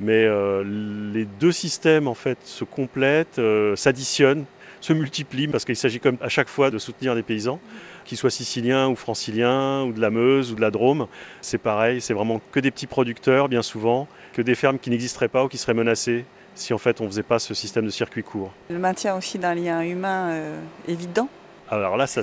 Mais 0.00 0.24
euh, 0.24 0.64
les 1.12 1.24
deux 1.24 1.52
systèmes 1.52 2.08
en 2.08 2.14
fait 2.14 2.38
se 2.44 2.64
complètent, 2.64 3.38
euh, 3.38 3.76
s'additionnent, 3.76 4.44
se 4.80 4.92
multiplient 4.92 5.48
parce 5.48 5.64
qu'il 5.64 5.76
s'agit 5.76 6.00
comme 6.00 6.16
à 6.22 6.28
chaque 6.28 6.48
fois 6.48 6.70
de 6.70 6.78
soutenir 6.78 7.14
des 7.14 7.22
paysans, 7.22 7.60
qu'ils 8.04 8.16
soient 8.16 8.30
siciliens 8.30 8.88
ou 8.88 8.96
franciliens 8.96 9.82
ou 9.82 9.92
de 9.92 10.00
la 10.00 10.10
Meuse 10.10 10.52
ou 10.52 10.54
de 10.54 10.60
la 10.60 10.70
Drôme. 10.70 11.06
C'est 11.42 11.58
pareil, 11.58 12.00
c'est 12.00 12.14
vraiment 12.14 12.40
que 12.50 12.60
des 12.60 12.70
petits 12.70 12.86
producteurs 12.86 13.48
bien 13.48 13.62
souvent, 13.62 14.08
que 14.32 14.42
des 14.42 14.54
fermes 14.54 14.78
qui 14.78 14.90
n'existeraient 14.90 15.28
pas 15.28 15.44
ou 15.44 15.48
qui 15.48 15.58
seraient 15.58 15.74
menacées 15.74 16.24
si 16.54 16.74
en 16.74 16.78
fait 16.78 17.00
on 17.00 17.04
ne 17.04 17.08
faisait 17.08 17.22
pas 17.22 17.38
ce 17.38 17.54
système 17.54 17.84
de 17.84 17.90
circuit 17.90 18.22
court. 18.22 18.52
Le 18.70 18.78
maintien 18.78 19.16
aussi 19.16 19.38
d'un 19.38 19.54
lien 19.54 19.82
humain 19.82 20.30
euh, 20.30 20.60
évident 20.88 21.28
alors 21.70 21.96
là, 21.96 22.08
ça, 22.08 22.22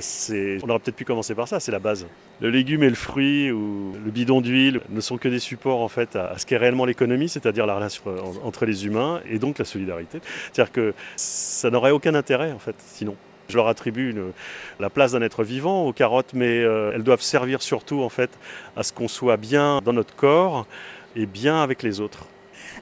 on 0.62 0.68
aurait 0.68 0.78
peut-être 0.78 0.96
pu 0.96 1.06
commencer 1.06 1.34
par 1.34 1.48
ça, 1.48 1.58
c'est 1.58 1.72
la 1.72 1.78
base. 1.78 2.06
Le 2.40 2.50
légume 2.50 2.84
et 2.84 2.88
le 2.88 2.94
fruit 2.94 3.50
ou 3.50 3.92
le 4.04 4.10
bidon 4.12 4.40
d'huile 4.40 4.80
ne 4.90 5.00
sont 5.00 5.18
que 5.18 5.28
des 5.28 5.40
supports 5.40 5.80
en 5.80 5.88
fait 5.88 6.14
à 6.14 6.38
ce 6.38 6.46
qu'est 6.46 6.56
réellement 6.56 6.84
l'économie, 6.84 7.28
c'est-à-dire 7.28 7.66
la 7.66 7.74
relation 7.74 8.02
entre 8.44 8.64
les 8.64 8.86
humains 8.86 9.20
et 9.28 9.40
donc 9.40 9.58
la 9.58 9.64
solidarité. 9.64 10.20
C'est-à-dire 10.52 10.72
que 10.72 10.94
ça 11.16 11.70
n'aurait 11.70 11.90
aucun 11.90 12.14
intérêt 12.14 12.52
en 12.52 12.60
fait 12.60 12.76
sinon. 12.78 13.16
Je 13.48 13.56
leur 13.56 13.66
attribue 13.66 14.14
la 14.78 14.90
place 14.90 15.12
d'un 15.12 15.22
être 15.22 15.42
vivant 15.42 15.86
aux 15.86 15.92
carottes, 15.92 16.34
mais 16.34 16.58
euh, 16.58 16.92
elles 16.94 17.02
doivent 17.02 17.22
servir 17.22 17.62
surtout 17.62 18.02
en 18.02 18.10
fait 18.10 18.30
à 18.76 18.82
ce 18.82 18.92
qu'on 18.92 19.08
soit 19.08 19.38
bien 19.38 19.80
dans 19.82 19.94
notre 19.94 20.14
corps 20.14 20.66
et 21.16 21.24
bien 21.26 21.62
avec 21.62 21.82
les 21.82 21.98
autres. 21.98 22.26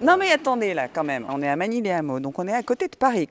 Non 0.02 0.16
mais 0.18 0.30
attendez 0.32 0.74
là 0.74 0.88
quand 0.88 1.04
même, 1.04 1.24
on 1.30 1.40
est 1.40 1.48
à 1.48 1.56
Manille-les-Hameaux, 1.56 2.20
donc 2.20 2.38
on 2.38 2.46
est 2.46 2.52
à 2.52 2.62
côté 2.62 2.88
de 2.88 2.96
Paris. 2.96 3.28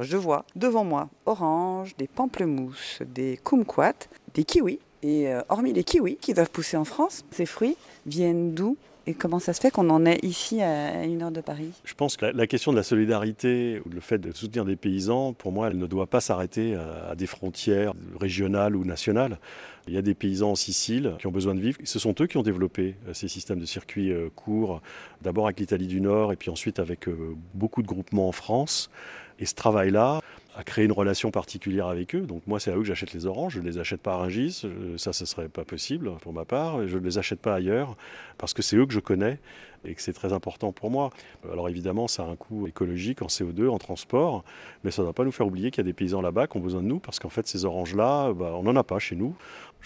Je 0.00 0.16
vois 0.16 0.44
devant 0.56 0.82
moi 0.82 1.08
orange, 1.26 1.94
des 1.96 2.08
pamplemousses, 2.08 3.02
des 3.06 3.38
kumquats, 3.44 4.08
des 4.34 4.42
kiwis. 4.42 4.80
Et 5.02 5.28
euh, 5.28 5.40
hormis 5.48 5.72
les 5.72 5.84
kiwis 5.84 6.16
qui 6.16 6.34
doivent 6.34 6.50
pousser 6.50 6.76
en 6.76 6.84
France, 6.84 7.24
ces 7.30 7.46
fruits 7.46 7.76
viennent 8.06 8.54
d'où 8.54 8.76
et 9.08 9.14
comment 9.14 9.38
ça 9.38 9.54
se 9.54 9.60
fait 9.62 9.70
qu'on 9.70 9.88
en 9.88 10.04
est 10.04 10.22
ici 10.22 10.60
à 10.60 11.02
une 11.02 11.22
heure 11.22 11.30
de 11.30 11.40
Paris? 11.40 11.70
Je 11.84 11.94
pense 11.94 12.18
que 12.18 12.26
la, 12.26 12.46
question 12.46 12.72
de 12.72 12.76
la 12.76 12.82
solidarité 12.82 13.80
ou 13.86 13.88
le 13.88 14.00
fait 14.00 14.18
de 14.18 14.30
soutenir 14.32 14.66
des 14.66 14.76
paysans, 14.76 15.32
pour 15.32 15.50
moi, 15.50 15.68
elle 15.68 15.78
ne 15.78 15.86
doit 15.86 16.06
pas 16.06 16.20
s'arrêter 16.20 16.74
à, 16.74 17.14
des 17.14 17.26
frontières 17.26 17.94
régionales 18.20 18.76
ou 18.76 18.84
nationales. 18.84 19.38
Il 19.86 19.94
y 19.94 19.96
a 19.96 20.02
des 20.02 20.12
paysans 20.12 20.50
en 20.50 20.54
Sicile 20.56 21.14
qui 21.20 21.26
ont 21.26 21.30
besoin 21.30 21.54
de 21.54 21.60
vivre. 21.60 21.78
Ce 21.84 21.98
sont 21.98 22.14
eux 22.20 22.26
qui 22.26 22.36
ont 22.36 22.42
développé 22.42 22.96
euh, 23.08 23.14
ces 23.14 23.28
systèmes 23.28 23.60
de 23.60 23.64
circuits 23.64 24.12
euh, 24.12 24.28
courts, 24.36 24.82
d'abord 25.22 25.46
avec 25.46 25.58
l'Italie 25.58 25.86
du 25.86 26.02
Nord 26.02 26.30
et 26.30 26.36
puis 26.36 26.50
ensuite 26.50 26.78
avec 26.78 27.06
beaucoup 27.54 27.80
de 27.80 27.86
groupements 27.86 28.28
en 28.28 28.32
France. 28.32 28.90
Et 29.38 29.46
ce 29.46 29.54
travail-là 29.54 30.20
a 30.58 30.64
créé 30.64 30.84
une 30.84 30.92
relation 30.92 31.30
particulière 31.30 31.86
avec 31.86 32.16
eux. 32.16 32.22
Donc 32.22 32.42
moi, 32.48 32.58
c'est 32.58 32.72
à 32.72 32.74
eux 32.74 32.80
que 32.80 32.84
j'achète 32.84 33.12
les 33.12 33.26
oranges. 33.26 33.54
Je 33.54 33.60
ne 33.60 33.64
les 33.64 33.78
achète 33.78 34.00
pas 34.00 34.14
à 34.14 34.16
Rungis. 34.16 34.66
Ça, 34.96 35.12
ce 35.12 35.22
ne 35.22 35.26
serait 35.26 35.48
pas 35.48 35.64
possible 35.64 36.10
pour 36.20 36.32
ma 36.32 36.44
part. 36.44 36.86
Je 36.88 36.98
ne 36.98 37.04
les 37.04 37.16
achète 37.16 37.38
pas 37.38 37.54
ailleurs 37.54 37.96
parce 38.38 38.54
que 38.54 38.62
c'est 38.62 38.76
eux 38.76 38.84
que 38.84 38.92
je 38.92 38.98
connais 38.98 39.38
et 39.84 39.94
que 39.94 40.02
c'est 40.02 40.12
très 40.12 40.32
important 40.32 40.72
pour 40.72 40.90
moi. 40.90 41.10
Alors 41.52 41.68
évidemment, 41.68 42.08
ça 42.08 42.24
a 42.24 42.26
un 42.26 42.34
coût 42.34 42.66
écologique 42.66 43.22
en 43.22 43.26
CO2, 43.26 43.68
en 43.68 43.78
transport, 43.78 44.42
mais 44.82 44.90
ça 44.90 45.02
ne 45.02 45.06
doit 45.06 45.12
pas 45.12 45.24
nous 45.24 45.30
faire 45.30 45.46
oublier 45.46 45.70
qu'il 45.70 45.78
y 45.78 45.86
a 45.86 45.90
des 45.90 45.92
paysans 45.92 46.20
là-bas 46.20 46.48
qui 46.48 46.56
ont 46.56 46.60
besoin 46.60 46.82
de 46.82 46.88
nous 46.88 46.98
parce 46.98 47.20
qu'en 47.20 47.28
fait, 47.28 47.46
ces 47.46 47.64
oranges-là, 47.64 48.32
bah, 48.32 48.50
on 48.54 48.64
n'en 48.64 48.74
a 48.74 48.82
pas 48.82 48.98
chez 48.98 49.14
nous. 49.14 49.36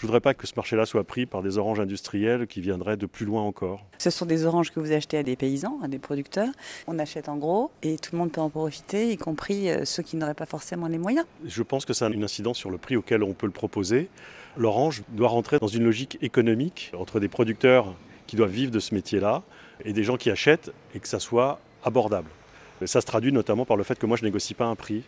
Je 0.02 0.06
ne 0.06 0.08
voudrais 0.08 0.20
pas 0.20 0.34
que 0.34 0.48
ce 0.48 0.54
marché-là 0.56 0.84
soit 0.84 1.04
pris 1.04 1.26
par 1.26 1.42
des 1.42 1.58
oranges 1.58 1.78
industrielles 1.78 2.48
qui 2.48 2.60
viendraient 2.60 2.96
de 2.96 3.06
plus 3.06 3.24
loin 3.24 3.42
encore. 3.42 3.86
Ce 3.98 4.10
sont 4.10 4.26
des 4.26 4.44
oranges 4.44 4.72
que 4.72 4.80
vous 4.80 4.90
achetez 4.90 5.16
à 5.16 5.22
des 5.22 5.36
paysans, 5.36 5.78
à 5.80 5.86
des 5.86 6.00
producteurs. 6.00 6.48
On 6.88 6.98
achète 6.98 7.28
en 7.28 7.36
gros 7.36 7.70
et 7.84 7.98
tout 7.98 8.10
le 8.14 8.18
monde 8.18 8.32
peut 8.32 8.40
en 8.40 8.50
profiter, 8.50 9.12
y 9.12 9.16
compris 9.16 9.70
euh, 9.70 9.84
ceux 9.84 10.02
qui 10.02 10.16
n'auraient 10.16 10.34
pas 10.34 10.44
forcément 10.44 10.88
les 10.88 10.98
moyens. 10.98 11.24
Je 11.46 11.62
pense 11.62 11.84
que 11.84 11.92
ça 11.92 12.06
a 12.06 12.08
une 12.08 12.24
incidence 12.24 12.58
sur 12.58 12.70
le 12.70 12.78
prix 12.78 12.96
auquel 12.96 13.22
on 13.22 13.32
peut 13.32 13.46
le 13.46 13.52
proposer. 13.52 14.08
L'orange 14.56 15.04
doit 15.10 15.28
rentrer 15.28 15.60
dans 15.60 15.68
une 15.68 15.84
logique 15.84 16.18
économique 16.20 16.90
entre 16.98 17.20
des 17.20 17.28
producteurs 17.28 17.94
qui 18.26 18.34
doivent 18.34 18.50
vivre 18.50 18.72
de 18.72 18.80
ce 18.80 18.96
métier-là 18.96 19.44
et 19.84 19.92
des 19.92 20.02
gens 20.02 20.16
qui 20.16 20.32
achètent 20.32 20.72
et 20.96 20.98
que 20.98 21.06
ça 21.06 21.20
soit 21.20 21.60
abordable. 21.84 22.30
ça 22.86 23.00
se 23.00 23.06
traduit 23.06 23.30
notamment 23.30 23.64
par 23.64 23.76
le 23.76 23.84
fait 23.84 24.00
que 24.00 24.06
moi 24.06 24.16
je 24.16 24.24
négocie 24.24 24.54
pas 24.54 24.66
un 24.66 24.74
prix 24.74 25.04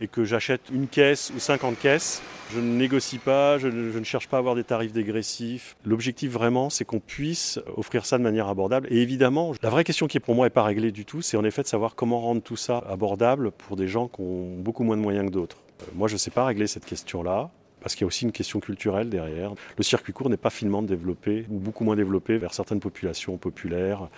et 0.00 0.08
que 0.08 0.24
j'achète 0.24 0.62
une 0.72 0.88
caisse 0.88 1.32
ou 1.34 1.38
50 1.38 1.78
caisses, 1.78 2.22
je 2.52 2.60
ne 2.60 2.76
négocie 2.76 3.18
pas, 3.18 3.58
je 3.58 3.68
ne, 3.68 4.04
cherche 4.04 4.28
pas 4.28 4.36
à 4.36 4.40
avoir 4.40 4.54
des 4.54 4.64
tarifs 4.64 4.92
dégressifs. 4.92 5.76
L'objectif 5.84 6.30
vraiment, 6.30 6.70
c'est 6.70 6.84
qu'on 6.84 7.00
puisse 7.00 7.58
offrir 7.76 8.06
ça 8.06 8.18
de 8.18 8.22
manière 8.22 8.48
abordable. 8.48 8.88
Et 8.90 9.02
évidemment, 9.02 9.52
la 9.62 9.70
vraie 9.70 9.84
question 9.84 10.06
qui 10.06 10.18
est 10.18 10.20
pour 10.20 10.34
moi 10.34 10.46
n'est 10.46 10.50
pas 10.50 10.62
réglée 10.62 10.92
du 10.92 11.04
tout, 11.04 11.22
c'est 11.22 11.36
en 11.36 11.44
effet 11.44 11.62
de 11.62 11.66
savoir 11.66 11.94
comment 11.94 12.20
rendre 12.20 12.42
tout 12.42 12.56
ça 12.56 12.78
abordable 12.78 13.50
pour 13.50 13.76
des 13.76 13.88
gens 13.88 14.08
qui 14.08 14.20
ont 14.20 14.56
beaucoup 14.58 14.84
moins 14.84 14.96
de 14.96 15.02
moyens 15.02 15.26
que 15.26 15.32
d'autres. 15.32 15.58
Euh, 15.82 15.86
moi, 15.94 16.08
je 16.08 16.14
ne 16.14 16.18
sais 16.18 16.30
pas 16.30 16.44
régler 16.44 16.66
cette 16.66 16.84
question-là 16.84 17.50
parce 17.80 17.94
qu'il 17.94 18.02
y 18.02 18.04
a 18.04 18.08
aussi 18.08 18.24
une 18.24 18.32
question 18.32 18.58
culturelle 18.58 19.08
derrière. 19.08 19.52
Le 19.76 19.84
circuit 19.84 20.12
court 20.12 20.28
n'est 20.28 20.36
pas 20.36 20.50
finement 20.50 20.82
développé, 20.82 21.46
ou 21.48 21.58
beaucoup 21.60 21.84
moins 21.84 21.94
développé 21.94 22.36
vers 22.36 22.52
certaines 22.52 22.80
populations 22.80 23.36
populaires, 23.36 24.08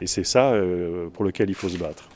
et 0.00 0.06
c'est 0.06 0.24
ça 0.24 0.52
euh, 0.52 1.08
pour 1.10 1.24
lequel 1.24 1.50
il 1.50 1.54
faut 1.54 1.68
se 1.68 1.76
battre. 1.76 2.08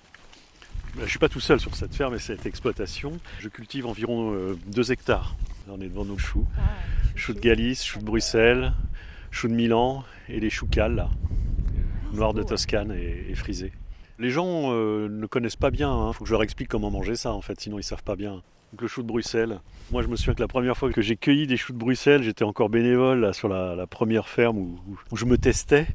Je 0.97 1.01
ne 1.01 1.07
suis 1.07 1.19
pas 1.19 1.29
tout 1.29 1.41
seul 1.41 1.59
sur 1.59 1.75
cette 1.75 1.95
ferme 1.95 2.15
et 2.15 2.19
cette 2.19 2.45
exploitation. 2.45 3.19
Je 3.41 3.49
cultive 3.49 3.87
environ 3.87 4.33
2 4.67 4.91
euh, 4.91 4.93
hectares. 4.93 5.35
on 5.69 5.81
est 5.81 5.89
devant 5.89 6.05
nos 6.05 6.19
choux. 6.19 6.47
Ah, 6.59 6.61
choux 7.15 7.33
de 7.33 7.41
Galice, 7.41 7.83
choux 7.83 8.01
de 8.01 8.05
Bruxelles, 8.05 8.73
choux 9.31 9.49
de 9.49 9.55
Milan 9.55 10.05
et 10.29 10.39
les 10.39 10.51
choux 10.51 10.67
cales, 10.67 10.95
là, 10.95 11.11
noirs 12.13 12.35
de 12.35 12.43
Toscane 12.43 12.93
et, 12.93 13.35
frisés. 13.35 13.73
Les 14.19 14.31
gens 14.31 14.73
euh, 14.73 15.09
ne 15.09 15.27
connaissent 15.27 15.57
pas 15.57 15.71
bien, 15.71 15.89
il 15.89 16.09
hein. 16.09 16.13
faut 16.13 16.25
que 16.25 16.29
je 16.29 16.35
leur 16.35 16.43
explique 16.43 16.69
comment 16.69 16.91
manger 16.91 17.17
ça 17.17 17.33
en 17.33 17.41
fait, 17.41 17.59
sinon 17.59 17.77
ils 17.77 17.81
ne 17.81 17.85
savent 17.85 18.05
pas 18.05 18.17
bien. 18.17 18.43
Donc 18.73 18.83
le 18.83 18.87
chou 18.87 19.03
de 19.03 19.09
Bruxelles. 19.09 19.61
Moi 19.91 20.03
je 20.03 20.09
me 20.09 20.17
souviens 20.17 20.35
que 20.35 20.41
la 20.43 20.49
première 20.49 20.77
fois 20.77 20.93
que 20.93 21.01
j'ai 21.01 21.17
cueilli 21.17 21.47
des 21.47 21.57
choux 21.57 21.73
de 21.73 21.79
Bruxelles, 21.79 22.23
j'étais 22.23 22.45
encore 22.45 22.69
bénévole 22.69 23.33
sur 23.35 23.49
la, 23.49 23.87
première 23.87 24.29
ferme 24.29 24.59
où 24.59 25.17
je 25.17 25.25
me 25.25 25.39
testais. 25.39 25.87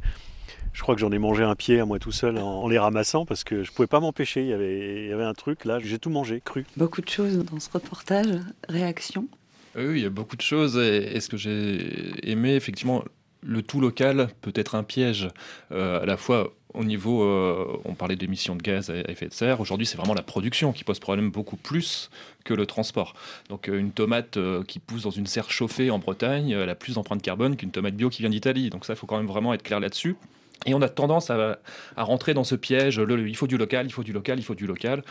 Je 0.77 0.83
crois 0.83 0.93
que 0.93 1.01
j'en 1.01 1.11
ai 1.11 1.17
mangé 1.17 1.43
un 1.43 1.55
pied 1.55 1.79
à 1.79 1.85
moi 1.85 1.97
tout 1.97 2.11
seul 2.11 2.37
en, 2.37 2.67
les 2.67 2.77
ramassant 2.77 3.25
parce 3.25 3.43
que 3.43 3.63
je 3.63 3.71
ne 3.71 3.75
pouvais 3.75 3.87
pas 3.87 3.99
m'empêcher. 3.99 4.41
Il 4.41 4.49
y, 4.49 4.53
avait, 4.53 5.05
il 5.05 5.09
y 5.09 5.11
avait 5.11 5.23
un 5.23 5.33
truc 5.33 5.65
là, 5.65 5.79
j'ai 5.79 5.97
tout 5.97 6.11
mangé, 6.11 6.39
cru. 6.39 6.67
Beaucoup 6.77 7.01
de 7.01 7.09
choses 7.09 7.39
dans 7.39 7.59
ce 7.59 7.67
reportage. 7.71 8.27
Réaction 8.69 9.27
Oui, 9.75 9.85
il 9.95 10.03
y 10.03 10.05
a 10.05 10.11
beaucoup 10.11 10.35
de 10.35 10.41
choses. 10.43 10.77
Et, 10.77 11.19
ce 11.19 11.29
que 11.29 11.35
j'ai 11.35 12.29
aimé, 12.29 12.53
effectivement, 12.53 13.03
le 13.41 13.63
tout 13.63 13.81
local 13.81 14.27
peut 14.41 14.51
être 14.53 14.75
un 14.75 14.83
piège 14.83 15.29
euh, 15.71 16.03
à 16.03 16.05
la 16.05 16.15
fois 16.15 16.53
au 16.75 16.83
niveau, 16.83 17.23
euh, 17.23 17.79
on 17.85 17.95
parlait 17.95 18.15
d'émissions 18.15 18.55
de 18.55 18.61
gaz 18.61 18.91
à 18.91 18.97
effet 19.09 19.27
de 19.27 19.33
serre, 19.33 19.59
aujourd'hui 19.59 19.87
c'est 19.87 19.97
vraiment 19.97 20.13
la 20.13 20.21
production 20.21 20.73
qui 20.73 20.83
pose 20.83 20.99
problème 20.99 21.31
beaucoup 21.31 21.57
plus 21.57 22.11
que 22.43 22.53
le 22.53 22.67
transport. 22.67 23.15
Donc 23.49 23.67
euh, 23.67 23.79
une 23.79 23.91
tomate 23.91 24.37
qui 24.67 24.77
pousse 24.77 25.01
dans 25.01 25.09
une 25.09 25.25
serre 25.25 25.49
chauffée 25.49 25.89
en 25.89 25.97
Bretagne, 25.97 26.51
elle 26.51 26.69
a 26.69 26.75
plus 26.75 26.93
d'empreinte 26.93 27.23
carbone 27.23 27.55
qu'une 27.55 27.71
tomate 27.71 27.95
bio 27.95 28.11
qui 28.11 28.21
vient 28.21 28.29
d'Italie. 28.29 28.69
Donc 28.69 28.85
ça, 28.85 28.93
il 28.93 28.95
faut 28.95 29.07
quand 29.07 29.17
même 29.17 29.25
vraiment 29.25 29.55
être 29.55 29.63
clair 29.63 29.79
là-dessus. 29.79 30.15
Et 30.65 30.73
on 30.73 30.81
a 30.81 30.89
tendance 30.89 31.29
à, 31.29 31.59
rentrer 31.95 32.33
dans 32.33 32.43
ce 32.43 32.55
piège, 32.55 33.01
il 33.09 33.35
faut 33.35 33.47
du 33.47 33.57
local, 33.57 33.85
il 33.85 33.91
faut 33.91 34.03
du 34.03 34.11
local, 34.11 34.39
il 34.39 34.43
faut 34.43 34.55
du 34.55 34.65
local. 34.65 35.03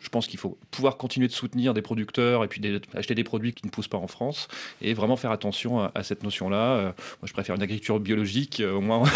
Je 0.00 0.08
pense 0.08 0.26
qu'il 0.26 0.38
faut 0.38 0.58
pouvoir 0.70 0.96
continuer 0.98 1.26
de 1.26 1.32
soutenir 1.32 1.74
des 1.74 1.82
producteurs 1.82 2.44
et 2.44 2.48
puis 2.48 2.60
acheter 2.94 3.14
des 3.14 3.24
produits 3.24 3.52
qui 3.52 3.66
ne 3.66 3.70
poussent 3.70 3.88
pas 3.88 3.98
en 3.98 4.06
France 4.06 4.48
et 4.82 4.94
vraiment 4.94 5.16
faire 5.16 5.30
attention 5.30 5.80
à, 5.94 6.02
cette 6.02 6.22
notion-là. 6.22 6.56
Euh, 6.56 6.84
moi, 6.84 7.24
je 7.24 7.32
préfère 7.32 7.54
une 7.56 7.62
agriculture 7.62 7.98
biologique, 7.98 8.60
euh, 8.60 8.72
au 8.72 8.80
moins. 8.80 9.04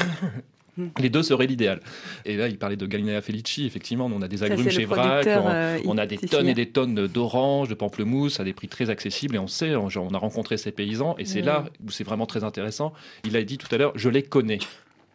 Les 0.98 1.08
deux 1.08 1.22
seraient 1.22 1.46
l'idéal. 1.46 1.80
Et 2.24 2.36
là, 2.36 2.48
il 2.48 2.58
parlait 2.58 2.76
de 2.76 2.86
Gallinea 2.86 3.20
felici. 3.20 3.64
Effectivement, 3.64 4.10
on 4.12 4.22
a 4.22 4.28
des 4.28 4.42
agrumes 4.42 4.70
chez 4.70 4.84
Vrac, 4.84 5.26
euh, 5.26 5.78
on, 5.84 5.96
a 5.98 6.06
des 6.06 6.18
tonnes 6.18 6.48
et 6.48 6.54
des 6.54 6.68
tonnes 6.68 7.06
d'oranges, 7.06 7.68
de 7.68 7.74
pamplemousse 7.74 8.40
à 8.40 8.44
des 8.44 8.52
prix 8.52 8.66
très 8.66 8.90
accessibles. 8.90 9.36
Et 9.36 9.38
on 9.38 9.46
sait, 9.46 9.76
on 9.76 9.88
a 9.88 10.18
rencontré 10.18 10.56
ces 10.56 10.72
paysans. 10.72 11.14
Et 11.18 11.26
c'est 11.26 11.42
là 11.42 11.66
où 11.86 11.90
c'est 11.90 12.04
vraiment 12.04 12.26
très 12.26 12.42
intéressant. 12.42 12.92
Il 13.24 13.36
a 13.36 13.44
dit 13.44 13.58
tout 13.58 13.72
à 13.72 13.78
l'heure, 13.78 13.92
je 13.94 14.08
les 14.08 14.22
connais. 14.22 14.58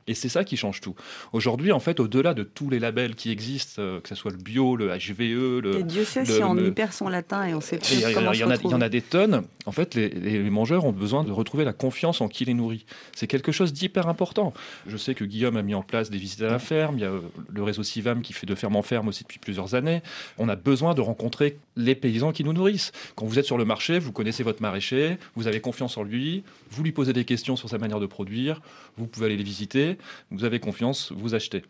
Et 0.10 0.16
c'est 0.16 0.28
ça 0.28 0.44
qui 0.44 0.58
change 0.58 0.82
tout. 0.82 0.96
Aujourd'hui, 1.34 1.72
en 1.72 1.80
fait, 1.80 2.00
au-delà 2.00 2.34
de 2.34 2.42
tous 2.42 2.72
les 2.72 2.80
labels 2.80 3.14
qui 3.14 3.30
existent, 3.30 3.80
euh, 3.80 4.02
que 4.02 4.10
ce 4.10 4.16
soit 4.16 4.32
le 4.32 4.38
bio, 4.38 4.76
le 4.76 4.88
HVE, 4.88 5.62
le. 5.62 5.78
Et 5.78 5.84
Dieu 5.84 6.04
sait 6.04 6.26
si 6.26 6.44
on 6.44 6.58
y 6.58 6.72
perd 6.72 6.94
son 6.94 7.10
latin 7.10 7.46
et 7.46 7.54
on 7.54 7.62
sait 7.62 7.78
plus 7.78 8.04
comment 8.16 8.32
Il 8.34 8.40
y, 8.40 8.44
en 8.44 8.82
a 8.82 8.90
des 8.90 9.04
tonnes. 9.04 9.44
En 9.68 9.72
fait, 9.72 9.94
les, 9.94 10.40
mangeurs 10.50 10.86
ont 10.86 10.92
besoin 10.92 11.24
de 11.24 11.32
retrouver 11.32 11.64
la 11.64 11.74
confiance 11.74 12.22
en 12.22 12.28
qui 12.28 12.44
les 12.44 12.56
nourrit. 12.56 12.88
C'est 13.16 13.28
quelque 13.28 13.52
chose 13.52 13.72
d'hyper 13.72 14.08
important. 14.08 14.52
Je 14.88 14.98
sais 14.98 15.14
que 15.14 15.24
Guillaume 15.24 15.58
a 15.58 15.62
mis 15.62 15.76
en 15.76 15.84
place 15.84 16.10
des 16.10 16.18
visites 16.18 16.42
à 16.42 16.48
la 16.48 16.58
ferme. 16.58 16.98
Il 16.98 17.02
y 17.02 17.06
a 17.06 17.12
euh, 17.12 17.22
le 17.48 17.62
réseau 17.62 17.84
Civam 17.84 18.24
qui 18.24 18.34
fait 18.34 18.48
de 18.48 18.56
ferme 18.56 18.78
en 18.78 18.82
ferme 18.82 19.10
aussi 19.10 19.22
depuis 19.22 19.38
plusieurs 19.38 19.76
années. 19.76 20.02
On 20.40 20.50
a 20.50 20.56
besoin 20.56 20.96
de 20.96 21.02
rencontrer 21.02 21.60
les 21.76 21.94
paysans 21.94 22.32
qui 22.32 22.44
nous 22.44 22.54
nourrissent. 22.54 22.94
Quand 23.14 23.28
vous 23.28 23.38
êtes 23.38 23.46
sur 23.46 23.60
le 23.60 23.66
marché, 23.66 24.00
vous 24.00 24.12
connaissez 24.12 24.42
votre 24.42 24.64
maraîcher, 24.64 25.20
vous 25.36 25.46
avez 25.46 25.62
confiance 25.62 25.98
en 25.98 26.04
lui, 26.04 26.44
vous 26.70 26.84
lui 26.84 26.92
posez 26.92 27.14
des 27.14 27.26
questions 27.26 27.56
sur 27.56 27.70
sa 27.70 27.78
manière 27.78 28.00
de 28.00 28.06
produire, 28.06 28.62
vous 28.98 29.08
pouvez 29.08 29.28
aller 29.28 29.38
les 29.38 29.44
visiter, 29.44 29.98
vous 30.32 30.44
avez 30.44 30.60
confiance, 30.60 31.12
vous 31.12 31.36
achetez 31.36 31.64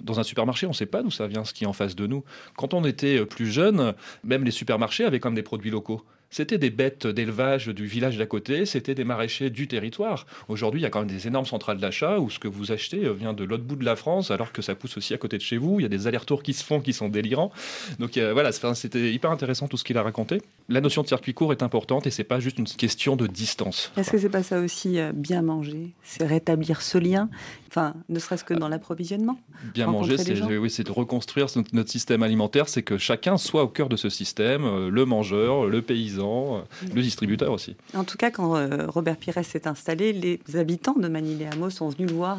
dans 0.00 0.20
un 0.20 0.22
supermarché, 0.22 0.66
on 0.66 0.70
ne 0.70 0.74
sait 0.74 0.86
pas 0.86 1.02
d'où 1.02 1.10
ça 1.10 1.26
vient, 1.26 1.44
ce 1.44 1.52
qui 1.52 1.64
est 1.64 1.66
en 1.66 1.72
face 1.72 1.96
de 1.96 2.06
nous. 2.06 2.24
Quand 2.56 2.74
on 2.74 2.84
était 2.84 3.24
plus 3.26 3.50
jeune, 3.50 3.94
même 4.22 4.44
les 4.44 4.50
supermarchés 4.50 5.04
avaient 5.04 5.18
quand 5.18 5.30
même 5.30 5.36
des 5.36 5.42
produits 5.42 5.70
locaux. 5.70 6.04
C'était 6.30 6.58
des 6.58 6.68
bêtes 6.68 7.06
d'élevage 7.06 7.68
du 7.68 7.86
village 7.86 8.18
d'à 8.18 8.26
côté, 8.26 8.66
c'était 8.66 8.94
des 8.94 9.04
maraîchers 9.04 9.48
du 9.48 9.66
territoire. 9.66 10.26
Aujourd'hui, 10.48 10.80
il 10.80 10.82
y 10.82 10.86
a 10.86 10.90
quand 10.90 10.98
même 11.00 11.08
des 11.08 11.26
énormes 11.26 11.46
centrales 11.46 11.78
d'achat 11.78 12.18
où 12.18 12.28
ce 12.28 12.38
que 12.38 12.48
vous 12.48 12.70
achetez 12.70 13.06
euh, 13.06 13.12
vient 13.12 13.32
de 13.32 13.44
l'autre 13.44 13.64
bout 13.64 13.76
de 13.76 13.84
la 13.84 13.96
France, 13.96 14.30
alors 14.30 14.52
que 14.52 14.60
ça 14.60 14.74
pousse 14.74 14.98
aussi 14.98 15.14
à 15.14 15.18
côté 15.18 15.38
de 15.38 15.42
chez 15.42 15.56
vous. 15.56 15.80
Il 15.80 15.84
y 15.84 15.86
a 15.86 15.88
des 15.88 16.06
allers-retours 16.06 16.42
qui 16.42 16.52
se 16.52 16.62
font 16.62 16.80
qui 16.80 16.92
sont 16.92 17.08
délirants. 17.08 17.50
Donc 17.98 18.18
euh, 18.18 18.34
voilà, 18.34 18.52
c'était 18.52 19.12
hyper 19.12 19.30
intéressant 19.30 19.68
tout 19.68 19.78
ce 19.78 19.84
qu'il 19.84 19.96
a 19.96 20.02
raconté. 20.02 20.42
La 20.68 20.82
notion 20.82 21.02
de 21.02 21.08
circuit 21.08 21.32
court 21.32 21.52
est 21.52 21.62
importante 21.62 22.06
et 22.06 22.10
c'est 22.10 22.24
pas 22.24 22.40
juste 22.40 22.58
une 22.58 22.66
question 22.66 23.16
de 23.16 23.26
distance. 23.26 23.90
Est-ce 23.96 24.10
que 24.10 24.18
c'est 24.18 24.28
pas 24.28 24.42
ça 24.42 24.60
aussi 24.60 24.98
euh, 24.98 25.12
bien 25.14 25.40
manger 25.40 25.94
C'est 26.02 26.26
rétablir 26.26 26.82
ce 26.82 26.98
lien, 26.98 27.30
enfin, 27.68 27.94
ne 28.10 28.18
serait-ce 28.18 28.44
que 28.44 28.52
dans 28.52 28.68
l'approvisionnement 28.68 29.38
Bien 29.72 29.86
manger, 29.86 30.18
c'est 30.18 30.38
oui, 30.42 30.68
de 30.78 30.92
reconstruire 30.92 31.46
notre 31.72 31.90
système 31.90 32.22
alimentaire, 32.22 32.68
c'est 32.68 32.82
que 32.82 32.98
chacun 32.98 33.38
soit 33.38 33.62
au 33.62 33.68
cœur 33.68 33.88
de 33.88 33.96
ce 33.96 34.10
système, 34.10 34.88
le 34.88 35.04
mangeur, 35.04 35.66
le 35.66 35.82
paysan 35.82 36.17
euh, 36.26 36.60
le 36.94 37.02
distributeur 37.02 37.52
aussi. 37.52 37.76
En 37.94 38.04
tout 38.04 38.16
cas, 38.16 38.30
quand 38.30 38.56
euh, 38.56 38.86
Robert 38.88 39.16
Pires 39.16 39.44
s'est 39.44 39.66
installé, 39.66 40.12
les 40.12 40.56
habitants 40.56 40.94
de 40.94 41.08
Manille-les-Hameaux 41.08 41.70
sont 41.70 41.88
venus 41.88 42.08
le 42.08 42.16
voir 42.16 42.38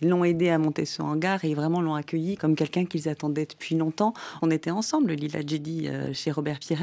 l'ont 0.00 0.22
aidé 0.22 0.48
à 0.48 0.58
monter 0.58 0.84
ce 0.84 1.02
hangar 1.02 1.44
et 1.44 1.54
vraiment 1.54 1.80
l'ont 1.80 1.96
accueilli 1.96 2.36
comme 2.36 2.54
quelqu'un 2.54 2.84
qu'ils 2.84 3.08
attendaient 3.08 3.46
depuis 3.46 3.74
longtemps. 3.74 4.14
On 4.42 4.50
était 4.52 4.70
ensemble, 4.70 5.12
Lila 5.12 5.40
Djedi, 5.44 5.88
euh, 5.88 6.12
chez 6.12 6.30
Robert 6.30 6.60
Pires. 6.60 6.78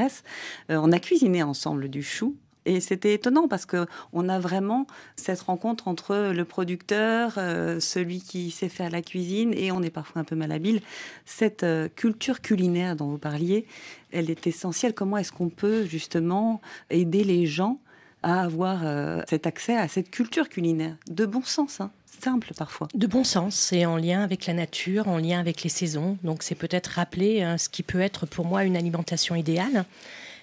on 0.68 0.92
a 0.92 1.00
cuisiné 1.00 1.42
ensemble 1.42 1.88
du 1.88 2.04
chou 2.04 2.36
et 2.66 2.80
c'était 2.80 3.14
étonnant 3.14 3.48
parce 3.48 3.66
que 3.66 3.86
on 4.14 4.28
a 4.28 4.40
vraiment 4.40 4.88
cette 5.16 5.42
rencontre 5.42 5.88
entre 5.88 6.32
le 6.34 6.46
producteur, 6.46 7.36
euh, 7.38 7.80
celui 7.80 8.22
qui 8.22 8.52
sait 8.52 8.70
faire 8.70 8.90
la 8.90 9.02
cuisine, 9.02 9.54
et 9.54 9.72
on 9.72 9.82
est 9.84 9.90
parfois 9.90 10.22
un 10.22 10.26
peu 10.26 10.36
malhabile. 10.36 10.82
Cette 11.26 11.64
euh, 11.64 11.88
culture 11.96 12.42
culinaire 12.42 12.96
dont 12.96 13.08
vous 13.08 13.18
parliez, 13.18 13.66
elle 14.12 14.30
est 14.30 14.48
essentielle. 14.48 14.94
Comment 14.94 15.18
est-ce 15.18 15.32
qu'on 15.32 15.50
peut 15.50 15.86
justement 15.86 16.62
aider 16.90 17.24
les 17.24 17.46
gens 17.46 17.80
à 18.24 18.42
avoir 18.42 18.82
euh, 18.84 19.22
cet 19.30 19.46
accès 19.46 19.78
à 19.78 19.88
cette 19.88 20.10
culture 20.10 20.50
culinaire? 20.50 20.96
De 21.10 21.26
bon 21.26 21.44
sens 21.44 21.82
hein 21.82 21.92
simple 22.22 22.54
parfois. 22.58 22.88
De 22.96 23.08
bon 23.08 23.26
sens, 23.26 23.56
c'est 23.56 23.86
en 23.86 23.98
lien 23.98 24.24
avec 24.24 24.46
la 24.46 24.54
nature, 24.54 25.10
en 25.10 25.18
lien 25.18 25.38
avec 25.38 25.64
les 25.64 25.70
saisons. 25.70 26.18
Donc 26.24 26.44
c'est 26.44 26.56
peut-être 26.56 26.88
rappeler 26.88 27.56
ce 27.58 27.68
qui 27.68 27.84
peut 27.84 28.00
être 28.00 28.26
pour 28.26 28.46
moi 28.46 28.64
une 28.64 28.78
alimentation 28.78 29.36
idéale 29.36 29.86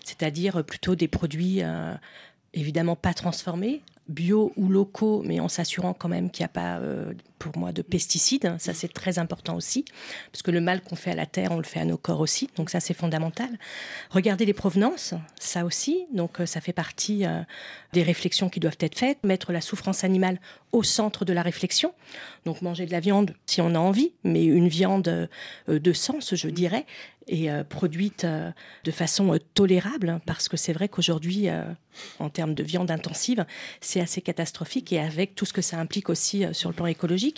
c'est-à-dire 0.05 0.65
plutôt 0.65 0.95
des 0.95 1.09
produits 1.09 1.63
euh, 1.63 1.95
évidemment 2.55 2.97
pas 2.97 3.15
transformés, 3.15 3.83
bio 4.09 4.53
ou 4.57 4.69
locaux, 4.69 5.23
mais 5.25 5.41
en 5.41 5.49
s'assurant 5.49 5.95
quand 5.95 6.09
même 6.09 6.31
qu'il 6.31 6.43
n'y 6.43 6.47
a 6.47 6.49
pas, 6.49 6.79
euh, 6.79 7.13
pour 7.43 7.59
moi, 7.59 7.73
de 7.73 7.83
pesticides. 7.83 8.55
Ça, 8.59 8.73
c'est 8.73 8.93
très 8.93 9.19
important 9.19 9.57
aussi, 9.57 9.85
parce 10.31 10.43
que 10.43 10.51
le 10.51 10.61
mal 10.61 10.81
qu'on 10.81 10.97
fait 10.97 11.11
à 11.11 11.15
la 11.15 11.27
terre, 11.27 11.51
on 11.51 11.57
le 11.57 11.65
fait 11.65 11.81
à 11.81 11.85
nos 11.85 11.97
corps 11.97 12.21
aussi. 12.21 12.49
Donc 12.57 12.71
ça, 12.71 12.79
c'est 12.79 12.95
fondamental. 12.95 13.51
Regarder 14.11 14.45
les 14.45 14.53
provenances, 14.53 15.15
ça 15.41 15.65
aussi. 15.65 16.07
Donc 16.13 16.41
euh, 16.41 16.47
ça 16.47 16.61
fait 16.61 16.73
partie 16.73 17.25
des 17.93 18.03
réflexions 18.03 18.49
qui 18.49 18.61
doivent 18.61 18.77
être 18.81 18.99
faites. 18.99 19.19
Mettre 19.25 19.53
la 19.53 19.61
souffrance 19.61 20.05
animale 20.05 20.41
au 20.71 20.83
centre 20.83 21.25
de 21.25 21.33
la 21.33 21.43
réflexion. 21.43 21.93
Donc 22.45 22.63
manger 22.63 22.87
de 22.87 22.93
la 22.93 23.01
viande 23.01 23.35
si 23.47 23.61
on 23.61 23.75
a 23.75 23.79
envie, 23.79 24.13
mais 24.25 24.45
une 24.45 24.69
viande 24.69 25.29
de 25.69 25.93
sens, 25.93 26.35
je 26.35 26.49
dirais, 26.49 26.87
et 27.29 27.51
euh, 27.51 27.65
produite 27.65 28.25
euh, 28.25 28.51
de 28.85 28.91
façon 28.91 29.35
euh, 29.35 29.39
tolérable, 29.55 30.09
hein, 30.09 30.21
parce 30.27 30.49
que 30.49 30.57
c'est 30.57 30.73
vrai 30.73 30.89
qu'aujourd'hui, 30.89 31.49
en 32.19 32.31
termes 32.31 32.55
de 32.55 32.63
viande 32.63 32.91
intensive, 32.91 33.45
c'est 33.81 34.01
assez 34.01 34.21
catastrophique 34.21 34.93
et 34.93 35.01
avec 35.01 35.35
tout 35.35 35.45
ce 35.45 35.53
que 35.53 35.63
ça 35.63 35.79
implique 35.79 36.09
aussi 36.09 36.45
sur 36.53 36.71
le 36.71 36.75
plan 36.75 36.87
écologique. 36.87 37.32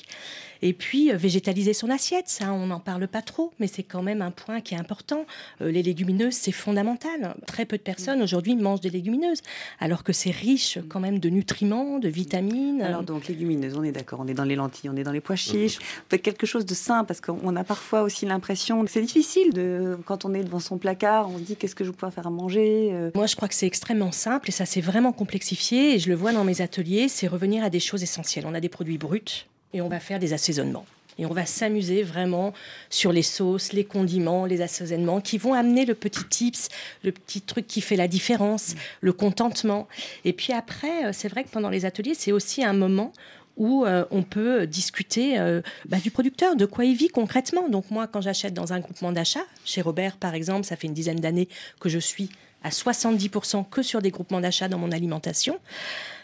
Et 0.62 0.72
puis, 0.72 1.12
végétaliser 1.12 1.74
son 1.74 1.90
assiette, 1.90 2.28
ça, 2.28 2.52
on 2.52 2.68
n'en 2.68 2.80
parle 2.80 3.07
pas 3.07 3.20
trop, 3.20 3.52
mais 3.61 3.66
c'est 3.66 3.83
quand 3.83 4.02
même 4.02 4.22
un 4.22 4.30
point 4.30 4.62
qui 4.62 4.74
est 4.74 4.78
important. 4.78 5.26
les 5.61 5.83
légumineuses, 5.83 6.33
c'est 6.33 6.52
fondamental. 6.52 7.35
Très 7.46 7.66
peu 7.66 7.76
de 7.76 7.83
personnes 7.83 8.22
aujourd'hui 8.22 8.57
mangent 8.57 8.80
des 8.80 8.88
légumineuses, 8.88 9.42
alors 9.78 10.04
que 10.04 10.14
c'est 10.14 10.30
riche 10.30 10.78
quand 10.88 11.00
même 11.00 11.18
de 11.18 11.28
nutriments, 11.28 11.98
de 11.98 12.09
vitamines. 12.09 12.80
Alors 12.80 13.02
donc, 13.02 13.28
légumineuses, 13.28 13.74
on 13.76 13.83
est 13.83 13.92
d'accord, 13.92 14.20
on 14.20 14.26
est 14.26 14.33
dans 14.33 14.44
les 14.44 14.57
lentilles, 14.57 14.88
on 14.88 14.96
est 14.96 15.02
dans 15.02 15.12
les 15.12 15.20
pois 15.20 15.37
chiches. 15.37 15.78
On 15.78 16.11
fait 16.11 16.18
quelque 16.18 16.46
chose 16.46 16.64
de 16.64 16.74
sain, 16.74 17.04
parce 17.04 17.20
qu'on 17.20 17.57
a 17.57 17.64
parfois 17.64 18.02
aussi 18.02 18.24
l'impression 18.24 18.85
que 18.85 18.90
c'est 18.90 19.02
difficile 19.02 19.52
de 19.52 19.98
quand 20.07 20.24
on 20.24 20.33
est 20.33 20.44
devant 20.44 20.61
son 20.61 20.78
placard, 20.78 21.30
on 21.30 21.38
se 21.38 21.42
dit 21.42 21.57
qu'est-ce 21.57 21.74
que 21.74 21.85
je 21.85 21.90
peux 21.90 22.09
faire 22.11 22.26
à 22.26 22.30
manger 22.30 22.90
euh. 22.92 23.11
Moi, 23.14 23.26
je 23.26 23.37
crois 23.37 23.48
que 23.48 23.54
c'est 23.54 23.66
extrêmement 23.66 24.12
simple 24.12 24.48
et 24.48 24.52
ça 24.52 24.66
s'est 24.66 24.80
vraiment 24.80 25.12
complexifié. 25.12 25.94
Et 25.94 25.98
je 25.98 26.09
le 26.09 26.14
vois 26.14 26.33
dans 26.33 26.44
mes 26.44 26.61
ateliers, 26.61 27.09
c'est 27.09 27.26
revenir 27.26 27.64
à 27.64 27.70
des 27.70 27.80
choses 27.80 28.02
essentielles. 28.02 28.44
On 28.46 28.54
a 28.54 28.61
des 28.61 28.68
produits 28.68 28.98
bruts 28.98 29.46
et 29.75 29.83
on 29.83 29.89
va 29.89 30.01
faire 30.01 30.19
des 30.19 30.33
assaisonnements. 30.33 30.87
Et 31.19 31.27
on 31.27 31.33
va 31.33 31.47
s'amuser 31.47 32.03
vraiment 32.03 32.53
sur 32.91 33.13
les 33.13 33.23
sauces, 33.23 33.73
les 33.73 33.85
condiments, 33.85 34.47
les 34.47 34.63
assaisonnements 34.63 35.21
qui 35.21 35.39
vont 35.39 35.55
amener 35.55 35.85
le 35.85 35.95
petit 35.95 36.25
tips, 36.25 36.69
le 37.03 37.13
petit 37.13 37.41
truc 37.41 37.67
qui 37.67 37.81
fait 37.81 37.97
la 37.97 38.09
différence, 38.09 38.75
le 39.01 39.13
contentement. 39.13 39.87
Et 40.25 40.33
puis 40.33 40.53
après, 40.53 41.07
euh, 41.07 41.11
c'est 41.13 41.29
vrai 41.29 41.45
que 41.45 41.51
pendant 41.51 41.71
les 41.71 41.85
ateliers, 41.85 42.15
c'est 42.15 42.33
aussi 42.33 42.65
un 42.65 42.73
moment 42.73 43.13
où 43.57 43.85
euh, 43.85 44.05
on 44.11 44.25
peut 44.25 44.67
discuter 44.67 45.39
euh, 45.39 45.63
bah, 45.89 45.99
du 45.99 46.11
producteur, 46.11 46.57
de 46.57 46.67
quoi 46.67 46.85
il 46.85 46.97
vit 46.97 47.09
concrètement. 47.09 47.69
Donc 47.69 47.91
moi, 47.91 48.09
quand 48.09 48.21
j'achète 48.21 48.55
dans 48.55 48.73
un 48.73 48.81
groupement 48.81 49.13
d'achat, 49.13 49.45
chez 49.65 49.83
Robert 49.83 50.17
par 50.17 50.35
exemple, 50.35 50.65
ça 50.65 50.75
fait 50.75 50.89
une 50.89 50.95
dizaine 50.95 51.21
d'années 51.21 51.49
que 51.79 51.89
je 51.89 52.01
suis 52.01 52.31
à 52.65 52.71
70% 52.71 53.69
que 53.69 53.83
sur 53.83 54.03
des 54.03 54.11
groupements 54.11 54.41
d'achat 54.41 54.69
dans 54.69 54.79
mon 54.79 54.91
alimentation 54.91 55.61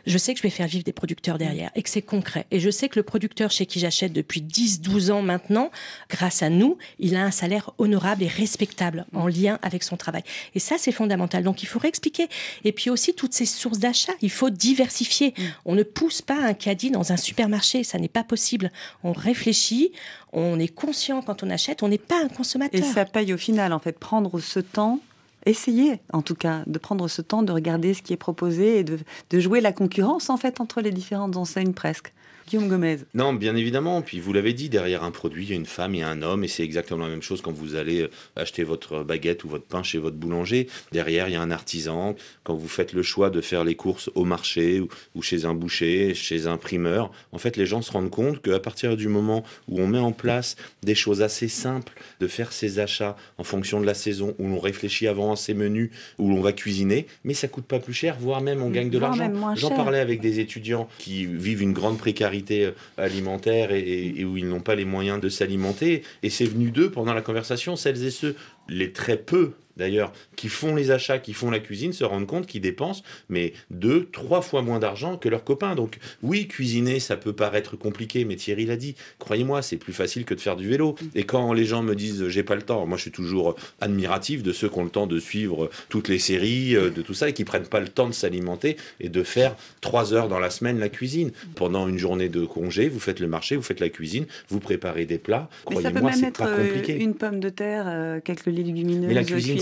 je 0.07 0.19
sais 0.19 0.33
que 0.33 0.39
je 0.39 0.43
vais 0.43 0.51
faire 0.51 0.67
vivre 0.67 0.85
des 0.85 0.93
producteurs 0.93 1.39
derrière 1.39 1.71
et 1.75 1.83
que 1.83 1.91
c'est 1.91 2.03
concret. 2.03 2.47
Et 2.51 2.61
je 2.61 2.71
sais 2.71 2.89
que 2.89 2.99
le 2.99 3.03
producteur 3.03 3.51
chez 3.51 3.67
qui 3.67 3.81
j'achète 3.81 4.13
depuis 4.13 4.41
10, 4.41 4.81
12 4.81 5.11
ans 5.11 5.23
maintenant, 5.23 5.71
grâce 6.09 6.43
à 6.43 6.51
nous, 6.51 6.79
il 6.99 7.17
a 7.17 7.25
un 7.25 7.31
salaire 7.31 7.71
honorable 7.79 8.23
et 8.23 8.29
respectable 8.29 9.07
en 9.15 9.27
lien 9.27 9.59
avec 9.63 9.83
son 9.83 9.97
travail. 9.97 10.23
Et 10.55 10.59
ça, 10.59 10.77
c'est 10.79 10.93
fondamental. 10.93 11.43
Donc, 11.43 11.63
il 11.63 11.67
faut 11.67 11.79
réexpliquer. 11.79 12.29
Et 12.65 12.73
puis 12.73 12.91
aussi, 12.91 13.15
toutes 13.15 13.35
ces 13.35 13.47
sources 13.47 13.79
d'achat, 13.79 14.13
il 14.23 14.31
faut 14.31 14.51
diversifier. 14.51 15.35
Mm. 15.37 15.43
On 15.67 15.75
ne 15.75 15.83
pousse 15.83 16.23
pas 16.23 16.39
un 16.39 16.55
caddie 16.55 16.91
dans 16.91 17.13
un 17.13 17.17
supermarché. 17.17 17.85
Ça 17.85 17.99
n'est 17.99 18.09
pas 18.09 18.25
possible. 18.25 18.71
On 19.05 19.13
réfléchit, 19.13 19.93
on 20.33 20.59
est 20.59 20.69
conscient 20.69 21.23
quand 21.23 21.43
on 21.43 21.51
achète, 21.51 21.83
on 21.83 21.89
n'est 21.89 21.99
pas 21.99 22.23
un 22.23 22.29
consommateur. 22.29 22.81
Et 22.81 22.83
ça 22.83 23.05
paye 23.05 23.33
au 23.33 23.39
final, 23.39 23.73
en 23.73 23.79
fait, 23.79 23.99
prendre 23.99 24.39
ce 24.41 24.61
temps 24.61 25.01
Essayez, 25.47 26.01
en 26.13 26.23
tout 26.23 26.35
cas, 26.35 26.63
de 26.67 26.79
prendre 26.79 27.09
ce 27.09 27.23
temps 27.23 27.43
de 27.43 27.53
regarder 27.53 27.95
ce 27.95 28.03
qui 28.03 28.13
est 28.13 28.19
proposé 28.19 28.79
et 28.79 28.85
de, 28.85 28.99
de 29.31 29.41
jouer 29.41 29.61
la 29.61 29.73
concurrence, 29.73 30.31
en 30.31 30.37
fait, 30.37 30.61
entre 30.61 30.81
les 30.81 30.93
différentes 30.93 31.37
enseignes 31.37 31.73
presque. 31.73 32.13
Gomez. 32.59 32.99
Non, 33.15 33.33
bien 33.33 33.55
évidemment. 33.55 34.03
Puis 34.03 34.19
vous 34.19 34.33
l'avez 34.33 34.53
dit, 34.53 34.69
derrière 34.69 35.05
un 35.05 35.11
produit, 35.11 35.45
il 35.45 35.51
y 35.51 35.53
a 35.53 35.57
une 35.57 35.67
femme 35.67 35.95
et 35.95 36.03
un 36.03 36.23
homme, 36.23 36.43
et 36.43 36.49
c'est 36.49 36.65
exactement 36.65 37.05
la 37.05 37.11
même 37.11 37.23
chose 37.23 37.43
quand 37.43 37.53
vous 37.53 37.77
allez 37.77 38.03
euh, 38.03 38.11
acheter 38.37 38.65
votre 38.65 39.05
baguette 39.05 39.45
ou 39.45 39.49
votre 39.49 39.65
pain 39.65 39.83
chez 39.83 39.99
votre 39.99 40.17
boulanger. 40.17 40.69
Derrière, 40.93 41.29
il 41.29 41.33
y 41.33 41.37
a 41.37 41.43
un 41.43 41.51
artisan. 41.51 42.17
Quand 42.43 42.55
vous 42.55 42.69
faites 42.69 42.93
le 42.93 43.03
choix 43.03 43.31
de 43.31 43.41
faire 43.41 43.65
les 43.65 43.77
courses 43.77 44.11
au 44.15 44.25
marché 44.25 44.83
ou, 45.15 45.23
chez 45.23 45.45
un 45.45 45.55
boucher, 45.55 46.15
chez 46.15 46.47
un 46.47 46.57
primeur, 46.57 47.11
en 47.33 47.39
fait, 47.39 47.57
les 47.57 47.67
gens 47.67 47.83
se 47.83 47.93
rendent 47.93 48.11
compte 48.11 48.43
qu'à 48.43 48.59
partir 48.59 48.97
du 48.97 49.09
moment 49.09 49.45
où 49.69 49.81
on 49.81 49.87
met 49.87 49.99
en 49.99 50.13
place 50.13 50.57
des 50.83 50.95
choses 50.95 51.23
assez 51.23 51.49
simples, 51.49 51.93
de 52.19 52.27
faire 52.27 52.53
ses 52.53 52.79
achats 52.79 53.17
en 53.39 53.45
fonction 53.45 53.81
de 53.81 53.87
la 53.87 53.95
saison, 53.95 54.35
où 54.39 54.49
l'on 54.49 54.59
réfléchit 54.59 55.07
avant 55.07 55.30
à 55.33 55.37
ses 55.37 55.55
menus, 55.55 55.91
où 56.19 56.29
l'on 56.31 56.41
va 56.41 56.53
cuisiner, 56.53 57.07
mais 57.25 57.35
ça 57.35 57.49
coûte 57.49 57.65
pas 57.65 57.79
plus 57.79 57.95
cher, 57.95 58.17
voire 58.19 58.41
même 58.41 58.63
on 58.63 58.71
gagne 58.71 58.91
de 58.91 58.99
l'argent. 58.99 59.31
J'en 59.55 59.71
parlais 59.71 60.01
avec 60.01 60.21
des 60.21 60.41
étudiants 60.41 60.89
qui 60.99 61.27
vivent 61.27 61.63
une 61.63 61.73
grande 61.73 61.99
précarité 61.99 62.67
euh, 62.67 62.73
alimentaire 62.97 63.73
et, 63.73 64.25
où 64.25 64.37
ils 64.37 64.49
n'ont 64.49 64.61
pas 64.61 64.75
les 64.75 64.85
moyens 64.85 65.21
de 65.21 65.29
s'alimenter. 65.29 66.03
Et 66.23 66.31
c'est 66.31 66.45
venu 66.45 66.71
d'eux 66.71 66.91
pendant 66.91 67.15
la 67.15 67.23
conversation, 67.23 67.77
celles 67.77 68.05
et 68.05 68.11
ceux, 68.11 68.37
les 68.69 68.93
très 68.93 69.17
peu 69.17 69.53
d'ailleurs, 69.81 70.13
qui 70.37 70.49
font 70.49 70.77
les 70.77 70.93
achats, 70.93 71.19
qui 71.19 71.33
font 71.33 71.51
la 71.51 71.59
cuisine, 71.59 71.93
se 71.93 72.05
rendent 72.05 72.29
compte 72.29 72.47
qu'ils 72.47 72.61
dépensent 72.61 73.03
mais 73.29 73.53
deux, 73.71 74.09
trois 74.13 74.43
fois 74.43 74.63
moins 74.63 74.79
d'argent 74.79 75.17
que 75.17 75.29
leurs 75.29 75.45
copains. 75.45 75.75
Donc 75.75 75.99
oui, 76.23 76.47
cuisiner, 76.49 77.01
ça 77.01 77.17
peut 77.17 77.33
paraître 77.33 77.77
compliqué, 77.77 78.25
mais 78.25 78.37
Thierry 78.37 78.67
l'a 78.67 78.77
dit. 78.77 78.95
Croyez-moi, 79.19 79.63
c'est 79.63 79.77
plus 79.77 79.93
facile 79.93 80.25
que 80.25 80.35
de 80.35 80.41
faire 80.41 80.57
du 80.57 80.69
vélo. 80.69 80.95
Et 81.15 81.25
quand 81.25 81.53
les 81.53 81.65
gens 81.65 81.83
me 81.83 81.95
disent 81.95 82.29
j'ai 82.29 82.43
pas 82.43 82.55
le 82.55 82.63
temps, 82.63 82.87
moi 82.87 82.97
je 82.97 83.03
suis 83.03 83.11
toujours 83.11 83.57
admiratif 83.81 84.43
de 84.43 84.53
ceux 84.53 84.69
qui 84.69 84.79
ont 84.79 84.85
le 84.85 84.91
temps 84.91 85.07
de 85.07 85.19
suivre 85.19 85.71
toutes 85.89 86.09
les 86.09 86.19
séries, 86.19 86.77
euh, 86.77 86.91
de 86.91 87.03
tout 87.03 87.15
ça, 87.15 87.29
et 87.29 87.33
qui 87.33 87.45
prennent 87.45 87.67
pas 87.67 87.81
le 87.81 87.89
temps 87.89 88.09
de 88.09 88.15
s'alimenter 88.15 88.77
et 89.01 89.09
de 89.09 89.23
faire 89.23 89.57
trois 89.81 90.13
heures 90.15 90.29
dans 90.29 90.39
la 90.39 90.51
semaine 90.51 90.79
la 90.79 90.89
cuisine. 90.89 91.31
Pendant 91.55 91.89
une 91.89 91.99
journée 91.99 92.29
de 92.29 92.45
congé, 92.45 92.89
vous 92.89 93.01
faites 93.01 93.21
le 93.21 93.29
marché, 93.29 93.57
vous 93.57 93.63
faites 93.63 93.81
la 93.81 93.89
cuisine, 93.89 94.27
vous 94.49 94.61
préparez 94.61 95.07
des 95.07 95.19
plats. 95.19 95.49
Croyez-moi, 95.65 96.13
c'est 96.13 96.37
pas 96.37 96.49
euh, 96.49 96.67
compliqué. 96.67 96.97
Une 96.97 97.15
pomme 97.15 97.41
de 97.41 97.49
terre, 97.49 97.85
euh, 97.87 98.21
quelques 98.23 98.47
légumineuses, 98.47 99.07
mais 99.07 99.15
la 99.15 99.25
cuisine, 99.25 99.59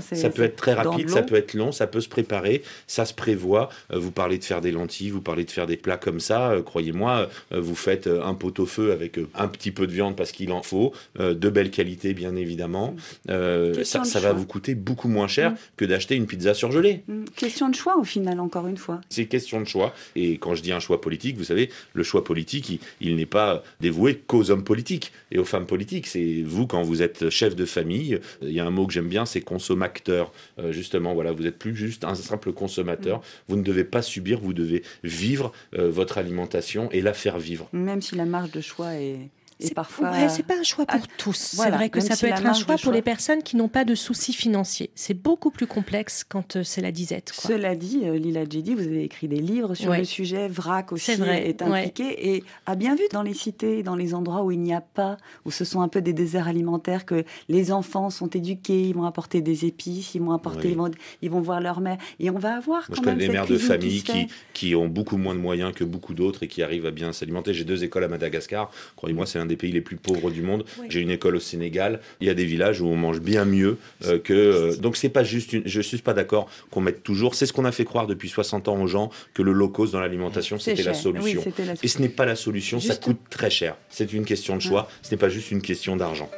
c'est. 0.00 0.16
Ça 0.16 0.30
peut 0.30 0.42
être 0.42 0.56
très 0.56 0.74
rapide, 0.74 1.10
ça 1.10 1.22
peut 1.22 1.36
être 1.36 1.54
long, 1.54 1.72
ça 1.72 1.86
peut 1.86 2.00
se 2.00 2.08
préparer, 2.08 2.62
ça 2.86 3.04
se 3.04 3.14
prévoit. 3.14 3.68
vous 3.92 4.10
parlez 4.10 4.38
de 4.38 4.44
faire 4.44 4.60
des 4.60 4.72
lentilles, 4.72 5.10
vous 5.10 5.20
parlez 5.20 5.44
de 5.44 5.50
faire 5.50 5.66
des 5.66 5.76
plats 5.76 5.96
comme 5.96 6.20
ça. 6.20 6.54
Croyez-moi, 6.64 7.28
vous 7.50 7.74
faites 7.74 8.06
un 8.06 8.34
pot-au-feu 8.34 8.92
avec 8.92 9.18
un 9.34 9.48
petit 9.48 9.70
peu 9.70 9.86
de 9.86 9.92
viande 9.92 10.16
parce 10.16 10.32
qu'il 10.32 10.52
en 10.52 10.62
faut, 10.62 10.92
de 11.18 11.48
belle 11.48 11.70
qualité 11.70 12.14
bien 12.14 12.36
évidemment. 12.36 12.94
ça, 13.28 14.04
ça 14.04 14.20
va 14.20 14.32
vous 14.32 14.46
coûter 14.46 14.74
beaucoup 14.74 15.08
moins 15.08 15.28
cher 15.28 15.52
mm. 15.52 15.56
que 15.76 15.84
d'acheter 15.84 16.14
une 16.14 16.26
pizza 16.26 16.54
surgelée. 16.54 17.02
Mm. 17.08 17.24
Question 17.36 17.68
de 17.68 17.74
choix 17.74 17.96
au 17.98 18.04
final, 18.04 18.40
encore 18.40 18.66
une 18.66 18.76
fois. 18.76 19.00
C'est 19.08 19.26
question 19.26 19.60
de 19.60 19.66
choix. 19.66 19.94
Et 20.14 20.38
quand 20.38 20.54
je 20.54 20.62
dis 20.62 20.72
un 20.72 20.80
choix 20.80 21.00
politique, 21.00 21.36
vous 21.36 21.44
savez, 21.44 21.70
le 21.94 22.02
choix 22.02 22.24
politique, 22.24 22.80
il, 23.00 23.16
n'est 23.16 23.26
pas 23.26 23.62
dévoué 23.80 24.16
qu'aux 24.26 24.50
hommes 24.50 24.64
politiques 24.64 25.12
et 25.30 25.38
aux 25.38 25.44
femmes 25.44 25.66
politiques. 25.66 26.06
C'est 26.06 26.42
vous, 26.44 26.66
quand 26.66 26.82
vous 26.82 27.02
êtes 27.02 27.30
chef 27.30 27.56
de 27.56 27.64
famille, 27.64 28.20
il 28.42 28.52
y 28.52 28.60
a 28.60 28.66
un 28.66 28.70
mot 28.70 28.86
que 28.86 28.92
j'aime 28.92 29.08
bien, 29.08 29.26
c'est 29.26 29.35
consommateur. 29.40 30.32
Euh, 30.58 30.72
justement, 30.72 31.14
voilà, 31.14 31.32
vous 31.32 31.42
n'êtes 31.42 31.58
plus 31.58 31.74
juste 31.74 32.04
un 32.04 32.14
simple 32.14 32.52
consommateur. 32.52 33.18
Mm. 33.18 33.22
Vous 33.48 33.56
ne 33.56 33.62
devez 33.62 33.84
pas 33.84 34.02
subir, 34.02 34.40
vous 34.40 34.52
devez 34.52 34.82
vivre 35.04 35.52
euh, 35.78 35.90
votre 35.90 36.18
alimentation 36.18 36.90
et 36.92 37.00
la 37.00 37.12
faire 37.12 37.38
vivre. 37.38 37.68
Même 37.72 38.02
si 38.02 38.14
la 38.14 38.24
marge 38.24 38.50
de 38.50 38.60
choix 38.60 38.94
est 38.94 39.28
c'est 39.58 39.74
parfois. 39.74 40.28
c'est 40.28 40.42
pas 40.42 40.58
un 40.58 40.62
choix 40.62 40.84
pour 40.84 41.00
ah, 41.02 41.14
tous. 41.16 41.36
c'est 41.56 41.70
vrai 41.70 41.88
que 41.88 42.00
ça 42.00 42.16
peut 42.16 42.26
être 42.26 42.44
un 42.44 42.52
choix 42.52 42.76
pour 42.76 42.92
les 42.92 43.02
personnes 43.02 43.42
qui 43.42 43.56
n'ont 43.56 43.68
pas 43.68 43.84
de 43.84 43.94
soucis 43.94 44.32
financiers. 44.32 44.90
C'est 44.94 45.14
beaucoup 45.14 45.50
plus 45.50 45.66
complexe 45.66 46.24
quand 46.28 46.56
euh, 46.56 46.62
c'est 46.62 46.82
la 46.82 46.92
disette. 46.92 47.32
Cela 47.34 47.74
dit, 47.74 48.02
euh, 48.04 48.18
Lila 48.18 48.44
Djedi, 48.44 48.74
vous 48.74 48.86
avez 48.86 49.04
écrit 49.04 49.28
des 49.28 49.40
livres 49.40 49.74
sur 49.74 49.94
le 49.94 50.04
sujet. 50.04 50.48
VRAC 50.48 50.92
aussi 50.92 51.12
est, 51.12 51.62
impliqué 51.62 52.34
et 52.34 52.44
a 52.66 52.74
bien 52.74 52.94
vu 52.94 53.04
dans 53.12 53.22
les 53.22 53.34
cités, 53.34 53.82
dans 53.82 53.96
les 53.96 54.14
endroits 54.14 54.42
où 54.42 54.50
il 54.50 54.60
n'y 54.60 54.74
a 54.74 54.80
pas, 54.82 55.16
où 55.44 55.50
ce 55.50 55.64
sont 55.64 55.80
un 55.80 55.88
peu 55.88 56.02
des 56.02 56.12
déserts 56.12 56.48
alimentaires, 56.48 57.06
que 57.06 57.24
les 57.48 57.72
enfants 57.72 58.10
sont 58.10 58.28
éduqués, 58.28 58.82
ils 58.88 58.94
vont 58.94 59.04
apporter 59.04 59.40
des 59.40 59.64
épices, 59.64 60.14
ils 60.14 60.20
vont 60.20 60.32
apporter, 60.32 60.76
ils, 61.22 61.30
vont, 61.30 61.40
voir 61.40 61.60
leur 61.60 61.80
mère. 61.80 61.96
Et 62.20 62.30
on 62.30 62.38
va 62.38 62.56
avoir 62.56 62.86
quand 62.88 62.96
Moi, 62.96 62.96
je 62.98 63.02
connais 63.02 63.26
des 63.26 63.32
mères 63.32 63.46
de 63.46 63.58
famille 63.58 64.02
qui, 64.02 64.26
qui, 64.52 64.74
ont 64.74 64.88
beaucoup 64.88 65.16
moins 65.16 65.34
de 65.34 65.40
moyens 65.40 65.72
que 65.72 65.84
beaucoup 65.84 66.14
d'autres 66.14 66.42
et 66.42 66.48
qui 66.48 66.62
arrivent 66.62 66.86
à 66.86 66.90
bien 66.90 67.12
s'alimenter. 67.12 67.54
J'ai 67.54 67.64
deux 67.64 67.84
écoles 67.84 68.04
à 68.04 68.08
Madagascar. 68.08 68.70
Croyez-moi, 68.96 69.24
c'est 69.26 69.38
des 69.46 69.56
pays 69.56 69.72
les 69.72 69.80
plus 69.80 69.96
pauvres 69.96 70.30
du 70.30 70.42
monde. 70.42 70.64
J'ai 70.88 71.00
une 71.00 71.10
école 71.10 71.36
au 71.36 71.40
Sénégal. 71.40 72.00
Il 72.20 72.26
y 72.26 72.30
a 72.30 72.34
des 72.34 72.44
villages 72.44 72.80
où 72.80 72.86
on 72.86 72.96
mange 72.96 73.20
bien 73.20 73.44
mieux 73.44 73.78
euh, 74.04 74.18
que. 74.18 74.32
Euh, 74.32 74.76
donc 74.76 74.96
c'est 74.96 75.08
pas 75.08 75.24
juste. 75.24 75.52
Une, 75.52 75.62
je 75.66 75.80
suis 75.80 75.98
pas 75.98 76.14
d'accord 76.14 76.48
qu'on 76.70 76.80
mette 76.80 77.02
toujours. 77.02 77.34
C'est 77.34 77.46
ce 77.46 77.52
qu'on 77.52 77.64
a 77.64 77.72
fait 77.72 77.84
croire 77.84 78.06
depuis 78.06 78.28
60 78.28 78.68
ans 78.68 78.80
aux 78.80 78.86
gens 78.86 79.10
que 79.34 79.42
le 79.42 79.52
low 79.52 79.68
cost 79.68 79.92
dans 79.92 80.00
l'alimentation 80.00 80.58
c'était 80.58 80.82
la, 80.82 80.94
solution. 80.94 81.42
Et 81.82 81.88
ce 81.88 82.00
n'est 82.00 82.08
pas 82.08 82.26
la 82.26 82.36
solution. 82.36 82.80
Ça 82.80 82.96
coûte 82.96 83.18
très 83.30 83.50
cher. 83.50 83.76
C'est 83.88 84.12
une 84.12 84.24
question 84.24 84.56
de 84.56 84.62
choix. 84.62 84.88
Ce 85.02 85.10
n'est 85.10 85.18
pas 85.18 85.28
juste 85.28 85.50
une 85.50 85.62
question 85.62 85.96
d'argent. 85.96 86.30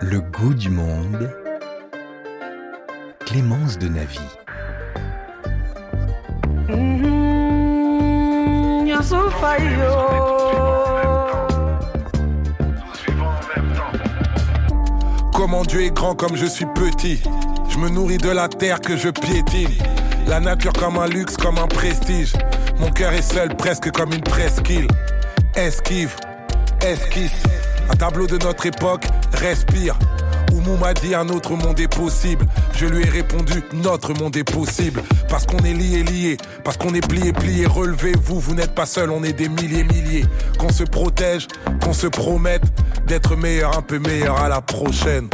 Le 0.00 0.20
goût 0.20 0.54
du 0.54 0.70
monde. 0.70 1.30
Clémence 3.26 3.78
de 3.78 3.88
Navy. 3.88 4.18
Mm-hmm. 6.68 7.14
Comment 15.34 15.62
Dieu 15.62 15.82
est 15.82 15.90
grand 15.90 16.14
comme 16.14 16.36
je 16.36 16.46
suis 16.46 16.64
petit. 16.64 17.20
Je 17.68 17.78
me 17.78 17.88
nourris 17.88 18.18
de 18.18 18.30
la 18.30 18.48
terre 18.48 18.80
que 18.80 18.96
je 18.96 19.08
piétine. 19.08 19.68
La 20.28 20.38
nature 20.38 20.72
comme 20.72 20.96
un 20.96 21.08
luxe, 21.08 21.36
comme 21.36 21.58
un 21.58 21.66
prestige. 21.66 22.32
Mon 22.78 22.90
cœur 22.90 23.12
est 23.12 23.20
seul, 23.20 23.54
presque 23.56 23.90
comme 23.90 24.12
une 24.12 24.22
presqu'île. 24.22 24.86
Esquive, 25.56 26.14
esquisse. 26.80 27.42
Un 27.90 27.96
tableau 27.96 28.28
de 28.28 28.38
notre 28.38 28.64
époque, 28.66 29.06
respire. 29.32 29.98
Oumou 30.52 30.76
m'a 30.76 30.94
dit 30.94 31.16
un 31.16 31.28
autre 31.28 31.56
monde 31.56 31.80
est 31.80 31.92
possible. 31.92 32.46
Je 32.76 32.86
lui 32.86 33.02
ai 33.02 33.08
répondu 33.08 33.64
notre 33.72 34.14
monde 34.14 34.36
est 34.36 34.48
possible. 34.48 35.02
Parce 35.28 35.46
qu'on 35.46 35.58
est 35.58 35.74
lié, 35.74 36.04
lié. 36.04 36.36
Parce 36.62 36.76
qu'on 36.76 36.94
est 36.94 37.06
plié, 37.06 37.32
plié. 37.32 37.66
Relevez-vous, 37.66 38.38
vous, 38.38 38.54
n'êtes 38.54 38.74
pas 38.74 38.86
seul, 38.86 39.10
on 39.10 39.24
est 39.24 39.32
des 39.32 39.48
milliers, 39.48 39.82
milliers. 39.82 40.24
Qu'on 40.58 40.70
se 40.70 40.84
protège, 40.84 41.48
qu'on 41.82 41.92
se 41.92 42.06
promette 42.06 42.62
d'être 43.06 43.36
meilleur, 43.36 43.76
un 43.76 43.82
peu 43.82 43.98
meilleur 43.98 44.40
à 44.40 44.48
la 44.48 44.60
prochaine. 44.60 45.28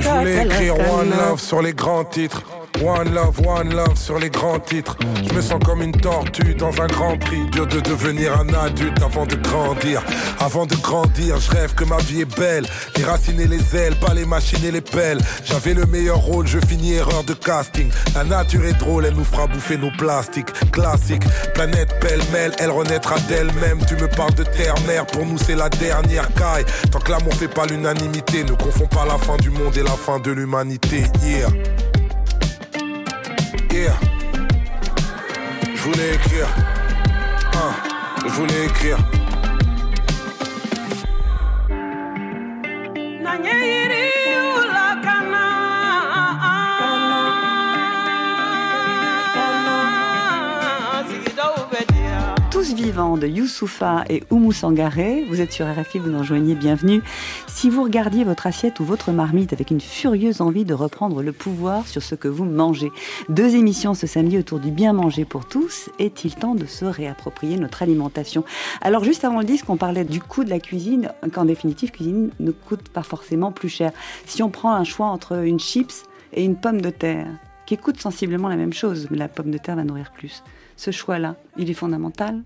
Je 0.00 0.08
voulais 0.08 0.44
écrire 0.44 0.74
One 0.74 1.10
Love 1.10 1.40
sur 1.40 1.62
les 1.62 1.72
grands 1.72 2.04
titres. 2.04 2.42
One 2.82 3.14
love, 3.14 3.38
one 3.46 3.72
love 3.72 3.96
sur 3.96 4.18
les 4.18 4.28
grands 4.28 4.58
titres. 4.58 4.96
Je 5.28 5.32
me 5.32 5.40
sens 5.40 5.60
comme 5.64 5.82
une 5.82 5.92
tortue 5.92 6.54
dans 6.56 6.72
un 6.82 6.88
grand 6.88 7.16
prix. 7.16 7.44
Dur 7.52 7.68
de 7.68 7.78
devenir 7.78 8.36
un 8.40 8.48
adulte 8.52 9.00
avant 9.00 9.24
de 9.24 9.36
grandir. 9.36 10.02
Avant 10.40 10.66
de 10.66 10.74
grandir, 10.74 11.38
je 11.38 11.50
rêve 11.52 11.74
que 11.74 11.84
ma 11.84 11.98
vie 11.98 12.22
est 12.22 12.36
belle. 12.36 12.66
Les 12.96 13.04
racines 13.04 13.38
et 13.38 13.46
les 13.46 13.76
ailes, 13.76 13.94
pas 13.94 14.14
les 14.14 14.24
machines 14.24 14.64
et 14.64 14.72
les 14.72 14.80
pelles. 14.80 15.20
J'avais 15.44 15.74
le 15.74 15.86
meilleur 15.86 16.18
rôle, 16.18 16.48
je 16.48 16.58
finis 16.66 16.94
erreur 16.94 17.22
de 17.22 17.34
casting. 17.34 17.88
La 18.16 18.24
nature 18.24 18.64
est 18.64 18.78
drôle, 18.78 19.06
elle 19.06 19.14
nous 19.14 19.24
fera 19.24 19.46
bouffer 19.46 19.76
nos 19.76 19.92
plastiques. 19.92 20.52
Classique, 20.72 21.22
planète 21.54 22.00
pêle-mêle, 22.00 22.52
elle 22.58 22.70
renaîtra 22.70 23.14
d'elle-même. 23.28 23.78
Tu 23.86 23.94
me 23.94 24.08
parles 24.08 24.34
de 24.34 24.42
terre-mère, 24.42 25.06
pour 25.06 25.24
nous 25.24 25.38
c'est 25.38 25.54
la 25.54 25.68
dernière 25.68 26.34
caille. 26.34 26.64
Tant 26.90 26.98
que 26.98 27.12
l'amour 27.12 27.34
fait 27.34 27.46
pas 27.46 27.66
l'unanimité, 27.66 28.42
ne 28.42 28.54
confonds 28.54 28.88
pas 28.88 29.06
la 29.06 29.18
fin 29.18 29.36
du 29.36 29.50
monde 29.50 29.76
et 29.76 29.84
la 29.84 29.90
fin 29.90 30.18
de 30.18 30.32
l'humanité. 30.32 31.04
Yeah. 31.22 31.48
Yeah. 33.82 33.98
Je 35.74 35.82
voulais 35.82 36.14
écrire. 36.14 36.46
Hein, 37.52 37.72
je 38.22 38.28
voulais 38.28 38.66
écrire. 38.66 38.98
De 53.16 53.26
Youssoufa 53.26 54.04
et 54.08 54.22
Oumou 54.30 54.52
Sangaré. 54.52 55.24
Vous 55.28 55.40
êtes 55.40 55.52
sur 55.52 55.66
RFI, 55.66 55.98
vous 55.98 56.10
nous 56.10 56.18
rejoignez, 56.18 56.54
bienvenue. 56.54 57.02
Si 57.46 57.68
vous 57.68 57.82
regardiez 57.82 58.24
votre 58.24 58.46
assiette 58.46 58.80
ou 58.80 58.84
votre 58.84 59.12
marmite 59.12 59.52
avec 59.52 59.70
une 59.70 59.80
furieuse 59.80 60.40
envie 60.40 60.64
de 60.64 60.74
reprendre 60.74 61.22
le 61.22 61.32
pouvoir 61.32 61.86
sur 61.86 62.02
ce 62.02 62.14
que 62.14 62.28
vous 62.28 62.44
mangez, 62.44 62.90
deux 63.28 63.54
émissions 63.54 63.94
ce 63.94 64.06
samedi 64.06 64.38
autour 64.38 64.60
du 64.60 64.70
bien 64.70 64.92
manger 64.92 65.24
pour 65.24 65.46
tous, 65.46 65.90
est-il 65.98 66.34
temps 66.34 66.54
de 66.54 66.66
se 66.66 66.84
réapproprier 66.84 67.56
notre 67.56 67.82
alimentation? 67.82 68.44
Alors 68.80 69.04
juste 69.04 69.24
avant 69.24 69.40
le 69.40 69.44
disque, 69.44 69.68
on 69.68 69.76
parlait 69.76 70.04
du 70.04 70.20
coût 70.20 70.44
de 70.44 70.50
la 70.50 70.60
cuisine, 70.60 71.10
qu'en 71.32 71.44
définitive, 71.44 71.90
cuisine 71.90 72.30
ne 72.40 72.50
coûte 72.50 72.88
pas 72.88 73.02
forcément 73.02 73.52
plus 73.52 73.68
cher. 73.68 73.92
Si 74.26 74.42
on 74.42 74.50
prend 74.50 74.72
un 74.72 74.84
choix 74.84 75.06
entre 75.06 75.44
une 75.44 75.60
chips 75.60 76.04
et 76.32 76.44
une 76.44 76.56
pomme 76.56 76.80
de 76.80 76.90
terre, 76.90 77.28
qui 77.66 77.76
coûte 77.78 78.00
sensiblement 78.00 78.48
la 78.48 78.56
même 78.56 78.72
chose, 78.72 79.08
mais 79.10 79.16
la 79.16 79.28
pomme 79.28 79.50
de 79.50 79.58
terre 79.58 79.76
va 79.76 79.84
nourrir 79.84 80.12
plus 80.12 80.42
ce 80.76 80.90
choix-là, 80.90 81.36
il 81.56 81.70
est 81.70 81.74
fondamental? 81.74 82.42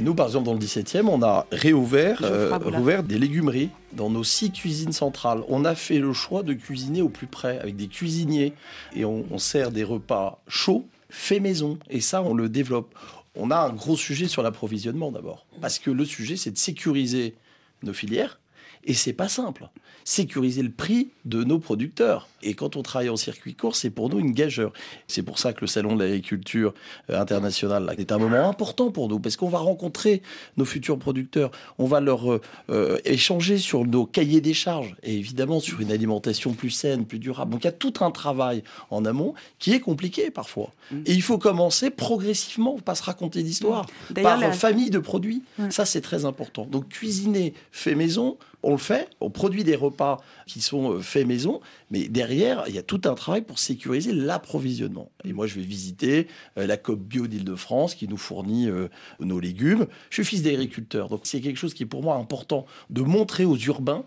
Nous, 0.00 0.14
par 0.14 0.26
exemple, 0.26 0.46
dans 0.46 0.54
le 0.54 0.58
17e, 0.58 1.06
on 1.06 1.22
a 1.22 1.46
réouvert 1.52 2.20
euh, 2.22 3.02
des 3.02 3.18
légumeries 3.18 3.70
dans 3.92 4.08
nos 4.08 4.24
six 4.24 4.50
cuisines 4.50 4.92
centrales. 4.92 5.42
On 5.48 5.64
a 5.64 5.74
fait 5.74 5.98
le 5.98 6.12
choix 6.12 6.42
de 6.42 6.54
cuisiner 6.54 7.02
au 7.02 7.08
plus 7.08 7.26
près 7.26 7.58
avec 7.58 7.76
des 7.76 7.88
cuisiniers 7.88 8.54
et 8.94 9.04
on, 9.04 9.38
sert 9.38 9.70
des 9.70 9.84
repas 9.84 10.42
chauds, 10.48 10.86
faits 11.10 11.42
maison. 11.42 11.78
Et 11.90 12.00
ça, 12.00 12.22
on 12.22 12.34
le 12.34 12.48
développe. 12.48 12.94
On 13.36 13.50
a 13.50 13.56
un 13.56 13.72
gros 13.72 13.96
sujet 13.96 14.28
sur 14.28 14.42
l'approvisionnement 14.42 15.10
d'abord. 15.10 15.46
Parce 15.60 15.78
que 15.78 15.90
le 15.90 16.04
sujet, 16.04 16.36
c'est 16.36 16.50
de 16.50 16.58
sécuriser 16.58 17.34
nos 17.82 17.92
filières 17.92 18.38
Et 18.84 18.94
c'est 18.94 19.12
pas 19.12 19.28
simple. 19.28 19.68
Sécuriser 20.04 20.62
le 20.62 20.70
prix 20.70 21.10
de 21.24 21.44
nos 21.44 21.60
producteurs. 21.60 22.28
Et 22.42 22.54
quand 22.54 22.74
on 22.74 22.82
travaille 22.82 23.08
en 23.08 23.16
circuit 23.16 23.54
court, 23.54 23.76
c'est 23.76 23.90
pour 23.90 24.08
nous 24.08 24.18
une 24.18 24.32
gageure. 24.32 24.72
C'est 25.06 25.22
pour 25.22 25.38
ça 25.38 25.52
que 25.52 25.60
le 25.60 25.68
Salon 25.68 25.94
de 25.94 26.02
l'agriculture 26.02 26.74
euh, 27.08 27.20
internationale 27.20 27.84
là, 27.84 27.94
est 27.96 28.10
un 28.10 28.18
moment 28.18 28.48
important 28.48 28.90
pour 28.90 29.08
nous, 29.08 29.20
parce 29.20 29.36
qu'on 29.36 29.48
va 29.48 29.58
rencontrer 29.58 30.22
nos 30.56 30.64
futurs 30.64 30.98
producteurs. 30.98 31.52
On 31.78 31.86
va 31.86 32.00
leur 32.00 32.32
euh, 32.32 32.40
euh, 32.70 32.98
échanger 33.04 33.58
sur 33.58 33.84
nos 33.84 34.04
cahiers 34.04 34.40
des 34.40 34.54
charges, 34.54 34.96
et 35.04 35.16
évidemment 35.16 35.60
sur 35.60 35.80
une 35.80 35.92
alimentation 35.92 36.52
plus 36.52 36.70
saine, 36.70 37.06
plus 37.06 37.20
durable. 37.20 37.52
Donc 37.52 37.62
il 37.62 37.66
y 37.66 37.68
a 37.68 37.72
tout 37.72 37.94
un 38.00 38.10
travail 38.10 38.64
en 38.90 39.04
amont 39.04 39.34
qui 39.60 39.72
est 39.72 39.80
compliqué 39.80 40.32
parfois. 40.32 40.72
Mm. 40.90 41.02
Et 41.06 41.12
il 41.12 41.22
faut 41.22 41.38
commencer 41.38 41.90
progressivement, 41.90 42.76
pas 42.80 42.96
se 42.96 43.04
raconter 43.04 43.44
d'histoire, 43.44 43.86
par 44.20 44.38
la- 44.38 44.50
famille 44.52 44.90
de 44.90 44.98
produits. 44.98 45.42
Ouais. 45.58 45.70
Ça, 45.70 45.84
c'est 45.84 46.00
très 46.00 46.24
important. 46.24 46.66
Donc 46.66 46.88
cuisiner 46.88 47.54
fait 47.70 47.94
maison, 47.94 48.36
on 48.62 48.72
le 48.72 48.78
fait, 48.78 49.08
on 49.20 49.30
produit 49.30 49.64
des 49.64 49.76
repas 49.76 50.18
qui 50.46 50.60
sont 50.60 50.92
euh, 50.92 51.00
faits 51.00 51.26
maison, 51.26 51.60
mais 51.90 52.08
derrière, 52.08 52.64
il 52.68 52.74
y 52.74 52.78
a 52.78 52.82
tout 52.82 53.00
un 53.04 53.14
travail 53.14 53.42
pour 53.42 53.58
sécuriser 53.58 54.12
l'approvisionnement. 54.12 55.10
Et 55.24 55.32
moi, 55.32 55.46
je 55.46 55.56
vais 55.56 55.62
visiter 55.62 56.28
euh, 56.58 56.66
la 56.66 56.76
COP 56.76 57.00
Bio 57.00 57.26
d'Île-de-France 57.26 57.94
qui 57.94 58.08
nous 58.08 58.16
fournit 58.16 58.68
euh, 58.68 58.88
nos 59.20 59.40
légumes. 59.40 59.86
Je 60.10 60.22
suis 60.22 60.24
fils 60.24 60.42
d'agriculteur, 60.42 61.08
donc 61.08 61.22
c'est 61.24 61.40
quelque 61.40 61.58
chose 61.58 61.74
qui 61.74 61.82
est 61.82 61.86
pour 61.86 62.02
moi 62.02 62.16
important 62.16 62.66
de 62.90 63.02
montrer 63.02 63.44
aux 63.44 63.56
urbains 63.56 64.04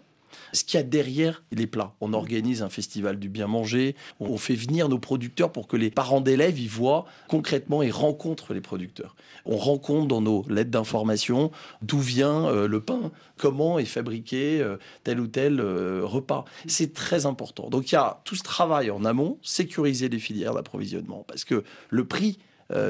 ce 0.54 0.64
qu'il 0.64 0.78
y 0.78 0.82
a 0.82 0.84
derrière 0.84 1.44
les 1.52 1.68
plats. 1.68 1.94
On 2.02 2.14
organise 2.14 2.62
un 2.62 2.70
festival 2.70 3.20
du 3.20 3.30
bien 3.30 3.48
manger, 3.48 3.96
on 4.20 4.38
fait 4.38 4.56
venir 4.56 4.90
nos 4.90 5.00
producteurs 5.00 5.52
pour 5.52 5.68
que 5.68 5.78
les 5.78 5.90
parents 5.90 6.22
d'élèves 6.22 6.60
y 6.60 6.68
voient 6.68 7.06
concrètement 7.28 7.82
et 7.82 7.92
rencontrent 7.92 8.54
les 8.54 8.62
producteurs. 8.62 9.16
On 9.46 9.58
rencontre 9.58 10.08
dans 10.08 10.22
nos 10.22 10.46
lettres 10.50 10.72
d'information 10.72 11.52
d'où 11.82 12.00
vient 12.00 12.48
euh, 12.48 12.68
le 12.68 12.82
pain, 12.82 13.12
comment 13.38 13.80
est 13.80 13.86
fabriqué 13.86 14.62
euh, 14.62 14.78
tel 15.04 15.20
ou 15.20 15.28
tel 15.28 15.60
euh, 15.60 16.02
repas. 16.04 16.46
C'est 16.68 16.94
très 16.94 17.26
important. 17.26 17.70
Donc 17.70 17.92
il 17.92 17.96
y 17.96 17.98
a 17.98 18.22
tout 18.24 18.36
ce 18.36 18.44
travail 18.44 18.92
en 18.92 19.06
amont, 19.06 19.38
sécuriser 19.42 20.10
les 20.10 20.20
filières 20.20 20.54
d'approvisionnement, 20.54 21.26
parce 21.28 21.44
que 21.44 21.64
le 21.90 22.06
prix, 22.06 22.40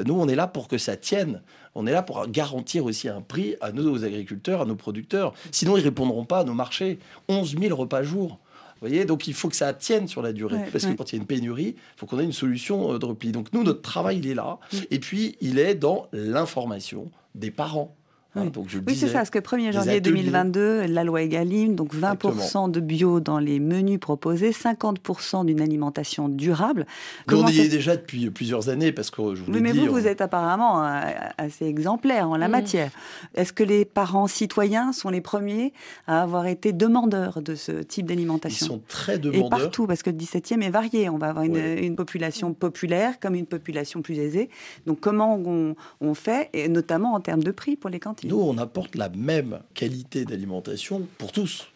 nous 0.06 0.14
on 0.14 0.30
est 0.30 0.36
là 0.36 0.48
pour 0.48 0.70
que 0.70 0.78
ça 0.78 0.96
tienne. 0.96 1.41
On 1.76 1.86
est 1.86 1.91
là 1.91 2.01
pour 2.01 2.26
garantir 2.28 2.86
aussi 2.86 3.09
un 3.09 3.21
prix 3.21 3.55
à 3.61 3.71
nos 3.71 4.03
agriculteurs, 4.03 4.61
à 4.61 4.65
nos 4.65 4.76
producteurs. 4.76 5.34
Sinon, 5.51 5.78
ils 5.78 5.84
répondront 5.84 6.26
pas 6.26 6.39
à 6.39 6.43
nos 6.45 6.53
marchés. 6.53 6.99
11 7.28 7.57
000 7.59 7.76
repas 7.76 8.01
jour. 8.01 8.39
Vous 8.82 8.89
voyez, 8.89 9.05
donc 9.05 9.28
il 9.28 9.34
faut 9.34 9.49
que 9.49 9.55
ça 9.55 9.73
tienne 9.73 10.07
sur 10.07 10.21
la 10.21 10.34
durée. 10.34 10.57
Ouais, 10.57 10.69
Parce 10.71 10.86
que 10.86 10.93
quand 10.93 11.11
il 11.11 11.15
y 11.15 11.19
a 11.19 11.21
une 11.21 11.28
pénurie, 11.28 11.76
il 11.78 11.99
faut 11.99 12.05
qu'on 12.05 12.19
ait 12.19 12.26
une 12.26 12.34
solution 12.34 12.93
euh, 12.93 12.99
de 12.99 13.05
repli. 13.05 13.32
Donc 13.32 13.51
nous, 13.53 13.63
notre 13.63 13.82
travail, 13.82 14.19
il 14.19 14.28
est 14.28 14.34
là. 14.34 14.59
Et 14.91 14.99
puis, 14.99 15.38
il 15.41 15.59
est 15.59 15.76
dans 15.76 16.07
l'information 16.11 17.09
des 17.36 17.51
parents. 17.51 17.95
Hein, 18.36 18.41
Oui. 18.43 18.51
donc 18.51 18.65
je 18.69 18.77
le 18.79 18.83
Oui, 18.88 18.95
c'est 18.95 19.07
ça, 19.07 19.19
parce 19.19 19.29
que 19.29 19.39
1er 19.39 19.67
des 19.67 19.71
janvier 19.71 19.91
ateliers. 19.97 20.01
2022, 20.01 20.86
la 20.88 21.03
loi 21.03 21.21
Egalim, 21.21 21.75
donc 21.75 21.93
20% 21.95 22.69
de 22.69 22.79
bio 22.79 23.19
dans 23.19 23.39
les 23.39 23.59
menus 23.59 23.99
proposés, 23.99 24.51
50% 24.51 25.45
d'une 25.45 25.61
alimentation 25.61 26.27
durable. 26.29 26.86
Nous, 27.29 27.38
on 27.41 27.47
est 27.47 27.67
déjà 27.69 27.95
depuis 27.95 28.29
plusieurs 28.29 28.69
années, 28.69 28.91
parce 28.91 29.09
que 29.09 29.36
je 29.36 29.43
vous 29.43 29.51
Oui, 29.53 29.61
mais 29.61 29.71
dit, 29.71 29.79
vous, 29.79 29.88
on- 29.88 29.91
vous 29.99 30.07
êtes 30.07 30.21
apparemment 30.21 30.83
euh, 30.86 31.01
assez 31.38 31.65
exemplaire 31.65 32.29
en 32.29 32.36
la 32.38 32.47
Mm. 32.47 32.51
matière. 32.51 32.91
Est-ce 33.36 33.53
que 33.53 33.63
les 33.63 33.86
parents 33.86 34.27
citoyens 34.27 34.91
sont 34.91 35.09
les 35.09 35.21
premiers 35.21 35.73
à 36.07 36.21
avoir 36.21 36.45
été 36.47 36.73
demandeurs 36.73 37.41
de 37.41 37.55
ce 37.55 37.71
type 37.83 38.05
ils 38.05 38.09
d'alimentation 38.09 38.67
sont 38.67 38.81
très 38.88 39.15
Et 39.15 39.19
demandeurs. 39.19 39.49
partout, 39.49 39.88
parce 39.88 40.03
que 40.03 40.09
le 40.09 40.17
17e 40.17 40.61
est 40.61 40.69
varié. 40.69 41.09
On 41.09 41.17
va 41.17 41.27
avoir 41.29 41.45
une, 41.45 41.53
Ouais. 41.55 41.86
une 41.86 41.95
population 41.95 42.53
populaire 42.53 43.19
comme 43.19 43.36
une 43.36 43.45
population 43.45 44.01
plus 44.01 44.17
aisée. 44.19 44.49
Donc 44.86 44.99
comment 44.99 45.36
on, 45.45 45.75
on 46.01 46.13
fait, 46.13 46.49
et 46.53 46.67
notamment 46.67 47.13
en 47.13 47.19
termes 47.21 47.43
de 47.43 47.51
prix 47.51 47.75
pour 47.77 47.89
les 47.89 47.99
cantines? 47.99 48.24
Nous, 48.26 48.41
on 48.41 48.57
apporte 48.57 48.95
la 48.95 49.09
même 49.09 49.59
qualité 49.76 50.26
d'alimentation 50.26 51.07
pour 51.19 51.32
tous. 51.32 51.67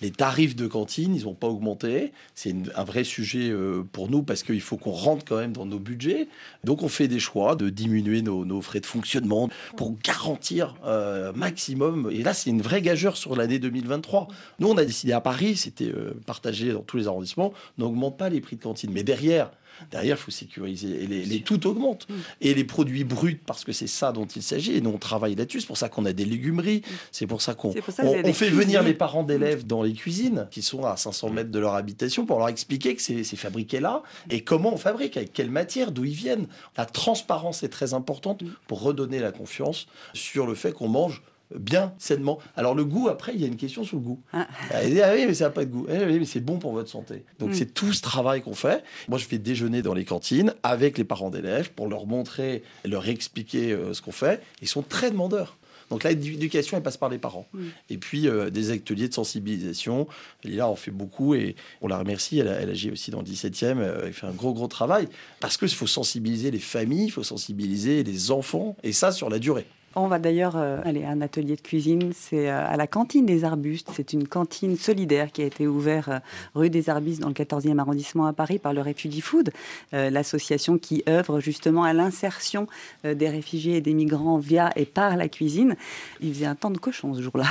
Les 0.00 0.10
tarifs 0.10 0.56
de 0.56 0.66
cantine, 0.66 1.14
ils 1.14 1.24
n'ont 1.24 1.34
pas 1.34 1.48
augmenté. 1.48 2.12
C'est 2.34 2.54
un 2.76 2.84
vrai 2.84 3.04
sujet 3.04 3.50
euh, 3.50 3.82
pour 3.92 4.08
nous 4.08 4.22
parce 4.22 4.42
qu'il 4.42 4.60
faut 4.62 4.78
qu'on 4.78 4.92
rentre 4.92 5.24
quand 5.26 5.36
même 5.36 5.52
dans 5.52 5.66
nos 5.66 5.78
budgets. 5.78 6.28
Donc, 6.64 6.82
on 6.82 6.88
fait 6.88 7.08
des 7.08 7.18
choix 7.18 7.56
de 7.56 7.68
diminuer 7.68 8.22
nos, 8.22 8.60
frais 8.62 8.80
de 8.80 8.86
fonctionnement 8.86 9.50
pour 9.76 9.98
garantir 10.02 10.76
euh, 10.86 11.32
maximum. 11.34 12.08
Et 12.10 12.22
là, 12.22 12.32
c'est 12.32 12.48
une 12.48 12.62
vraie 12.62 12.80
gageure 12.80 13.18
sur 13.18 13.36
l'année 13.36 13.58
2023. 13.58 14.28
Nous, 14.60 14.68
on 14.68 14.78
a 14.78 14.84
décidé 14.86 15.12
à 15.12 15.20
Paris, 15.20 15.56
c'était 15.56 15.92
euh, 15.92 16.14
partagé 16.24 16.72
dans 16.72 16.82
tous 16.82 16.96
les 16.96 17.06
arrondissements, 17.06 17.52
on 17.76 17.82
n'augmente 17.82 18.16
pas 18.16 18.30
les 18.30 18.40
prix 18.40 18.56
de 18.56 18.62
cantine. 18.62 18.92
Mais 18.92 19.02
derrière, 19.02 19.50
Derrière, 19.90 20.16
il 20.16 20.20
faut 20.20 20.30
sécuriser. 20.30 21.04
Et 21.04 21.06
les, 21.06 21.24
les- 21.24 21.40
tout 21.40 21.66
augmente. 21.66 22.06
Et 22.40 22.54
les 22.54 22.64
produits 22.64 23.04
bruts, 23.04 23.40
parce 23.46 23.64
que 23.64 23.72
c'est 23.72 23.86
ça 23.86 24.12
dont 24.12 24.26
il 24.26 24.42
s'agit. 24.42 24.76
Et 24.76 24.80
nous, 24.80 24.90
on 24.90 24.98
travaille 24.98 25.34
là-dessus. 25.34 25.60
C'est 25.60 25.66
pour 25.66 25.76
ça 25.76 25.88
qu'on 25.88 26.04
a 26.04 26.12
des 26.12 26.24
légumeries. 26.24 26.82
C'est 27.12 27.26
pour 27.26 27.42
ça 27.42 27.54
qu'on 27.54 27.72
C'est 27.72 27.80
pour 27.82 27.94
ça 27.94 28.02
que 28.02 28.08
on- 28.08 28.10
vous 28.10 28.14
avez 28.16 28.24
on 28.24 28.28
des 28.28 28.32
fait 28.34 28.50
venir 28.50 28.82
les 28.82 28.94
parents 28.94 29.22
d'élèves 29.22 29.66
dans 29.66 29.82
les 29.82 29.92
cuisines, 29.92 30.48
qui 30.50 30.62
sont 30.62 30.84
à 30.84 30.96
500 30.96 31.30
mètres 31.30 31.50
de 31.50 31.58
leur 31.58 31.74
habitation, 31.74 32.26
pour 32.26 32.38
leur 32.38 32.48
expliquer 32.48 32.94
que 32.96 33.02
c'est 33.02 33.24
c'est 33.24 33.36
fabriqué 33.36 33.80
là. 33.80 34.02
Et 34.30 34.42
comment 34.42 34.72
on 34.74 34.76
fabrique, 34.78 35.16
avec 35.16 35.32
quelle 35.32 35.50
matière, 35.50 35.92
d'où 35.92 36.04
ils 36.04 36.12
viennent. 36.14 36.46
La 36.76 36.84
transparence 36.86 37.62
est 37.62 37.68
très 37.68 37.94
importante 37.94 38.42
pour 38.66 38.82
redonner 38.82 39.18
la 39.20 39.32
confiance 39.32 39.86
sur 40.12 40.46
le 40.46 40.54
fait 40.54 40.72
qu'on 40.72 40.88
mange 40.88 41.22
bien, 41.56 41.94
sainement. 41.98 42.38
Alors 42.56 42.74
le 42.74 42.84
goût, 42.84 43.08
après, 43.08 43.32
il 43.34 43.40
y 43.40 43.44
a 43.44 43.46
une 43.46 43.56
question 43.56 43.84
sur 43.84 43.96
le 43.96 44.02
goût. 44.02 44.20
Ah. 44.32 44.46
Ah, 44.70 44.76
ah 44.82 45.12
oui, 45.14 45.24
mais 45.26 45.34
ça 45.34 45.44
n'a 45.44 45.50
pas 45.50 45.64
de 45.64 45.70
goût. 45.70 45.86
Eh 45.88 46.04
oui, 46.04 46.18
mais 46.18 46.24
c'est 46.26 46.40
bon 46.40 46.58
pour 46.58 46.72
votre 46.72 46.90
santé. 46.90 47.24
Donc 47.38 47.50
Mm. 47.50 47.54
c'est 47.54 47.74
tout 47.74 47.92
ce 47.92 48.02
travail 48.02 48.42
qu'on 48.42 48.54
fait. 48.54 48.82
Moi, 49.08 49.18
je 49.18 49.26
vais 49.28 49.38
déjeuner 49.38 49.82
dans 49.82 49.94
les 49.94 50.04
cantines 50.04 50.52
avec 50.62 50.98
les 50.98 51.04
parents 51.04 51.30
d'élèves 51.30 51.70
pour 51.72 51.88
leur 51.88 52.06
montrer, 52.06 52.62
leur 52.84 53.08
expliquer 53.08 53.72
euh, 53.72 53.94
ce 53.94 54.02
qu'on 54.02 54.12
fait. 54.12 54.42
Ils 54.62 54.68
sont 54.68 54.82
très 54.82 55.10
demandeurs. 55.10 55.56
Donc 55.90 56.04
là, 56.04 56.10
l'éducation, 56.10 56.76
elle 56.76 56.82
passe 56.82 56.98
par 56.98 57.08
les 57.08 57.16
parents. 57.16 57.46
Mm. 57.54 57.64
Et 57.88 57.96
puis, 57.96 58.28
euh, 58.28 58.50
des 58.50 58.70
ateliers 58.70 59.08
de 59.08 59.14
sensibilisation. 59.14 60.06
Lila 60.44 60.68
en 60.68 60.76
fait 60.76 60.90
beaucoup 60.90 61.34
et 61.34 61.56
on 61.80 61.88
la 61.88 61.96
remercie. 61.98 62.38
Elle 62.40 62.48
agit 62.48 62.90
aussi 62.90 63.10
dans 63.10 63.20
le 63.20 63.26
17e. 63.26 63.78
euh, 63.78 64.02
Elle 64.04 64.12
fait 64.12 64.26
un 64.26 64.32
gros, 64.32 64.52
gros 64.52 64.68
travail. 64.68 65.08
Parce 65.40 65.56
qu'il 65.56 65.68
faut 65.70 65.86
sensibiliser 65.86 66.50
les 66.50 66.58
familles, 66.58 67.06
il 67.06 67.10
faut 67.10 67.22
sensibiliser 67.22 68.04
les 68.04 68.30
enfants. 68.30 68.76
Et 68.82 68.92
ça, 68.92 69.12
sur 69.12 69.30
la 69.30 69.38
durée. 69.38 69.66
On 69.94 70.06
va 70.06 70.18
d'ailleurs 70.18 70.56
euh, 70.56 70.78
aller 70.84 71.04
à 71.04 71.10
un 71.10 71.20
atelier 71.20 71.56
de 71.56 71.60
cuisine. 71.60 72.12
C'est 72.14 72.48
euh, 72.48 72.66
à 72.66 72.76
la 72.76 72.86
cantine 72.86 73.24
des 73.24 73.44
Arbustes. 73.44 73.90
C'est 73.94 74.12
une 74.12 74.28
cantine 74.28 74.76
solidaire 74.76 75.32
qui 75.32 75.42
a 75.42 75.46
été 75.46 75.66
ouverte 75.66 76.08
euh, 76.08 76.20
rue 76.54 76.70
des 76.70 76.90
Arbustes 76.90 77.20
dans 77.20 77.28
le 77.28 77.34
14e 77.34 77.78
arrondissement 77.78 78.26
à 78.26 78.32
Paris 78.32 78.58
par 78.58 78.72
le 78.72 78.82
Refugee 78.82 79.20
Food, 79.20 79.50
l'association 79.92 80.78
qui 80.78 81.02
œuvre 81.08 81.40
justement 81.40 81.84
à 81.84 81.92
l'insertion 81.92 82.66
des 83.04 83.28
réfugiés 83.28 83.76
et 83.76 83.80
des 83.80 83.94
migrants 83.94 84.38
via 84.38 84.70
et 84.76 84.84
par 84.84 85.16
la 85.16 85.28
cuisine. 85.28 85.76
Il 86.20 86.34
faisait 86.34 86.46
un 86.46 86.54
temps 86.54 86.70
de 86.70 86.78
cochon 86.78 87.14
ce 87.14 87.22
jour-là. 87.22 87.46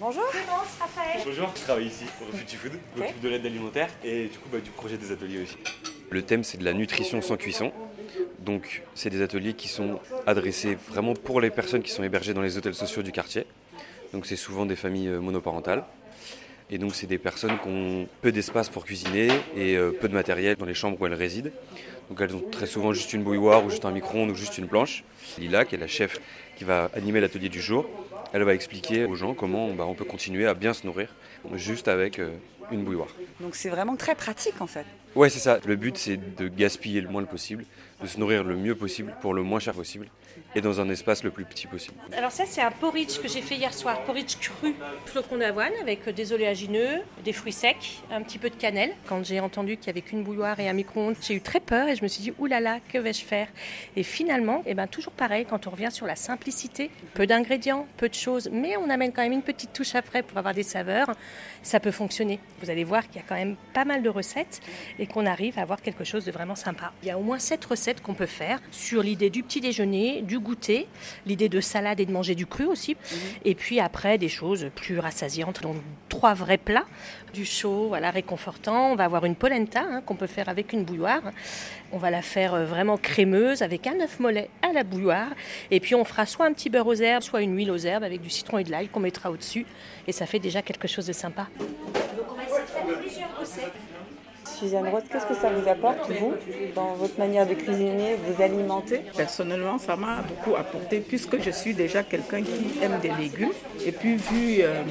Bonjour. 0.00 0.24
Raphaël. 0.78 1.20
Bonjour, 1.24 1.50
je 1.56 1.62
travaille 1.62 1.86
ici 1.86 2.04
au 2.20 2.26
Refugee 2.26 2.56
Food, 2.56 2.72
je 2.94 3.00
m'occupe 3.00 3.20
de 3.20 3.28
l'aide 3.28 3.46
alimentaire 3.46 3.88
et 4.04 4.26
du 4.26 4.38
coup 4.38 4.48
bah, 4.52 4.58
du 4.60 4.70
projet 4.70 4.96
des 4.96 5.10
ateliers 5.12 5.42
aussi. 5.42 5.56
Le 6.10 6.22
thème 6.22 6.44
c'est 6.44 6.58
de 6.58 6.64
la 6.64 6.72
nutrition 6.72 7.20
sans 7.20 7.36
cuisson. 7.36 7.72
Donc 8.38 8.82
c'est 8.94 9.10
des 9.10 9.22
ateliers 9.22 9.54
qui 9.54 9.68
sont 9.68 10.00
adressés 10.26 10.76
vraiment 10.88 11.14
pour 11.14 11.40
les 11.40 11.50
personnes 11.50 11.82
qui 11.82 11.90
sont 11.90 12.04
hébergées 12.04 12.34
dans 12.34 12.42
les 12.42 12.56
hôtels 12.56 12.74
sociaux 12.74 13.02
du 13.02 13.12
quartier. 13.12 13.46
Donc 14.12 14.26
c'est 14.26 14.36
souvent 14.36 14.66
des 14.66 14.76
familles 14.76 15.08
euh, 15.08 15.20
monoparentales. 15.20 15.84
Et 16.70 16.78
donc 16.78 16.94
c'est 16.94 17.06
des 17.06 17.18
personnes 17.18 17.58
qui 17.62 17.68
ont 17.68 18.06
peu 18.20 18.30
d'espace 18.30 18.68
pour 18.68 18.84
cuisiner 18.84 19.28
et 19.56 19.76
euh, 19.76 19.90
peu 19.90 20.08
de 20.08 20.14
matériel 20.14 20.56
dans 20.56 20.66
les 20.66 20.74
chambres 20.74 21.00
où 21.00 21.06
elles 21.06 21.14
résident. 21.14 21.50
Donc 22.08 22.20
elles 22.20 22.34
ont 22.34 22.42
très 22.50 22.66
souvent 22.66 22.92
juste 22.92 23.12
une 23.12 23.22
bouilloire 23.22 23.64
ou 23.64 23.70
juste 23.70 23.84
un 23.84 23.90
micro-ondes 23.90 24.30
ou 24.30 24.34
juste 24.34 24.58
une 24.58 24.68
planche. 24.68 25.04
Lila, 25.38 25.64
qui 25.64 25.74
est 25.74 25.78
la 25.78 25.86
chef 25.86 26.20
qui 26.56 26.64
va 26.64 26.90
animer 26.94 27.20
l'atelier 27.20 27.48
du 27.48 27.60
jour, 27.60 27.88
elle 28.32 28.42
va 28.42 28.54
expliquer 28.54 29.04
aux 29.04 29.14
gens 29.14 29.34
comment 29.34 29.68
bah, 29.70 29.86
on 29.86 29.94
peut 29.94 30.04
continuer 30.04 30.46
à 30.46 30.54
bien 30.54 30.74
se 30.74 30.86
nourrir 30.86 31.14
juste 31.54 31.88
avec 31.88 32.18
euh, 32.18 32.30
une 32.70 32.84
bouilloire. 32.84 33.08
Donc 33.40 33.54
c'est 33.54 33.70
vraiment 33.70 33.96
très 33.96 34.14
pratique 34.14 34.60
en 34.60 34.66
fait. 34.66 34.84
Ouais, 35.14 35.30
c'est 35.30 35.38
ça. 35.38 35.58
Le 35.64 35.76
but, 35.76 35.96
c'est 35.96 36.16
de 36.36 36.48
gaspiller 36.48 37.00
le 37.00 37.08
moins 37.08 37.20
le 37.20 37.26
possible, 37.26 37.64
de 38.02 38.06
se 38.06 38.18
nourrir 38.18 38.44
le 38.44 38.56
mieux 38.56 38.74
possible 38.74 39.14
pour 39.20 39.34
le 39.34 39.42
moins 39.42 39.60
cher 39.60 39.74
possible 39.74 40.08
et 40.54 40.60
dans 40.60 40.80
un 40.80 40.88
espace 40.88 41.22
le 41.24 41.30
plus 41.30 41.44
petit 41.44 41.66
possible. 41.66 41.96
Alors 42.16 42.32
ça, 42.32 42.44
c'est 42.46 42.62
un 42.62 42.70
porridge 42.70 43.20
que 43.20 43.28
j'ai 43.28 43.42
fait 43.42 43.56
hier 43.56 43.72
soir, 43.74 44.02
porridge 44.04 44.36
cru, 44.40 44.74
flocons 45.06 45.38
d'avoine 45.38 45.72
avec 45.80 46.08
des 46.08 46.32
oléagineux, 46.32 47.02
des 47.24 47.32
fruits 47.32 47.52
secs, 47.52 48.02
un 48.10 48.22
petit 48.22 48.38
peu 48.38 48.50
de 48.50 48.56
cannelle. 48.56 48.94
Quand 49.06 49.24
j'ai 49.24 49.40
entendu 49.40 49.76
qu'il 49.76 49.92
n'y 49.92 49.98
avait 49.98 50.08
qu'une 50.08 50.22
bouilloire 50.22 50.58
et 50.60 50.68
un 50.68 50.72
micro-ondes, 50.72 51.16
j'ai 51.20 51.34
eu 51.34 51.40
très 51.40 51.60
peur 51.60 51.88
et 51.88 51.96
je 51.96 52.02
me 52.02 52.08
suis 52.08 52.22
dit, 52.22 52.32
oulala, 52.38 52.78
que 52.88 52.98
vais-je 52.98 53.24
faire? 53.24 53.48
Et 53.96 54.02
finalement, 54.02 54.62
eh 54.66 54.74
ben, 54.74 54.86
toujours 54.86 55.12
pareil, 55.12 55.46
quand 55.48 55.66
on 55.66 55.70
revient 55.70 55.90
sur 55.90 56.06
la 56.06 56.16
simplicité, 56.16 56.90
peu 57.14 57.26
d'ingrédients, 57.26 57.86
peu 57.96 58.08
de 58.08 58.14
choses, 58.14 58.48
mais 58.52 58.76
on 58.76 58.88
amène 58.90 59.12
quand 59.12 59.22
même 59.22 59.32
une 59.32 59.42
petite 59.42 59.72
touche 59.72 59.94
après 59.94 60.22
pour 60.22 60.38
avoir 60.38 60.54
des 60.54 60.62
saveurs, 60.62 61.12
ça 61.62 61.80
peut 61.80 61.90
fonctionner. 61.90 62.40
Vous 62.62 62.70
allez 62.70 62.84
voir 62.84 63.06
qu'il 63.06 63.16
y 63.16 63.24
a 63.24 63.26
quand 63.28 63.34
même 63.34 63.56
pas 63.74 63.84
mal 63.84 64.02
de 64.02 64.08
recettes 64.08 64.60
et 64.98 65.06
qu'on 65.06 65.26
arrive 65.26 65.58
à 65.58 65.62
avoir 65.62 65.82
quelque 65.82 66.04
chose 66.04 66.24
de 66.24 66.32
vraiment 66.32 66.56
sympa. 66.56 66.92
Il 67.02 67.08
y 67.08 67.10
a 67.10 67.18
au 67.18 67.22
moins 67.22 67.38
sept 67.38 67.64
recettes 67.64 68.00
qu'on 68.00 68.14
peut 68.14 68.26
faire 68.26 68.60
sur 68.70 69.02
l'idée 69.02 69.30
du 69.30 69.42
petit 69.42 69.60
déjeuner, 69.60 70.22
du 70.22 70.37
goûter, 70.38 70.86
l'idée 71.26 71.48
de 71.48 71.60
salade 71.60 72.00
et 72.00 72.06
de 72.06 72.12
manger 72.12 72.34
du 72.34 72.46
cru 72.46 72.64
aussi, 72.64 72.96
et 73.44 73.54
puis 73.54 73.80
après 73.80 74.18
des 74.18 74.28
choses 74.28 74.70
plus 74.74 74.98
rassasiantes, 74.98 75.62
donc 75.62 75.76
trois 76.08 76.34
vrais 76.34 76.58
plats, 76.58 76.86
du 77.32 77.44
chaud, 77.44 77.88
voilà, 77.88 78.10
réconfortant. 78.10 78.92
On 78.92 78.96
va 78.96 79.04
avoir 79.04 79.24
une 79.24 79.34
polenta 79.34 79.82
hein, 79.82 80.02
qu'on 80.04 80.16
peut 80.16 80.26
faire 80.26 80.48
avec 80.48 80.72
une 80.72 80.84
bouilloire. 80.84 81.22
On 81.92 81.98
va 81.98 82.10
la 82.10 82.22
faire 82.22 82.54
euh, 82.54 82.64
vraiment 82.64 82.96
crémeuse 82.96 83.62
avec 83.62 83.86
un 83.86 84.00
œuf 84.00 84.18
mollet 84.20 84.50
à 84.62 84.72
la 84.72 84.84
bouilloire. 84.84 85.28
Et 85.70 85.80
puis 85.80 85.94
on 85.94 86.04
fera 86.04 86.26
soit 86.26 86.46
un 86.46 86.52
petit 86.52 86.70
beurre 86.70 86.86
aux 86.86 86.94
herbes, 86.94 87.22
soit 87.22 87.42
une 87.42 87.56
huile 87.56 87.70
aux 87.70 87.76
herbes 87.76 88.04
avec 88.04 88.20
du 88.20 88.30
citron 88.30 88.58
et 88.58 88.64
de 88.64 88.70
l'ail 88.70 88.88
qu'on 88.88 89.00
mettra 89.00 89.30
au-dessus. 89.30 89.66
Et 90.06 90.12
ça 90.12 90.26
fait 90.26 90.38
déjà 90.38 90.62
quelque 90.62 90.88
chose 90.88 91.06
de 91.06 91.12
sympa. 91.12 91.48
Donc 92.16 92.26
on 92.30 92.34
va 92.34 92.44
essayer 92.44 92.60
de 92.60 92.66
faire 92.66 92.98
plusieurs 92.98 93.38
recettes. 93.38 93.72
Suzanne 94.48 94.88
Rose, 94.88 95.02
qu'est-ce 95.10 95.26
que 95.26 95.34
ça 95.34 95.50
vous 95.50 95.68
apporte, 95.68 96.10
vous, 96.10 96.34
dans 96.74 96.94
votre 96.94 97.18
manière 97.18 97.46
de 97.46 97.54
cuisiner, 97.54 98.16
vous 98.26 98.42
alimenter? 98.42 99.00
Personnellement, 99.16 99.78
ça 99.78 99.96
m'a 99.96 100.22
beaucoup 100.22 100.56
apporté 100.56 101.00
puisque 101.00 101.40
je 101.40 101.50
suis 101.50 101.74
déjà 101.74 102.02
quelqu'un 102.02 102.42
qui 102.42 102.82
aime 102.82 102.98
des 103.00 103.12
légumes. 103.12 103.52
Et 103.84 103.92
puis, 103.92 104.16
vu 104.16 104.58
euh, 104.60 104.82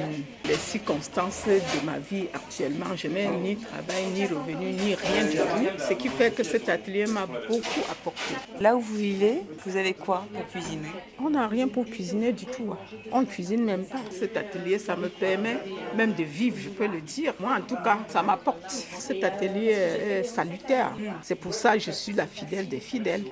les 0.46 0.54
circonstances 0.54 1.44
de 1.46 1.86
ma 1.86 1.98
vie 1.98 2.26
actuellement, 2.32 2.96
je 2.96 3.08
n'ai 3.08 3.26
ni 3.28 3.56
travail, 3.56 4.04
ni 4.14 4.26
revenu, 4.26 4.72
ni 4.72 4.94
rien 4.94 5.24
du 5.24 5.36
tout. 5.36 5.82
Ce 5.88 5.94
qui 5.94 6.08
fait 6.08 6.30
que 6.30 6.42
cet 6.42 6.68
atelier 6.68 7.06
m'a 7.06 7.26
beaucoup 7.26 7.80
apporté. 7.90 8.34
Là 8.60 8.76
où 8.76 8.80
vous 8.80 8.96
vivez, 8.96 9.42
vous 9.66 9.76
avez 9.76 9.94
quoi 9.94 10.24
pour 10.32 10.46
cuisiner? 10.46 10.88
On 11.22 11.30
n'a 11.30 11.46
rien 11.46 11.68
pour 11.68 11.84
cuisiner 11.84 12.32
du 12.32 12.46
tout. 12.46 12.74
On 13.12 13.20
ne 13.20 13.26
cuisine 13.26 13.64
même 13.64 13.84
pas. 13.84 13.98
Cet 14.10 14.36
atelier, 14.36 14.78
ça 14.78 14.96
me 14.96 15.08
permet 15.08 15.58
même 15.96 16.12
de 16.12 16.24
vivre, 16.24 16.56
je 16.60 16.68
peux 16.68 16.86
le 16.86 17.00
dire. 17.00 17.34
Moi, 17.40 17.52
en 17.58 17.62
tout 17.62 17.76
cas, 17.82 17.98
ça 18.08 18.22
m'apporte. 18.22 18.70
Cet 18.70 19.22
atelier 19.24 19.47
est 19.56 20.22
salutaire. 20.24 20.92
C'est 21.22 21.34
pour 21.34 21.54
ça 21.54 21.74
que 21.74 21.80
je 21.80 21.90
suis 21.90 22.12
la 22.12 22.26
fidèle 22.26 22.68
des 22.68 22.80
fidèles. 22.80 23.24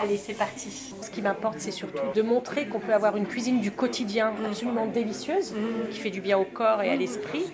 Allez, 0.00 0.16
c'est 0.16 0.34
parti. 0.34 0.70
Ce 1.00 1.10
qui 1.10 1.22
m'importe, 1.22 1.56
c'est 1.58 1.70
surtout 1.70 2.02
de 2.14 2.22
montrer 2.22 2.66
qu'on 2.66 2.80
peut 2.80 2.94
avoir 2.94 3.16
une 3.16 3.26
cuisine 3.26 3.60
du 3.60 3.70
quotidien 3.70 4.32
absolument 4.46 4.86
délicieuse, 4.86 5.54
qui 5.90 5.98
fait 5.98 6.10
du 6.10 6.20
bien 6.20 6.38
au 6.38 6.44
corps 6.44 6.82
et 6.82 6.90
à 6.90 6.96
l'esprit, 6.96 7.44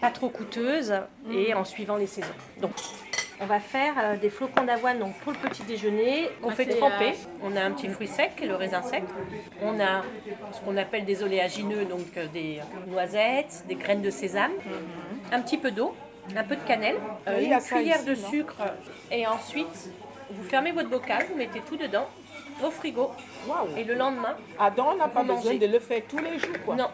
pas 0.00 0.10
trop 0.10 0.28
coûteuse 0.28 0.94
et 1.32 1.54
en 1.54 1.64
suivant 1.64 1.96
les 1.96 2.06
saisons. 2.06 2.26
Donc, 2.60 2.72
on 3.40 3.46
va 3.46 3.58
faire 3.58 3.94
euh, 3.98 4.16
des 4.16 4.30
flocons 4.30 4.62
d'avoine 4.64 5.00
donc 5.00 5.14
pour 5.20 5.32
le 5.32 5.38
petit 5.38 5.64
déjeuner. 5.64 6.28
On 6.44 6.50
fait 6.50 6.66
tremper. 6.66 7.14
On 7.42 7.56
a 7.56 7.62
un 7.62 7.72
petit 7.72 7.88
fruit 7.88 8.06
sec, 8.06 8.32
le 8.46 8.54
raisin 8.54 8.82
sec. 8.82 9.02
On 9.60 9.80
a 9.80 10.02
ce 10.52 10.60
qu'on 10.60 10.76
appelle 10.76 11.04
des 11.04 11.24
oléagineux, 11.24 11.84
donc 11.84 12.06
euh, 12.16 12.26
des 12.32 12.60
noisettes, 12.86 13.64
des 13.68 13.74
graines 13.74 14.02
de 14.02 14.10
sésame, 14.10 14.52
un 15.32 15.40
petit 15.40 15.58
peu 15.58 15.72
d'eau, 15.72 15.92
un 16.36 16.44
peu 16.44 16.56
de 16.56 16.62
cannelle, 16.62 16.96
euh, 17.28 17.36
Oui, 17.38 17.44
il 17.44 17.50
y 17.50 17.52
a 17.52 17.58
une 17.58 17.62
cuillère 17.64 17.96
ici, 17.96 18.06
de 18.06 18.14
non 18.14 18.30
sucre 18.30 18.56
et 19.10 19.26
ensuite 19.26 19.90
vous 20.30 20.44
fermez 20.44 20.72
votre 20.72 20.88
bocal, 20.88 21.26
vous 21.28 21.36
mettez 21.36 21.60
tout 21.60 21.76
dedans 21.76 22.08
au 22.64 22.70
frigo 22.70 23.10
et 23.76 23.84
le 23.84 23.94
lendemain. 23.94 24.36
Ah 24.58 24.70
donc 24.70 24.86
on 24.92 24.96
n'a 24.96 25.08
pas 25.08 25.22
besoin 25.24 25.54
de 25.54 25.66
le 25.66 25.78
faire 25.78 26.02
tous 26.08 26.18
les 26.18 26.38
jours 26.38 26.56
quoi. 26.64 26.76
Non. 26.76 26.88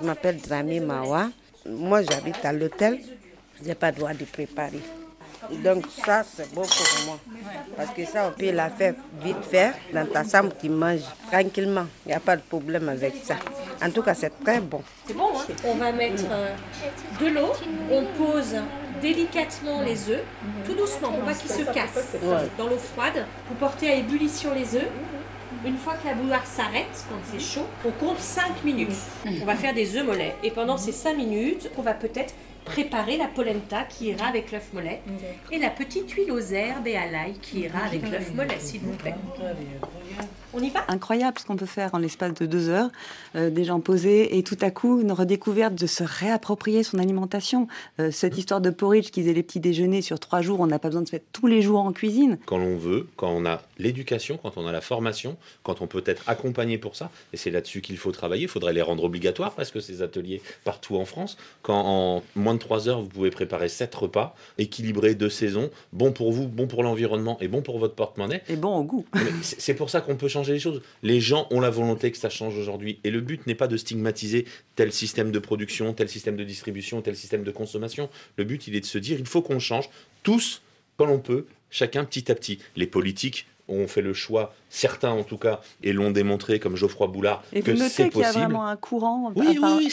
Je 0.00 0.06
m'appelle 0.06 0.40
Drami 0.40 0.80
Mawa. 0.80 1.28
Moi, 1.68 2.02
j'habite 2.02 2.44
à 2.44 2.52
l'hôtel. 2.52 3.00
Je 3.60 3.64
n'ai 3.66 3.74
pas 3.74 3.90
le 3.90 3.96
droit 3.96 4.12
de 4.14 4.24
préparer. 4.24 4.80
Donc 5.64 5.84
ça, 6.04 6.22
c'est 6.24 6.52
bon 6.54 6.62
pour 6.62 7.06
moi. 7.06 7.18
Parce 7.76 7.90
que 7.90 8.04
ça, 8.04 8.28
on 8.28 8.38
peut 8.38 8.50
la 8.50 8.70
faire 8.70 8.94
vite 9.22 9.44
faire 9.44 9.74
dans 9.92 10.06
ta 10.06 10.24
chambre, 10.24 10.52
tu 10.60 10.68
manges 10.68 11.00
tranquillement. 11.30 11.86
Il 12.04 12.08
n'y 12.08 12.14
a 12.14 12.20
pas 12.20 12.36
de 12.36 12.42
problème 12.42 12.88
avec 12.88 13.14
ça. 13.24 13.36
En 13.82 13.90
tout 13.90 14.02
cas, 14.02 14.14
c'est 14.14 14.32
très 14.42 14.60
bon. 14.60 14.82
C'est 15.06 15.14
bon, 15.16 15.28
hein? 15.36 15.54
On 15.64 15.74
va 15.74 15.92
mettre 15.92 16.24
euh, 16.30 16.54
de 17.20 17.26
l'eau, 17.26 17.52
on 17.90 18.04
pose 18.16 18.56
délicatement 19.00 19.82
les 19.82 20.10
œufs, 20.10 20.22
tout 20.64 20.74
doucement 20.74 21.12
pour 21.12 21.20
pas 21.24 21.34
qu'ils 21.34 21.50
se 21.50 21.62
cassent 21.62 22.16
dans 22.56 22.68
l'eau 22.68 22.78
froide. 22.78 23.24
Vous 23.48 23.54
portez 23.56 23.90
à 23.90 23.94
ébullition 23.96 24.54
les 24.54 24.76
œufs. 24.76 24.88
Une 25.64 25.78
fois 25.78 25.94
que 25.94 26.06
la 26.06 26.14
bouilloire 26.14 26.46
s'arrête, 26.46 27.04
quand 27.08 27.16
c'est 27.32 27.40
chaud, 27.40 27.66
on 27.84 27.90
compte 27.90 28.18
5 28.20 28.62
minutes. 28.64 28.94
On 29.42 29.44
va 29.44 29.56
faire 29.56 29.74
des 29.74 29.96
œufs 29.96 30.04
mollets. 30.04 30.34
Et 30.42 30.50
pendant 30.50 30.76
ces 30.76 30.92
5 30.92 31.16
minutes, 31.16 31.70
on 31.76 31.82
va 31.82 31.94
peut-être 31.94 32.34
préparer 32.66 33.16
la 33.16 33.28
polenta 33.28 33.84
qui 33.84 34.08
ira 34.08 34.26
avec 34.26 34.52
l'œuf 34.52 34.72
mollet 34.74 35.00
et 35.50 35.58
la 35.58 35.70
petite 35.70 36.10
huile 36.10 36.32
aux 36.32 36.40
herbes 36.40 36.86
et 36.86 36.96
à 36.96 37.10
l'ail 37.10 37.34
qui 37.40 37.60
ira 37.60 37.78
avec 37.86 38.10
l'œuf 38.10 38.34
mollet, 38.34 38.58
s'il 38.58 38.80
vous 38.80 38.96
plaît. 38.96 39.14
On 40.58 40.62
y 40.62 40.70
va? 40.70 40.84
Incroyable 40.88 41.38
ce 41.38 41.44
qu'on 41.44 41.56
peut 41.56 41.66
faire 41.66 41.94
en 41.94 41.98
l'espace 41.98 42.32
de 42.32 42.46
deux 42.46 42.70
heures, 42.70 42.88
euh, 43.34 43.50
des 43.50 43.64
gens 43.64 43.78
posés 43.80 44.38
et 44.38 44.42
tout 44.42 44.56
à 44.62 44.70
coup 44.70 45.02
une 45.02 45.12
redécouverte 45.12 45.74
de 45.74 45.86
se 45.86 46.02
réapproprier 46.02 46.82
son 46.82 46.98
alimentation. 46.98 47.68
Euh, 48.00 48.10
cette 48.10 48.38
histoire 48.38 48.62
de 48.62 48.70
porridge 48.70 49.10
qui 49.10 49.20
faisait 49.20 49.34
les 49.34 49.42
petits 49.42 49.60
déjeuners 49.60 50.00
sur 50.00 50.18
trois 50.18 50.40
jours, 50.40 50.60
on 50.60 50.66
n'a 50.66 50.78
pas 50.78 50.88
besoin 50.88 51.02
de 51.02 51.08
se 51.08 51.14
mettre 51.14 51.26
tous 51.30 51.46
les 51.46 51.60
jours 51.60 51.80
en 51.80 51.92
cuisine. 51.92 52.38
quand 52.46 52.56
l'on 52.56 52.78
veut, 52.78 53.06
quand 53.16 53.28
on 53.28 53.44
a 53.44 53.60
l'éducation, 53.78 54.38
quand 54.42 54.56
on 54.56 54.66
a 54.66 54.72
la 54.72 54.80
formation, 54.80 55.36
quand 55.62 55.82
on 55.82 55.86
peut 55.86 56.02
être 56.06 56.22
accompagné 56.26 56.78
pour 56.78 56.96
ça, 56.96 57.10
et 57.34 57.36
c'est 57.36 57.50
là-dessus 57.50 57.82
qu'il 57.82 57.98
faut 57.98 58.12
travailler, 58.12 58.44
il 58.44 58.48
faudrait 58.48 58.72
les 58.72 58.80
rendre 58.80 59.04
obligatoires 59.04 59.52
parce 59.52 59.70
que 59.70 59.80
ces 59.80 60.00
ateliers 60.00 60.40
partout 60.64 60.96
en 60.96 61.04
France, 61.04 61.36
quand 61.60 61.82
en 61.84 62.22
moins 62.34 62.54
de 62.54 62.60
3 62.60 62.88
heures 62.88 63.02
vous 63.02 63.08
pouvez 63.08 63.30
préparer 63.30 63.68
7 63.68 63.94
repas 63.94 64.34
équilibrés 64.56 65.16
de 65.16 65.28
saison, 65.28 65.68
bon 65.92 66.12
pour 66.12 66.32
vous, 66.32 66.48
bon 66.48 66.66
pour 66.66 66.82
l'environnement 66.82 67.36
et 67.42 67.48
bon 67.48 67.60
pour 67.60 67.78
votre 67.78 67.94
porte-monnaie. 67.94 68.42
Et 68.48 68.56
bon 68.56 68.74
au 68.74 68.84
goût. 68.84 69.04
C'est 69.42 69.74
pour 69.74 69.90
ça 69.90 70.00
qu'on 70.00 70.16
peut 70.16 70.28
changer 70.28 70.45
les 70.52 70.60
choses. 70.60 70.82
Les 71.02 71.20
gens 71.20 71.46
ont 71.50 71.60
la 71.60 71.70
volonté 71.70 72.10
que 72.10 72.18
ça 72.18 72.30
change 72.30 72.56
aujourd'hui. 72.56 72.98
Et 73.04 73.10
le 73.10 73.20
but 73.20 73.46
n'est 73.46 73.54
pas 73.54 73.68
de 73.68 73.76
stigmatiser 73.76 74.46
tel 74.74 74.92
système 74.92 75.32
de 75.32 75.38
production, 75.38 75.92
tel 75.92 76.08
système 76.08 76.36
de 76.36 76.44
distribution, 76.44 77.02
tel 77.02 77.16
système 77.16 77.44
de 77.44 77.50
consommation. 77.50 78.08
Le 78.36 78.44
but, 78.44 78.66
il 78.66 78.76
est 78.76 78.80
de 78.80 78.86
se 78.86 78.98
dire, 78.98 79.18
il 79.18 79.26
faut 79.26 79.42
qu'on 79.42 79.58
change 79.58 79.88
tous, 80.22 80.62
quand 80.96 81.06
l'on 81.06 81.18
peut, 81.18 81.46
chacun 81.70 82.04
petit 82.04 82.30
à 82.30 82.34
petit. 82.34 82.58
Les 82.76 82.86
politiques 82.86 83.46
ont 83.68 83.86
fait 83.86 84.02
le 84.02 84.14
choix, 84.14 84.54
certains 84.76 85.10
en 85.10 85.22
tout 85.24 85.38
cas, 85.38 85.60
et 85.82 85.92
l'ont 85.92 86.10
démontré, 86.10 86.58
comme 86.58 86.76
Geoffroy 86.76 87.06
Boulard, 87.06 87.42
Et 87.52 87.62
que 87.62 87.70
vous 87.70 87.76
c'est 87.78 87.82
notez 88.04 88.10
qu'il 88.12 88.20
y 88.20 88.24
a 88.24 88.28
possible. 88.28 88.44
vraiment 88.44 88.66
un 88.66 88.76
courant. 88.76 89.32
Oui, 89.34 89.46
oui, 89.48 89.58
enfin, 89.62 89.76
oui, 89.78 89.90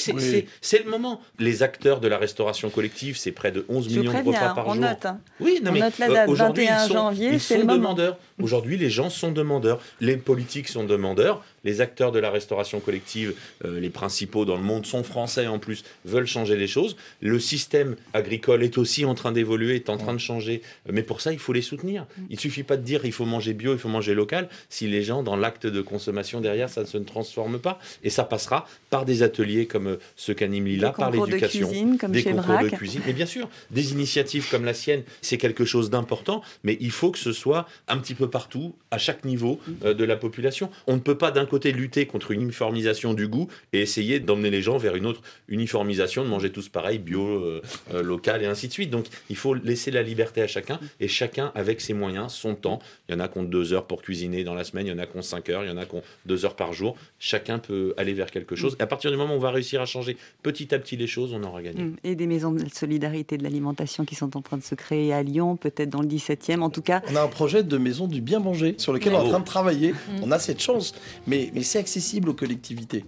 c'est- 0.62 0.84
le 0.84 0.90
moment. 0.90 1.22
Les 1.40 1.64
acteurs 1.64 2.00
de 2.02 2.08
la 2.10 2.18
restauration 2.18 2.70
collective, 2.70 3.16
c'est 3.18 3.32
près 3.32 3.52
de 3.52 3.66
11 3.70 3.86
Je 3.86 3.90
millions 4.00 4.12
de 4.12 4.18
préviens, 4.22 4.34
repas 4.42 4.54
par 4.54 4.68
on 4.68 4.74
jour. 4.74 4.82
note, 4.84 5.06
hein. 5.06 5.20
Oui, 5.40 5.60
non, 5.64 5.70
On 5.72 5.74
mais 5.74 5.80
note 5.80 5.98
la 6.00 6.10
euh, 6.10 6.14
date, 6.14 6.30
aujourd'hui, 6.30 6.66
21 6.66 6.84
ils 6.84 6.88
sont, 6.88 6.94
janvier, 6.94 7.30
ils 7.34 7.40
c'est 7.40 7.54
sont 7.56 7.60
le 7.62 7.66
moment. 7.66 7.78
demandeurs. 7.94 8.18
Aujourd'hui, 8.42 8.78
les 8.78 8.90
gens 8.90 9.10
sont 9.10 9.32
demandeurs. 9.32 9.80
Les 10.02 10.18
politiques 10.18 10.68
sont 10.68 10.84
demandeurs. 10.84 11.44
Les 11.64 11.80
acteurs 11.80 12.12
de 12.12 12.20
la 12.20 12.30
restauration 12.30 12.82
collective, 12.82 13.36
euh, 13.64 13.80
les 13.80 13.90
principaux 13.90 14.44
dans 14.44 14.58
le 14.58 14.64
monde, 14.64 14.86
sont 14.86 15.04
français 15.04 15.48
en 15.48 15.60
plus, 15.60 15.84
veulent 16.04 16.28
changer 16.28 16.58
les 16.58 16.68
choses. 16.68 16.98
Le 17.22 17.40
système 17.40 17.96
agricole 18.14 18.64
est 18.64 18.78
aussi 18.78 19.06
en 19.06 19.14
train 19.16 19.32
d'évoluer, 19.32 19.76
est 19.76 19.90
en 19.90 19.96
train 19.98 20.14
de 20.14 20.18
changer. 20.20 20.62
Mais 20.92 21.04
pour 21.04 21.22
ça, 21.22 21.32
il 21.32 21.40
faut 21.40 21.54
les 21.54 21.62
soutenir. 21.62 22.06
Il 22.30 22.38
suffit 22.40 22.64
pas 22.64 22.76
de 22.76 22.82
dire 22.84 23.06
il 23.06 23.14
faut 23.14 23.26
manger 23.26 23.54
bio, 23.54 23.72
il 23.74 23.80
faut 23.80 23.88
manger 23.88 24.14
local, 24.14 24.50
si 24.74 24.88
les 24.88 25.04
gens, 25.04 25.22
dans 25.22 25.36
l'acte 25.36 25.68
de 25.68 25.82
consommation 25.82 26.42
derrière, 26.42 26.68
ça 26.68 26.82
ne 26.82 26.88
se 26.88 26.98
transforme 26.98 27.60
pas. 27.60 27.80
Et 28.04 28.10
ça 28.10 28.24
passera 28.24 28.68
par 28.90 29.06
des 29.06 29.22
ateliers 29.22 29.68
comme 29.68 29.88
euh, 29.88 30.00
ceux 30.16 30.34
qu'anime 30.34 30.66
Lila, 30.66 30.90
Des 30.90 30.96
par 30.96 31.12
concours 31.12 31.28
de 31.28 31.34
l'éducation, 31.34 31.68
cuisine, 31.68 31.98
des 32.10 32.22
chez 32.22 32.32
concours 32.32 32.60
de 32.60 32.70
cuisine. 32.70 33.02
Mais 33.06 33.14
bien 33.14 33.28
sûr, 33.28 33.50
des 33.70 33.92
initiatives 33.92 34.50
comme 34.50 34.66
la 34.66 34.74
sienne, 34.74 35.04
c'est 35.22 35.38
quelque 35.38 35.64
chose 35.64 35.92
d'important, 35.92 36.42
mais 36.64 36.78
il 36.82 36.92
faut 36.92 37.12
que 37.12 37.20
ce 37.20 37.34
soit 37.34 37.68
un 37.88 37.98
petit 38.00 38.16
peu 38.16 38.30
partout, 38.30 38.74
à 38.90 38.98
chaque 38.98 39.26
niveau 39.26 39.60
euh, 39.84 39.94
de 39.94 40.04
la 40.04 40.16
population. 40.16 40.70
On 40.88 40.94
ne 40.94 41.00
peut 41.00 41.18
pas 41.18 41.32
d'un 41.32 41.46
côté 41.46 41.72
lutter 41.72 42.06
contre 42.06 42.32
une 42.32 42.42
uniformisation 42.42 43.14
du 43.14 43.28
goût 43.28 43.48
et 43.74 43.82
essayer 43.82 44.20
d'emmener 44.20 44.50
les 44.50 44.62
gens 44.62 44.78
vers 44.78 44.96
une 44.96 45.06
autre 45.06 45.22
uniformisation, 45.48 46.24
de 46.24 46.30
manger 46.30 46.52
tous 46.52 46.70
pareil, 46.70 47.00
bio, 47.00 47.26
euh, 47.26 47.62
euh, 47.94 48.02
local 48.02 48.42
et 48.44 48.46
ainsi 48.46 48.68
de 48.68 48.74
suite. 48.74 48.90
Donc 48.90 49.06
il 49.30 49.36
faut 49.36 49.54
laisser 49.54 49.92
la 49.92 50.02
liberté 50.02 50.42
à 50.42 50.48
chacun 50.48 50.80
et 51.00 51.08
chacun 51.08 51.52
avec 51.56 51.82
ses 51.82 51.94
moyens, 51.94 52.34
son 52.34 52.56
temps. 52.56 52.80
Il 53.08 53.14
y 53.14 53.16
en 53.16 53.20
a 53.20 53.28
qui 53.28 53.38
ont 53.38 53.44
deux 53.44 53.74
heures 53.74 53.88
pour 53.88 54.02
cuisiner 54.02 54.44
dans 54.44 54.53
la 54.56 54.64
semaine, 54.64 54.88
il 54.88 54.90
y 54.90 54.94
en 54.94 55.00
a 55.00 55.06
qui 55.06 55.18
ont 55.18 55.22
cinq 55.22 55.50
heures, 55.50 55.64
il 55.64 55.70
y 55.70 55.72
en 55.72 55.78
a 55.78 55.86
qui 55.86 55.96
ont 55.96 56.04
deux 56.26 56.46
heures 56.46 56.56
par 56.56 56.74
jour. 56.74 56.96
Chacun 57.20 57.60
peut 57.60 57.94
aller 57.98 58.14
vers 58.14 58.32
quelque 58.32 58.56
chose. 58.56 58.76
Et 58.80 58.84
à 58.84 58.88
partir 58.88 59.12
du 59.12 59.18
moment 59.18 59.34
où 59.34 59.38
on 59.38 59.40
va 59.40 59.52
réussir 59.52 59.82
à 59.82 59.86
changer 59.86 60.18
petit 60.42 60.74
à 60.74 60.80
petit 60.80 60.98
les 60.98 61.08
choses, 61.08 61.34
on 61.34 61.44
aura 61.44 61.62
gagné. 61.62 61.84
Mm. 61.84 61.96
Et 62.04 62.16
des 62.16 62.28
maisons 62.28 62.52
de 62.52 62.64
solidarité 62.74 63.38
de 63.38 63.44
l'alimentation 63.44 64.06
qui 64.06 64.16
sont 64.16 64.36
en 64.38 64.42
train 64.42 64.58
de 64.58 64.64
se 64.64 64.76
créer 64.76 65.14
à 65.14 65.24
Lyon, 65.24 65.56
peut-être 65.56 65.90
dans 65.90 66.02
le 66.02 66.08
17e. 66.08 66.62
En 66.62 66.70
tout 66.70 66.82
cas, 66.82 67.02
On 67.12 67.16
a 67.16 67.22
un 67.22 67.28
projet 67.28 67.64
de 67.64 67.78
maison 67.78 68.08
du 68.08 68.22
bien 68.22 68.40
manger 68.40 68.76
sur 68.78 68.94
lequel 68.94 69.14
on 69.14 69.18
est 69.18 69.26
en 69.26 69.30
train 69.30 69.40
de 69.40 69.46
travailler. 69.46 69.94
On 70.22 70.32
a 70.32 70.40
cette 70.40 70.62
chance, 70.62 70.94
mais, 71.28 71.52
mais 71.54 71.64
c'est 71.64 71.80
accessible 71.80 72.30
aux 72.30 72.34
collectivités. 72.34 73.06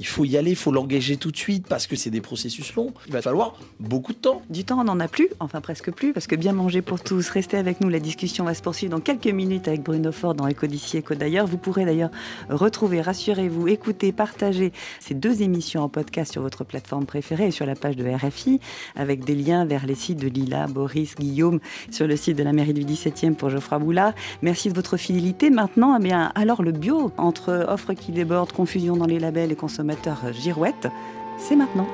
Il 0.00 0.06
faut 0.06 0.24
y 0.24 0.36
aller, 0.36 0.50
il 0.50 0.56
faut 0.56 0.72
l'engager 0.72 1.16
tout 1.16 1.30
de 1.30 1.36
suite 1.36 1.66
parce 1.68 1.86
que 1.86 1.96
c'est 1.96 2.10
des 2.10 2.20
processus 2.20 2.74
longs. 2.74 2.92
Il 3.06 3.12
va 3.12 3.22
falloir 3.22 3.58
beaucoup 3.80 4.12
de 4.12 4.18
temps. 4.18 4.42
Du 4.50 4.64
temps, 4.64 4.80
on 4.80 4.84
n'en 4.84 5.00
a 5.00 5.08
plus, 5.08 5.28
enfin 5.40 5.60
presque 5.60 5.90
plus, 5.90 6.12
parce 6.12 6.26
que 6.26 6.36
bien 6.36 6.52
manger 6.52 6.82
pour 6.82 7.00
tous. 7.00 7.28
Restez 7.30 7.56
avec 7.56 7.80
nous, 7.80 7.88
la 7.88 8.00
discussion 8.00 8.44
va 8.44 8.54
se 8.54 8.62
poursuivre 8.62 8.92
dans 8.92 9.00
quelques 9.00 9.26
minutes 9.26 9.68
avec 9.68 9.82
Bruno 9.82 10.12
Fort 10.12 10.34
dans 10.34 10.46
Éco 10.46 10.66
d'ici, 10.86 10.96
Éco 10.98 11.14
d'ailleurs. 11.14 11.46
Vous 11.46 11.58
pourrez 11.58 11.84
d'ailleurs 11.84 12.10
retrouver, 12.48 13.00
rassurez-vous, 13.00 13.68
écouter, 13.68 14.12
partager 14.12 14.72
ces 15.00 15.14
deux 15.14 15.42
émissions 15.42 15.82
en 15.82 15.88
podcast 15.88 16.32
sur 16.32 16.42
votre 16.42 16.64
plateforme 16.64 17.06
préférée 17.06 17.48
et 17.48 17.50
sur 17.50 17.66
la 17.66 17.74
page 17.74 17.96
de 17.96 18.08
RFI, 18.08 18.60
avec 18.94 19.24
des 19.24 19.34
liens 19.34 19.64
vers 19.64 19.86
les 19.86 19.94
sites 19.94 20.18
de 20.18 20.28
Lila, 20.28 20.66
Boris, 20.66 21.16
Guillaume, 21.16 21.60
sur 21.90 22.06
le 22.06 22.16
site 22.16 22.36
de 22.36 22.42
la 22.42 22.52
mairie 22.52 22.74
du 22.74 22.84
17e 22.84 23.34
pour 23.34 23.50
Geoffroy 23.50 23.78
Boulard. 23.78 24.12
Merci 24.42 24.68
de 24.68 24.74
votre 24.74 24.96
fidélité. 24.96 25.50
Maintenant, 25.50 25.96
eh 25.98 26.02
bien, 26.02 26.32
alors 26.34 26.62
le 26.62 26.72
bio, 26.72 27.12
entre 27.16 27.66
offres 27.68 27.94
qui 27.94 28.12
débordent, 28.12 28.52
confusion 28.52 28.96
dans 28.96 29.06
les 29.06 29.18
labels 29.18 29.52
et 29.52 29.56
consommateurs 29.56 30.32
girouettes, 30.32 30.88
c'est 31.38 31.56
maintenant. 31.56 31.86